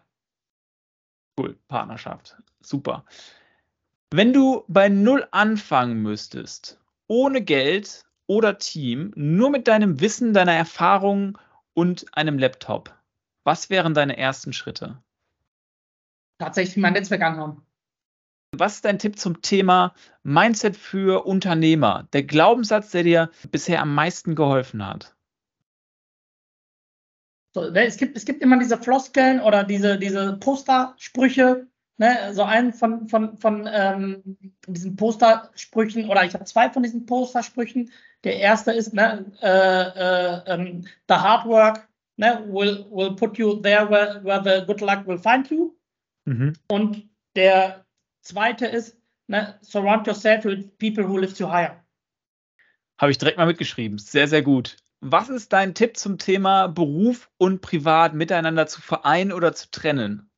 Cool, 1.38 1.58
Partnerschaft. 1.67 2.38
Super. 2.62 3.06
Wenn 4.12 4.32
du 4.32 4.63
bei 4.67 4.89
Null 4.89 5.28
anfangen 5.32 6.02
müsstest, 6.02 6.80
ohne 7.08 7.41
Geld 7.41 8.04
oder 8.28 8.58
Team, 8.58 9.12
nur 9.15 9.50
mit 9.50 9.67
deinem 9.67 10.00
Wissen, 10.00 10.34
deiner 10.34 10.54
Erfahrung 10.54 11.38
und 11.74 12.06
einem 12.15 12.39
Laptop. 12.39 12.95
Was 13.43 13.69
wären 13.69 13.93
deine 13.93 14.17
ersten 14.17 14.54
Schritte? 14.54 15.02
Tatsächlich 16.39 16.78
mein 16.78 16.93
Netzwerk 16.93 17.21
anhauen. 17.21 17.62
Was 18.52 18.76
ist 18.76 18.86
dein 18.86 19.00
Tipp 19.00 19.19
zum 19.19 19.41
Thema 19.41 19.93
Mindset 20.24 20.78
für 20.78 21.26
Unternehmer? 21.26 22.08
Der 22.13 22.24
Glaubenssatz, 22.24 22.91
der 22.91 23.04
dir 23.04 23.32
bisher 23.52 23.82
am 23.82 23.93
meisten 23.93 24.36
geholfen 24.36 24.86
hat. 24.86 25.14
So, 27.55 27.63
es, 27.73 27.95
gibt, 27.95 28.17
es 28.17 28.25
gibt 28.25 28.41
immer 28.41 28.59
diese 28.59 28.77
Floskeln 28.77 29.39
oder 29.39 29.63
diese, 29.63 29.97
diese 29.97 30.33
Postersprüche. 30.33 31.65
Ne? 31.95 32.33
So 32.33 32.43
einen 32.43 32.73
von, 32.73 33.07
von, 33.07 33.37
von 33.37 33.69
ähm, 33.71 34.37
diesen 34.67 34.97
Postersprüchen, 34.97 36.09
oder 36.09 36.25
ich 36.25 36.33
habe 36.33 36.43
zwei 36.43 36.69
von 36.69 36.83
diesen 36.83 37.05
Postersprüchen. 37.05 37.93
Der 38.25 38.41
erste 38.41 38.73
ist, 38.73 38.93
ne, 38.93 39.31
äh, 39.41 40.51
äh, 40.51 40.53
um, 40.53 40.81
the 41.07 41.13
hard 41.13 41.45
work 41.45 41.87
ne, 42.17 42.43
will, 42.49 42.85
will 42.91 43.15
put 43.15 43.37
you 43.37 43.55
there 43.61 43.89
where, 43.89 44.21
where 44.25 44.43
the 44.43 44.65
good 44.65 44.81
luck 44.81 45.07
will 45.07 45.17
find 45.17 45.49
you. 45.49 45.73
Mhm. 46.25 46.51
Und 46.67 47.09
der 47.37 47.85
zweite 48.19 48.65
ist, 48.65 48.97
ne, 49.27 49.57
surround 49.61 50.05
yourself 50.07 50.43
with 50.43 50.67
people 50.77 51.07
who 51.07 51.17
lift 51.17 51.39
you 51.39 51.49
higher. 51.49 51.81
Habe 52.97 53.11
ich 53.13 53.17
direkt 53.17 53.37
mal 53.37 53.47
mitgeschrieben. 53.47 53.97
Sehr, 53.97 54.27
sehr 54.27 54.41
gut. 54.41 54.75
Was 55.07 55.29
ist 55.29 55.53
dein 55.53 55.75
Tipp 55.75 55.97
zum 55.97 56.17
Thema 56.17 56.65
Beruf 56.65 57.29
und 57.37 57.61
Privat 57.61 58.15
miteinander 58.15 58.65
zu 58.65 58.81
vereinen 58.81 59.31
oder 59.31 59.53
zu 59.53 59.69
trennen? 59.69 60.31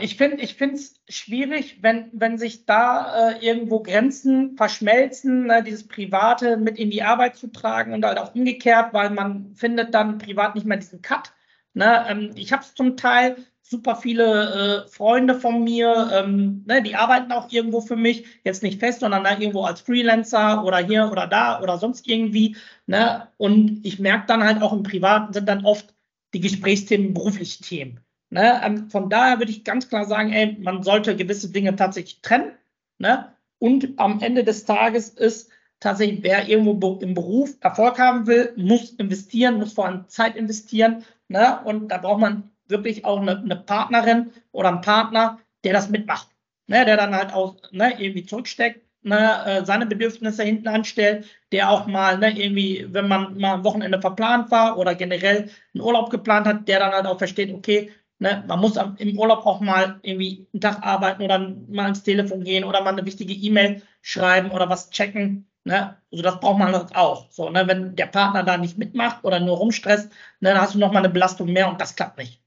Ich 0.00 0.16
finde 0.16 0.42
es 0.42 1.00
schwierig, 1.08 1.82
wenn, 1.82 2.10
wenn 2.12 2.36
sich 2.36 2.66
da 2.66 3.30
äh, 3.30 3.46
irgendwo 3.46 3.80
Grenzen 3.80 4.58
verschmelzen, 4.58 5.46
ne, 5.46 5.62
dieses 5.62 5.88
Private 5.88 6.58
mit 6.58 6.78
in 6.78 6.90
die 6.90 7.04
Arbeit 7.04 7.36
zu 7.36 7.46
tragen 7.46 7.94
und 7.94 8.04
halt 8.04 8.18
auch 8.18 8.34
umgekehrt, 8.34 8.92
weil 8.92 9.08
man 9.08 9.54
findet 9.54 9.94
dann 9.94 10.18
privat 10.18 10.54
nicht 10.54 10.66
mehr 10.66 10.76
diesen 10.76 11.00
Cut. 11.00 11.32
Ne? 11.72 12.04
Ähm, 12.10 12.32
ich 12.34 12.52
habe 12.52 12.64
es 12.64 12.74
zum 12.74 12.98
Teil 12.98 13.36
super 13.68 13.96
viele 13.96 14.84
äh, 14.86 14.88
Freunde 14.88 15.34
von 15.34 15.64
mir, 15.64 16.10
ähm, 16.12 16.64
ne, 16.66 16.82
die 16.82 16.94
arbeiten 16.94 17.32
auch 17.32 17.50
irgendwo 17.50 17.80
für 17.80 17.96
mich, 17.96 18.24
jetzt 18.44 18.62
nicht 18.62 18.78
fest, 18.78 19.00
sondern 19.00 19.24
da 19.24 19.32
irgendwo 19.32 19.64
als 19.64 19.80
Freelancer 19.80 20.64
oder 20.64 20.78
hier 20.78 21.10
oder 21.10 21.26
da 21.26 21.60
oder 21.60 21.78
sonst 21.78 22.06
irgendwie. 22.06 22.56
Ne? 22.86 23.26
Und 23.38 23.80
ich 23.84 23.98
merke 23.98 24.26
dann 24.28 24.44
halt 24.44 24.62
auch 24.62 24.72
im 24.72 24.84
Privaten 24.84 25.32
sind 25.32 25.48
dann 25.48 25.64
oft 25.64 25.94
die 26.32 26.40
Gesprächsthemen 26.40 27.12
berufliche 27.12 27.62
Themen. 27.62 28.00
Ne? 28.30 28.60
Ähm, 28.62 28.88
von 28.90 29.10
daher 29.10 29.38
würde 29.38 29.50
ich 29.50 29.64
ganz 29.64 29.88
klar 29.88 30.04
sagen, 30.04 30.32
ey, 30.32 30.56
man 30.60 30.82
sollte 30.82 31.16
gewisse 31.16 31.50
Dinge 31.50 31.74
tatsächlich 31.74 32.20
trennen. 32.22 32.52
Ne? 32.98 33.32
Und 33.58 33.94
am 33.96 34.20
Ende 34.20 34.44
des 34.44 34.64
Tages 34.64 35.08
ist 35.08 35.50
tatsächlich, 35.80 36.22
wer 36.22 36.48
irgendwo 36.48 36.98
im 37.00 37.14
Beruf 37.14 37.56
Erfolg 37.60 37.98
haben 37.98 38.26
will, 38.28 38.52
muss 38.56 38.90
investieren, 38.92 39.58
muss 39.58 39.72
vor 39.72 39.86
allem 39.86 40.08
Zeit 40.08 40.36
investieren. 40.36 41.04
Ne? 41.28 41.60
Und 41.64 41.88
da 41.88 41.98
braucht 41.98 42.20
man 42.20 42.50
wirklich 42.68 43.04
auch 43.04 43.20
eine, 43.20 43.38
eine 43.38 43.56
Partnerin 43.56 44.32
oder 44.52 44.68
einen 44.68 44.80
Partner, 44.80 45.38
der 45.64 45.72
das 45.72 45.88
mitmacht. 45.88 46.28
Ne? 46.66 46.84
Der 46.84 46.96
dann 46.96 47.14
halt 47.14 47.32
auch 47.32 47.56
ne, 47.72 47.94
irgendwie 48.00 48.26
zurücksteckt, 48.26 48.82
ne, 49.02 49.44
äh, 49.46 49.64
seine 49.64 49.86
Bedürfnisse 49.86 50.42
hinten 50.42 50.68
anstellt, 50.68 51.26
der 51.52 51.70
auch 51.70 51.86
mal 51.86 52.18
ne, 52.18 52.38
irgendwie, 52.38 52.86
wenn 52.90 53.08
man 53.08 53.38
mal 53.38 53.54
ein 53.54 53.64
Wochenende 53.64 54.00
verplant 54.00 54.50
war 54.50 54.78
oder 54.78 54.94
generell 54.94 55.50
einen 55.74 55.82
Urlaub 55.82 56.10
geplant 56.10 56.46
hat, 56.46 56.68
der 56.68 56.80
dann 56.80 56.92
halt 56.92 57.06
auch 57.06 57.18
versteht, 57.18 57.52
okay, 57.54 57.90
Ne, 58.18 58.44
man 58.48 58.60
muss 58.60 58.76
im 58.76 59.18
Urlaub 59.18 59.44
auch 59.44 59.60
mal 59.60 60.00
irgendwie 60.02 60.46
einen 60.52 60.60
Tag 60.62 60.82
arbeiten 60.82 61.22
oder 61.22 61.38
mal 61.68 61.84
ans 61.84 62.02
Telefon 62.02 62.44
gehen 62.44 62.64
oder 62.64 62.80
mal 62.80 62.90
eine 62.90 63.04
wichtige 63.04 63.34
E-Mail 63.34 63.82
schreiben 64.00 64.50
oder 64.52 64.70
was 64.70 64.88
checken. 64.90 65.50
Ne? 65.64 65.96
Also 66.10 66.22
das 66.22 66.40
braucht 66.40 66.58
man 66.58 66.72
halt 66.72 66.96
auch. 66.96 67.30
So, 67.30 67.50
ne? 67.50 67.66
Wenn 67.66 67.94
der 67.96 68.06
Partner 68.06 68.42
da 68.42 68.56
nicht 68.56 68.78
mitmacht 68.78 69.22
oder 69.24 69.38
nur 69.40 69.58
rumstresst, 69.58 70.10
ne, 70.40 70.50
dann 70.50 70.60
hast 70.60 70.74
du 70.74 70.78
nochmal 70.78 71.04
eine 71.04 71.12
Belastung 71.12 71.52
mehr 71.52 71.68
und 71.68 71.80
das 71.80 71.94
klappt 71.96 72.16
nicht. 72.18 72.42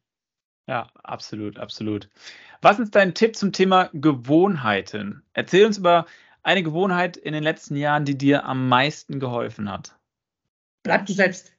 Ja, 0.69 0.88
absolut, 1.03 1.58
absolut. 1.58 2.10
Was 2.62 2.77
ist 2.77 2.93
dein 2.93 3.15
Tipp 3.15 3.36
zum 3.36 3.51
Thema 3.51 3.89
Gewohnheiten? 3.93 5.23
Erzähl 5.34 5.65
uns 5.65 5.79
über 5.79 6.05
eine 6.43 6.62
Gewohnheit 6.62 7.17
in 7.17 7.34
den 7.34 7.43
letzten 7.43 7.75
Jahren, 7.75 8.05
die 8.05 8.17
dir 8.17 8.45
am 8.45 8.69
meisten 8.69 9.19
geholfen 9.19 9.69
hat. 9.69 9.97
Bleib 10.84 11.08
du 11.08 11.13
selbst. 11.13 11.51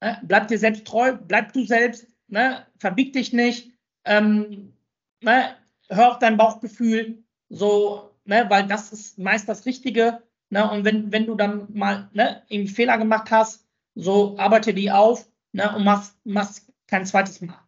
Ne? 0.00 0.18
Bleib 0.22 0.46
dir 0.46 0.58
selbst 0.58 0.86
treu, 0.86 1.16
bleib 1.16 1.52
du 1.52 1.64
selbst 1.64 2.06
ne, 2.28 2.66
verbieg 2.78 3.12
dich 3.12 3.32
nicht, 3.32 3.72
ähm, 4.04 4.72
ne, 5.22 5.56
hör 5.88 6.12
auf 6.12 6.18
dein 6.18 6.36
Bauchgefühl, 6.36 7.22
so, 7.48 8.14
ne, 8.24 8.46
weil 8.48 8.66
das 8.66 8.92
ist 8.92 9.18
meist 9.18 9.48
das 9.48 9.66
Richtige. 9.66 10.22
Ne, 10.50 10.70
und 10.70 10.84
wenn, 10.84 11.10
wenn 11.10 11.26
du 11.26 11.34
dann 11.34 11.66
mal 11.72 12.08
ne, 12.12 12.42
irgendwie 12.48 12.72
Fehler 12.72 12.98
gemacht 12.98 13.30
hast, 13.30 13.66
so 13.94 14.38
arbeite 14.38 14.74
die 14.74 14.90
auf 14.90 15.28
ne, 15.52 15.74
und 15.74 15.84
machst, 15.84 16.16
machst 16.24 16.72
kein 16.86 17.04
zweites 17.04 17.40
Mal. 17.40 17.65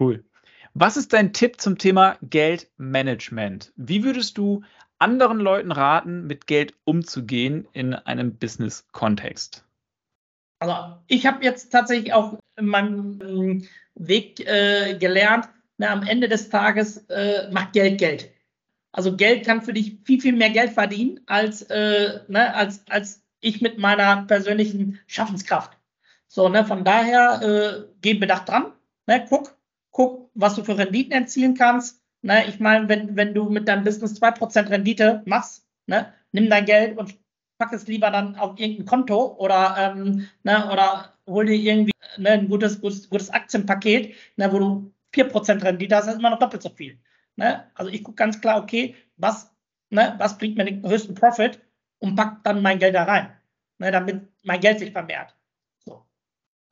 Cool. 0.00 0.24
Was 0.72 0.96
ist 0.96 1.12
dein 1.12 1.32
Tipp 1.32 1.60
zum 1.60 1.76
Thema 1.76 2.16
Geldmanagement? 2.22 3.72
Wie 3.76 4.02
würdest 4.02 4.38
du 4.38 4.62
anderen 4.98 5.38
Leuten 5.38 5.72
raten, 5.72 6.26
mit 6.26 6.46
Geld 6.46 6.74
umzugehen 6.84 7.68
in 7.72 7.94
einem 7.94 8.36
Business-Kontext? 8.36 9.64
Also 10.60 10.96
ich 11.06 11.26
habe 11.26 11.44
jetzt 11.44 11.70
tatsächlich 11.70 12.12
auch 12.12 12.38
in 12.56 12.66
meinem 12.66 13.20
ähm, 13.22 13.68
Weg 13.94 14.40
äh, 14.46 14.96
gelernt, 14.98 15.48
na, 15.78 15.88
am 15.88 16.02
Ende 16.02 16.28
des 16.28 16.50
Tages 16.50 16.98
äh, 17.08 17.50
macht 17.50 17.72
Geld 17.72 17.98
Geld. 17.98 18.30
Also 18.92 19.16
Geld 19.16 19.46
kann 19.46 19.62
für 19.62 19.72
dich 19.72 19.98
viel, 20.04 20.20
viel 20.20 20.34
mehr 20.34 20.50
Geld 20.50 20.72
verdienen 20.72 21.20
als, 21.26 21.62
äh, 21.62 22.20
ne, 22.28 22.54
als, 22.54 22.84
als 22.88 23.22
ich 23.40 23.60
mit 23.60 23.78
meiner 23.78 24.24
persönlichen 24.26 24.98
Schaffenskraft. 25.06 25.76
So, 26.28 26.48
ne, 26.48 26.64
von 26.64 26.84
daher 26.84 27.40
äh, 27.42 27.88
geh 28.02 28.14
bedacht 28.14 28.48
dran, 28.48 28.72
ne, 29.06 29.24
guck, 29.28 29.56
guck, 29.90 30.30
was 30.34 30.54
du 30.54 30.64
für 30.64 30.78
Renditen 30.78 31.12
erzielen 31.12 31.54
kannst. 31.54 32.02
Ne, 32.22 32.46
ich 32.48 32.60
meine, 32.60 32.88
wenn, 32.88 33.16
wenn 33.16 33.34
du 33.34 33.48
mit 33.48 33.66
deinem 33.66 33.84
Business 33.84 34.20
2% 34.20 34.68
Rendite 34.68 35.22
machst, 35.26 35.66
ne, 35.86 36.12
nimm 36.32 36.50
dein 36.50 36.66
Geld 36.66 36.98
und 36.98 37.16
pack 37.58 37.72
es 37.72 37.86
lieber 37.86 38.10
dann 38.10 38.36
auf 38.36 38.58
irgendein 38.58 38.86
Konto 38.86 39.36
oder, 39.38 39.74
ähm, 39.78 40.28
ne, 40.42 40.70
oder 40.70 41.14
hol 41.26 41.46
dir 41.46 41.54
irgendwie 41.54 41.92
ne, 42.18 42.30
ein 42.30 42.48
gutes, 42.48 42.80
gutes, 42.80 43.08
gutes 43.08 43.30
Aktienpaket, 43.30 44.14
ne, 44.36 44.52
wo 44.52 44.58
du 44.58 44.94
4% 45.14 45.62
Rendite 45.62 45.96
hast, 45.96 46.06
das 46.06 46.14
ist 46.14 46.20
immer 46.20 46.30
noch 46.30 46.38
doppelt 46.38 46.62
so 46.62 46.70
viel. 46.70 46.98
Ne? 47.36 47.70
Also 47.74 47.90
ich 47.90 48.04
gucke 48.04 48.16
ganz 48.16 48.40
klar, 48.40 48.62
okay, 48.62 48.94
was, 49.16 49.50
ne, 49.90 50.14
was 50.18 50.38
bringt 50.38 50.56
mir 50.56 50.64
den 50.64 50.86
höchsten 50.88 51.14
Profit 51.14 51.60
und 51.98 52.16
pack 52.16 52.42
dann 52.44 52.62
mein 52.62 52.78
Geld 52.78 52.94
da 52.94 53.04
rein, 53.04 53.36
ne, 53.78 53.90
damit 53.90 54.28
mein 54.44 54.60
Geld 54.60 54.78
sich 54.78 54.92
vermehrt. 54.92 55.34
So. 55.78 56.04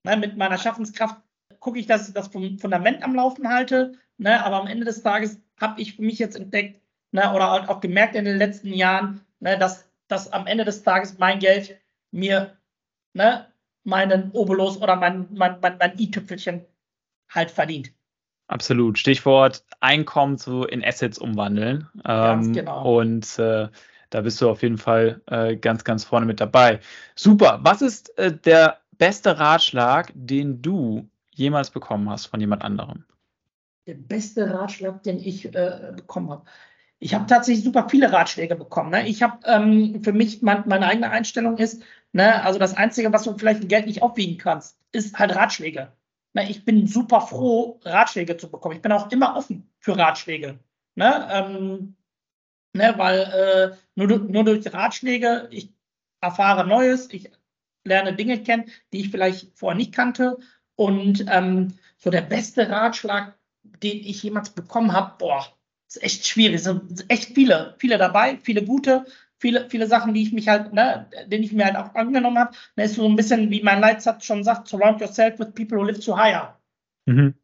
Ne, 0.05 0.16
mit 0.16 0.37
meiner 0.37 0.59
Schaffenskraft 0.59 1.21
gucke 1.61 1.79
ich, 1.79 1.87
dass 1.87 2.09
ich 2.09 2.15
das 2.15 2.29
Fundament 2.29 3.03
am 3.03 3.15
Laufen 3.15 3.49
halte, 3.49 3.93
ne, 4.17 4.45
aber 4.45 4.61
am 4.61 4.67
Ende 4.67 4.85
des 4.85 5.03
Tages 5.03 5.41
habe 5.61 5.81
ich 5.81 5.97
für 5.97 6.03
mich 6.03 6.19
jetzt 6.19 6.37
entdeckt 6.37 6.81
ne, 7.13 7.33
oder 7.33 7.69
auch 7.71 7.81
gemerkt 7.81 8.15
in 8.15 8.25
den 8.25 8.39
letzten 8.39 8.73
Jahren, 8.73 9.21
ne, 9.41 9.59
dass 9.59 9.89
dass 10.09 10.33
am 10.33 10.47
Ende 10.47 10.65
des 10.65 10.83
Tages 10.83 11.19
mein 11.19 11.39
Geld 11.39 11.79
mir 12.11 12.57
ne, 13.13 13.47
meinen 13.85 14.31
Obolus 14.33 14.81
oder 14.81 14.97
mein, 14.97 15.29
mein, 15.31 15.61
mein, 15.61 15.77
mein 15.79 15.99
i-Tüpfelchen 15.99 16.65
halt 17.29 17.51
verdient. 17.51 17.93
Absolut. 18.49 18.99
Stichwort 18.99 19.65
Einkommen 19.81 20.39
zu 20.39 20.65
in 20.65 20.83
Assets 20.83 21.19
umwandeln. 21.19 21.87
Ganz 22.03 22.47
Ähm, 22.47 22.53
genau. 22.55 22.99
und 22.99 23.39
äh, 23.39 23.69
da 24.11 24.21
bist 24.23 24.41
du 24.41 24.49
auf 24.49 24.63
jeden 24.63 24.79
Fall 24.79 25.21
äh, 25.27 25.57
ganz, 25.57 25.85
ganz 25.85 26.05
vorne 26.05 26.25
mit 26.25 26.41
dabei. 26.41 26.81
Super. 27.15 27.61
Was 27.63 27.83
ist 27.83 28.17
äh, 28.19 28.35
der 28.35 28.79
beste 28.97 29.39
Ratschlag, 29.39 30.13
den 30.15 30.63
du 30.63 31.11
jemals 31.39 31.70
bekommen 31.70 32.11
hast 32.11 32.26
von 32.26 32.41
jemand 32.41 32.62
anderem? 32.62 33.05
Der 33.86 33.95
beste 33.95 34.53
Ratschlag, 34.53 35.03
den 35.03 35.18
ich 35.18 35.47
äh, 35.55 35.93
bekommen 35.97 36.30
habe. 36.30 36.45
Ich 36.99 37.14
habe 37.14 37.26
tatsächlich 37.26 37.64
super 37.64 37.89
viele 37.89 38.12
Ratschläge 38.12 38.57
bekommen. 38.57 38.91
Ne? 38.91 39.09
Ich 39.09 39.22
habe 39.22 39.39
ähm, 39.47 40.03
für 40.03 40.12
mich, 40.12 40.43
mein, 40.43 40.64
meine 40.66 40.86
eigene 40.86 41.11
Einstellung 41.11 41.57
ist, 41.57 41.82
ne, 42.12 42.43
also 42.43 42.59
das 42.59 42.76
Einzige, 42.76 43.12
was 43.12 43.22
du 43.22 43.39
vielleicht 43.39 43.61
mit 43.61 43.68
Geld 43.68 43.86
nicht 43.86 44.03
aufwiegen 44.03 44.36
kannst, 44.36 44.78
ist 44.93 45.18
halt 45.18 45.34
Ratschläge. 45.34 45.93
Ne? 46.34 46.51
Ich 46.51 46.64
bin 46.64 46.86
super 46.86 47.20
froh, 47.20 47.80
Ratschläge 47.84 48.36
zu 48.36 48.51
bekommen. 48.51 48.76
Ich 48.76 48.82
bin 48.82 48.93
auch 48.93 49.11
immer 49.12 49.36
offen 49.36 49.70
für 49.78 49.97
Ratschläge. 49.97 50.59
Ne? 50.97 51.28
Ähm, 51.30 51.95
ne, 52.72 52.95
weil 52.97 53.20
äh, 53.20 53.76
nur, 53.95 54.18
nur 54.18 54.45
durch 54.45 54.72
Ratschläge, 54.72 55.49
ich 55.51 55.72
erfahre 56.20 56.66
Neues, 56.66 57.12
ich 57.12 57.30
lerne 57.84 58.14
Dinge 58.14 58.43
kennen, 58.43 58.70
die 58.93 59.01
ich 59.01 59.11
vielleicht 59.11 59.57
vorher 59.59 59.76
nicht 59.76 59.95
kannte. 59.95 60.39
Und 60.79 61.26
ähm, 61.29 61.74
so 61.97 62.09
der 62.09 62.20
beste 62.20 62.70
Ratschlag, 62.70 63.35
den 63.83 63.99
ich 63.99 64.22
jemals 64.22 64.51
bekommen 64.51 64.93
habe, 64.93 65.16
boah, 65.18 65.45
ist 65.89 66.01
echt 66.05 66.24
schwierig. 66.24 66.55
Es 66.55 66.64
sind 66.64 67.05
echt 67.09 67.35
viele, 67.35 67.74
viele 67.79 67.99
dabei, 67.99 68.39
viele 68.41 68.64
gute, 68.64 69.05
viele, 69.41 69.68
viele 69.68 69.89
Sachen, 69.89 70.14
die 70.14 70.22
ich 70.22 70.33
mich 70.33 70.47
halt, 70.47 70.72
ne, 70.72 71.11
denen 71.26 71.43
ich 71.43 71.51
mir 71.51 71.64
halt 71.64 71.74
auch 71.74 71.97
angenommen 71.97 72.39
habe. 72.39 72.53
Da 72.76 72.85
ist 72.85 72.95
so 72.95 73.09
ein 73.09 73.16
bisschen, 73.16 73.51
wie 73.51 73.61
mein 73.61 73.81
Leitsatz 73.81 74.24
schon 74.24 74.45
sagt, 74.45 74.68
surround 74.68 75.01
yourself 75.01 75.41
with 75.41 75.53
people 75.53 75.79
who 75.79 75.83
live 75.83 75.99
to 75.99 76.16
higher. 76.16 76.57
Mhm. 77.07 77.35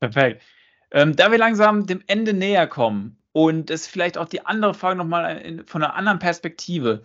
Perfekt. 0.00 0.42
Ähm, 0.90 1.14
da 1.14 1.30
wir 1.30 1.38
langsam 1.38 1.86
dem 1.86 2.02
Ende 2.08 2.34
näher 2.34 2.66
kommen 2.66 3.18
und 3.30 3.70
es 3.70 3.86
vielleicht 3.86 4.18
auch 4.18 4.28
die 4.28 4.44
andere 4.44 4.74
Frage 4.74 4.96
nochmal 4.96 5.62
von 5.64 5.84
einer 5.84 5.94
anderen 5.94 6.18
Perspektive. 6.18 7.04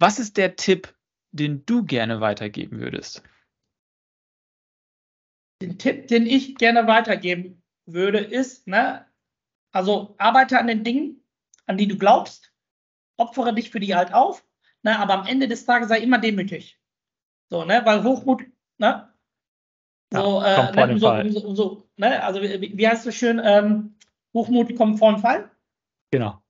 Was 0.00 0.18
ist 0.18 0.38
der 0.38 0.56
Tipp, 0.56 0.92
den 1.30 1.64
du 1.66 1.84
gerne 1.84 2.20
weitergeben 2.20 2.80
würdest? 2.80 3.22
Den 5.62 5.78
Tipp, 5.78 6.08
den 6.08 6.26
ich 6.26 6.56
gerne 6.56 6.86
weitergeben 6.86 7.62
würde, 7.86 8.18
ist, 8.18 8.66
ne, 8.66 9.06
also 9.72 10.14
arbeite 10.18 10.58
an 10.58 10.66
den 10.66 10.84
Dingen, 10.84 11.22
an 11.66 11.76
die 11.76 11.88
du 11.88 11.96
glaubst, 11.96 12.52
opfere 13.16 13.54
dich 13.54 13.70
für 13.70 13.80
die 13.80 13.94
halt 13.94 14.12
auf, 14.12 14.44
ne, 14.82 14.98
aber 14.98 15.14
am 15.14 15.26
Ende 15.26 15.48
des 15.48 15.64
Tages 15.64 15.88
sei 15.88 16.00
immer 16.00 16.18
demütig. 16.18 16.78
So, 17.50 17.64
ne, 17.64 17.82
weil 17.84 18.02
Hochmut, 18.02 18.44
ne, 18.78 19.14
so, 20.12 20.42
Ja, 20.42 20.68
äh, 20.68 20.72
ne, 20.72 21.00
Fall. 21.00 21.22
umso, 21.22 21.40
umso, 21.40 21.88
ne, 21.96 22.22
also 22.22 22.40
wie, 22.40 22.76
wie 22.76 22.88
heißt 22.88 22.98
es 22.98 23.04
so 23.04 23.10
schön, 23.10 23.40
ähm, 23.42 23.96
Hochmut 24.32 24.74
kommt 24.76 24.98
vor 24.98 25.12
dem 25.12 25.20
Fall. 25.20 25.50
Genau. 26.10 26.40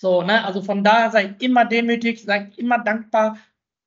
So, 0.00 0.22
ne, 0.22 0.44
also 0.44 0.62
von 0.62 0.82
daher 0.84 1.10
sei 1.10 1.34
immer 1.40 1.64
demütig, 1.64 2.22
sei 2.22 2.50
immer 2.56 2.78
dankbar, 2.78 3.36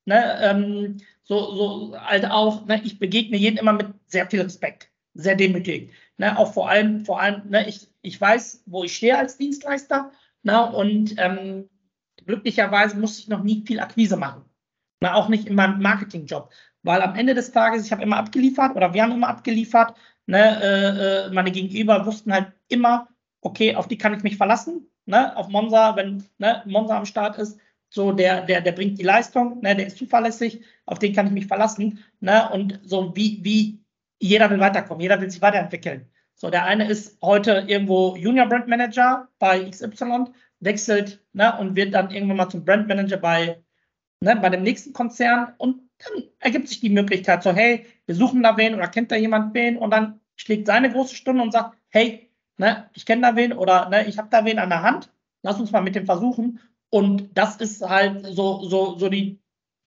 ne, 0.04 0.38
ähm, 0.42 0.96
so, 1.22 1.54
so 1.54 2.00
halt 2.00 2.26
auch, 2.26 2.66
ne, 2.66 2.80
ich 2.84 2.98
begegne 2.98 3.36
jedem 3.36 3.58
immer 3.58 3.72
mit 3.72 3.88
sehr 4.06 4.28
viel 4.28 4.42
Respekt, 4.42 4.90
sehr 5.14 5.36
demütig, 5.36 5.92
ne, 6.18 6.38
auch 6.38 6.52
vor 6.52 6.68
allem, 6.68 7.04
vor 7.04 7.20
allem, 7.20 7.48
ne, 7.48 7.68
ich, 7.68 7.88
ich 8.02 8.20
weiß, 8.20 8.64
wo 8.66 8.84
ich 8.84 8.96
stehe 8.96 9.18
als 9.18 9.36
Dienstleister, 9.36 10.12
ne, 10.42 10.70
und 10.72 11.14
ähm, 11.18 11.68
glücklicherweise 12.26 12.96
musste 12.96 13.22
ich 13.22 13.28
noch 13.28 13.42
nie 13.42 13.64
viel 13.66 13.80
Akquise 13.80 14.16
machen, 14.16 14.44
ne, 15.00 15.14
auch 15.14 15.28
nicht 15.28 15.46
in 15.46 15.54
meinem 15.54 15.80
Marketingjob, 15.80 16.50
weil 16.82 17.00
am 17.02 17.16
Ende 17.16 17.34
des 17.34 17.52
Tages, 17.52 17.86
ich 17.86 17.92
habe 17.92 18.02
immer 18.02 18.18
abgeliefert 18.18 18.76
oder 18.76 18.92
wir 18.94 19.02
haben 19.02 19.12
immer 19.12 19.28
abgeliefert, 19.28 19.96
ne, 20.26 20.62
äh, 20.62 21.26
äh, 21.26 21.30
meine 21.30 21.50
Gegenüber 21.50 22.04
wussten 22.06 22.32
halt 22.32 22.52
immer, 22.68 23.08
okay, 23.40 23.74
auf 23.76 23.88
die 23.88 23.98
kann 23.98 24.14
ich 24.14 24.22
mich 24.22 24.36
verlassen, 24.36 24.90
ne, 25.06 25.36
auf 25.36 25.48
Monza, 25.48 25.96
wenn 25.96 26.24
ne, 26.38 26.62
Monza 26.66 26.96
am 26.96 27.06
Start 27.06 27.38
ist, 27.38 27.58
so 27.94 28.10
der, 28.10 28.42
der, 28.42 28.60
der 28.60 28.72
bringt 28.72 28.98
die 28.98 29.04
Leistung, 29.04 29.60
ne, 29.62 29.76
der 29.76 29.86
ist 29.86 29.98
zuverlässig, 29.98 30.64
auf 30.84 30.98
den 30.98 31.14
kann 31.14 31.28
ich 31.28 31.32
mich 31.32 31.46
verlassen, 31.46 32.02
ne, 32.18 32.50
und 32.50 32.80
so 32.82 33.14
wie, 33.14 33.38
wie 33.44 33.78
jeder 34.18 34.50
will 34.50 34.58
weiterkommen, 34.58 35.00
jeder 35.00 35.20
will 35.20 35.30
sich 35.30 35.40
weiterentwickeln. 35.40 36.10
So, 36.34 36.50
der 36.50 36.64
eine 36.64 36.88
ist 36.88 37.16
heute 37.22 37.64
irgendwo 37.68 38.16
Junior 38.16 38.46
Brand 38.48 38.66
Manager 38.66 39.28
bei 39.38 39.70
XY, 39.70 40.24
wechselt, 40.58 41.24
ne, 41.34 41.56
und 41.56 41.76
wird 41.76 41.94
dann 41.94 42.10
irgendwann 42.10 42.38
mal 42.38 42.48
zum 42.48 42.64
Brand 42.64 42.88
Manager 42.88 43.16
bei, 43.16 43.62
ne, 44.18 44.36
bei 44.42 44.48
dem 44.50 44.64
nächsten 44.64 44.92
Konzern 44.92 45.54
und 45.58 45.88
dann 45.98 46.24
ergibt 46.40 46.66
sich 46.66 46.80
die 46.80 46.90
Möglichkeit 46.90 47.44
so, 47.44 47.52
hey, 47.52 47.86
wir 48.06 48.16
suchen 48.16 48.42
da 48.42 48.56
wen 48.56 48.74
oder 48.74 48.88
kennt 48.88 49.12
da 49.12 49.16
jemand 49.16 49.54
wen 49.54 49.76
und 49.76 49.92
dann 49.92 50.18
schlägt 50.34 50.66
seine 50.66 50.90
große 50.90 51.14
Stunde 51.14 51.44
und 51.44 51.52
sagt, 51.52 51.76
hey, 51.90 52.28
ne, 52.56 52.90
ich 52.94 53.06
kenne 53.06 53.22
da 53.22 53.36
wen 53.36 53.52
oder 53.52 53.88
ne, 53.88 54.04
ich 54.08 54.18
habe 54.18 54.30
da 54.32 54.44
wen 54.44 54.58
an 54.58 54.70
der 54.70 54.82
Hand, 54.82 55.12
lass 55.42 55.60
uns 55.60 55.70
mal 55.70 55.80
mit 55.80 55.94
dem 55.94 56.06
versuchen. 56.06 56.58
Und 56.94 57.36
das 57.36 57.56
ist 57.56 57.82
halt 57.82 58.24
so, 58.24 58.62
so, 58.68 58.96
so 58.96 59.08
die, 59.08 59.40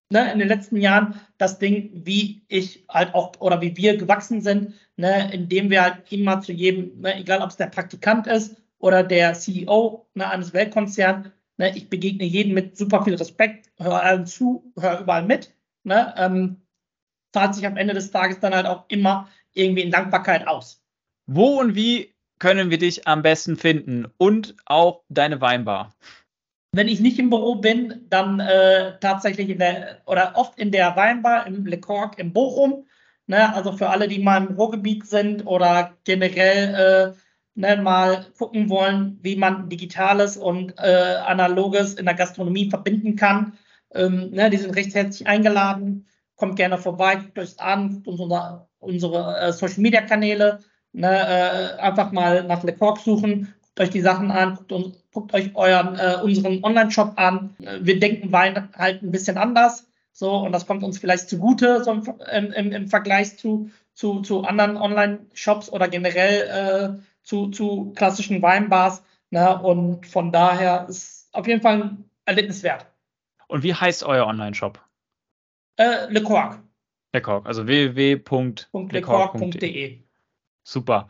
ne, 0.10 0.30
in 0.30 0.40
den 0.40 0.50
letzten 0.50 0.76
Jahren 0.76 1.18
das 1.38 1.58
Ding, 1.58 1.90
wie 1.94 2.44
ich 2.50 2.84
halt 2.90 3.16
auch 3.16 3.32
oder 3.40 3.62
wie 3.62 3.78
wir 3.78 3.96
gewachsen 3.96 4.42
sind, 4.42 4.74
ne, 4.98 5.32
indem 5.32 5.70
wir 5.70 5.84
halt 5.84 6.12
immer 6.12 6.42
zu 6.42 6.52
jedem, 6.52 7.00
ne, 7.00 7.18
egal 7.18 7.42
ob 7.42 7.50
es 7.50 7.56
der 7.56 7.68
Praktikant 7.68 8.28
ist 8.28 8.58
oder 8.80 9.04
der 9.04 9.36
CEO 9.36 10.06
ne, 10.16 10.30
eines 10.30 10.54
Weltkonzerns, 10.54 11.30
ne, 11.56 11.78
ich 11.78 11.90
begegne 11.90 12.26
jedem 12.26 12.56
mit 12.56 12.76
super 12.76 13.06
viel 13.06 13.16
Respekt, 13.16 13.72
höre 13.78 14.04
allen 14.04 14.26
zu, 14.26 14.70
höre 14.78 15.00
überall 15.00 15.24
mit, 15.24 15.56
ne, 15.86 16.14
ähm, 16.18 16.58
zahlt 17.32 17.56
sich 17.56 17.66
am 17.66 17.78
Ende 17.78 17.94
des 17.94 18.12
Tages 18.12 18.42
dann 18.42 18.54
halt 18.54 18.66
auch 18.66 18.84
immer 18.90 19.30
irgendwie 19.54 19.84
in 19.84 19.92
Dankbarkeit 19.92 20.46
aus. 20.46 20.84
Wo 21.26 21.62
und 21.62 21.74
wie 21.74 22.14
können 22.40 22.70
wir 22.70 22.80
dich 22.80 23.08
am 23.08 23.22
besten 23.22 23.56
finden 23.56 24.08
und 24.18 24.58
auch 24.66 25.06
deine 25.08 25.40
Weinbar? 25.40 25.96
Wenn 26.72 26.88
ich 26.88 27.00
nicht 27.00 27.18
im 27.20 27.30
Büro 27.30 27.56
bin, 27.56 28.06
dann 28.10 28.40
äh, 28.40 29.00
tatsächlich 29.00 29.50
in 29.50 29.60
der 29.60 30.02
oder 30.06 30.34
oft 30.36 30.60
in 30.60 30.72
der 30.72 30.96
Weinbar 30.96 31.48
im 31.48 31.66
Le 31.66 31.80
Corc 31.80 32.20
in 32.20 32.34
Bochum. 32.34 32.86
Ne, 33.30 33.54
also 33.54 33.74
für 33.74 33.90
alle, 33.90 34.08
die 34.08 34.20
mal 34.20 34.46
im 34.46 34.56
Ruhrgebiet 34.56 35.06
sind 35.06 35.46
oder 35.46 35.98
generell 36.06 37.14
äh, 37.16 37.20
ne, 37.56 37.82
mal 37.82 38.26
gucken 38.38 38.70
wollen, 38.70 39.20
wie 39.22 39.36
man 39.36 39.68
Digitales 39.70 40.38
und 40.38 40.74
äh, 40.78 41.16
Analoges 41.26 41.96
in 41.96 42.06
der 42.06 42.14
Gastronomie 42.14 42.70
verbinden 42.70 43.18
kann. 43.18 43.58
Ähm, 43.94 44.32
ne, 44.32 44.50
die 44.50 44.58
sind 44.58 44.76
recht 44.76 44.96
herzlich 44.96 45.28
eingeladen. 45.28 46.08
Kommt 46.36 46.56
gerne 46.56 46.78
vorbei, 46.78 47.16
guckt 47.16 47.40
euch 47.40 47.60
an, 47.60 48.02
unsere, 48.06 48.68
unsere 48.80 49.40
äh, 49.40 49.52
Social 49.52 49.82
Media 49.82 50.02
Kanäle. 50.02 50.60
Ne, 50.94 51.10
äh, 51.10 51.82
einfach 51.82 52.12
mal 52.12 52.44
nach 52.46 52.64
Le 52.64 52.74
Corc 52.74 53.00
suchen, 53.00 53.54
guckt 53.78 53.90
euch 53.90 53.94
die 53.94 54.02
Sachen 54.02 54.32
an, 54.32 54.56
guckt, 54.56 54.72
uns, 54.72 55.04
guckt 55.14 55.34
euch 55.36 55.56
euren, 55.56 56.00
äh, 56.00 56.18
unseren 56.24 56.64
Online-Shop 56.64 57.14
an. 57.16 57.56
Äh, 57.62 57.80
Wir 57.82 58.00
denken 58.00 58.32
Wein 58.32 58.70
halt 58.76 59.04
ein 59.04 59.12
bisschen 59.12 59.38
anders. 59.38 59.88
So, 60.14 60.36
und 60.38 60.52
das 60.52 60.66
kommt 60.66 60.84
uns 60.84 60.98
vielleicht 60.98 61.30
zugute, 61.30 61.84
so 61.84 61.92
im, 61.92 62.52
im, 62.54 62.72
im 62.72 62.88
Vergleich 62.88 63.38
zu, 63.38 63.70
zu, 63.94 64.22
zu 64.22 64.44
anderen 64.46 64.78
Online-Shops 64.78 65.70
oder 65.72 65.88
generell 65.88 66.98
äh, 66.98 67.02
zu, 67.22 67.50
zu 67.50 67.94
klassischen 67.96 68.42
Weinbars. 68.42 69.04
Ne? 69.30 69.62
Und 69.62 70.08
von 70.08 70.32
daher 70.32 70.88
ist 70.90 71.30
auf 71.34 71.46
jeden 71.46 71.62
Fall 71.62 71.84
ein 71.84 72.10
Erlebnis 72.26 72.64
wert. 72.64 72.88
Und 73.48 73.62
wie 73.62 73.76
heißt 73.76 74.04
euer 74.04 74.26
Online-Shop? 74.26 74.80
Äh, 75.76 76.12
Le 76.12 76.24
Corc. 76.24 76.60
Lecorg, 77.14 77.46
also 77.46 77.68
www.lecorg.de. 77.68 78.92
lecorc.de. 78.92 80.00
Super. 80.64 81.10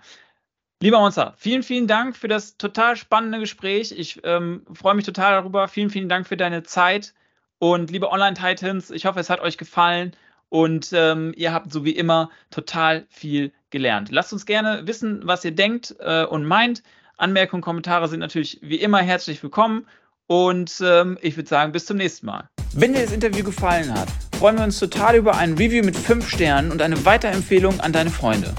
Lieber 0.79 0.99
Monster, 0.99 1.33
vielen, 1.37 1.63
vielen 1.63 1.87
Dank 1.87 2.15
für 2.15 2.27
das 2.27 2.55
total 2.57 2.95
spannende 2.97 3.39
Gespräch. 3.39 3.91
Ich 3.97 4.21
ähm, 4.23 4.61
freue 4.71 4.93
mich 4.93 5.05
total 5.05 5.31
darüber. 5.31 5.67
Vielen, 5.67 5.89
vielen 5.89 6.07
Dank 6.07 6.27
für 6.27 6.37
deine 6.37 6.61
Zeit. 6.61 7.15
Und 7.57 7.89
liebe 7.89 8.11
Online-Titans, 8.11 8.91
ich 8.91 9.07
hoffe, 9.07 9.19
es 9.19 9.31
hat 9.31 9.39
euch 9.39 9.57
gefallen 9.57 10.11
und 10.49 10.91
ähm, 10.93 11.33
ihr 11.35 11.51
habt 11.51 11.71
so 11.71 11.83
wie 11.83 11.95
immer 11.95 12.29
total 12.51 13.07
viel 13.09 13.51
gelernt. 13.71 14.11
Lasst 14.11 14.33
uns 14.33 14.45
gerne 14.45 14.85
wissen, 14.85 15.21
was 15.23 15.43
ihr 15.43 15.51
denkt 15.51 15.95
äh, 15.99 16.25
und 16.25 16.45
meint. 16.45 16.83
Anmerkungen, 17.17 17.63
Kommentare 17.63 18.07
sind 18.07 18.19
natürlich 18.19 18.59
wie 18.61 18.79
immer 18.79 18.99
herzlich 18.99 19.41
willkommen. 19.41 19.87
Und 20.27 20.79
ähm, 20.85 21.17
ich 21.23 21.35
würde 21.37 21.49
sagen, 21.49 21.71
bis 21.71 21.87
zum 21.87 21.97
nächsten 21.97 22.27
Mal. 22.27 22.49
Wenn 22.73 22.93
dir 22.93 23.01
das 23.01 23.13
Interview 23.13 23.43
gefallen 23.43 23.91
hat, 23.91 24.09
freuen 24.37 24.57
wir 24.57 24.65
uns 24.65 24.77
total 24.77 25.15
über 25.15 25.35
ein 25.37 25.53
Review 25.53 25.83
mit 25.83 25.97
5 25.97 26.29
Sternen 26.29 26.71
und 26.71 26.83
eine 26.83 27.03
Weiterempfehlung 27.03 27.79
an 27.79 27.93
deine 27.93 28.11
Freunde. 28.11 28.53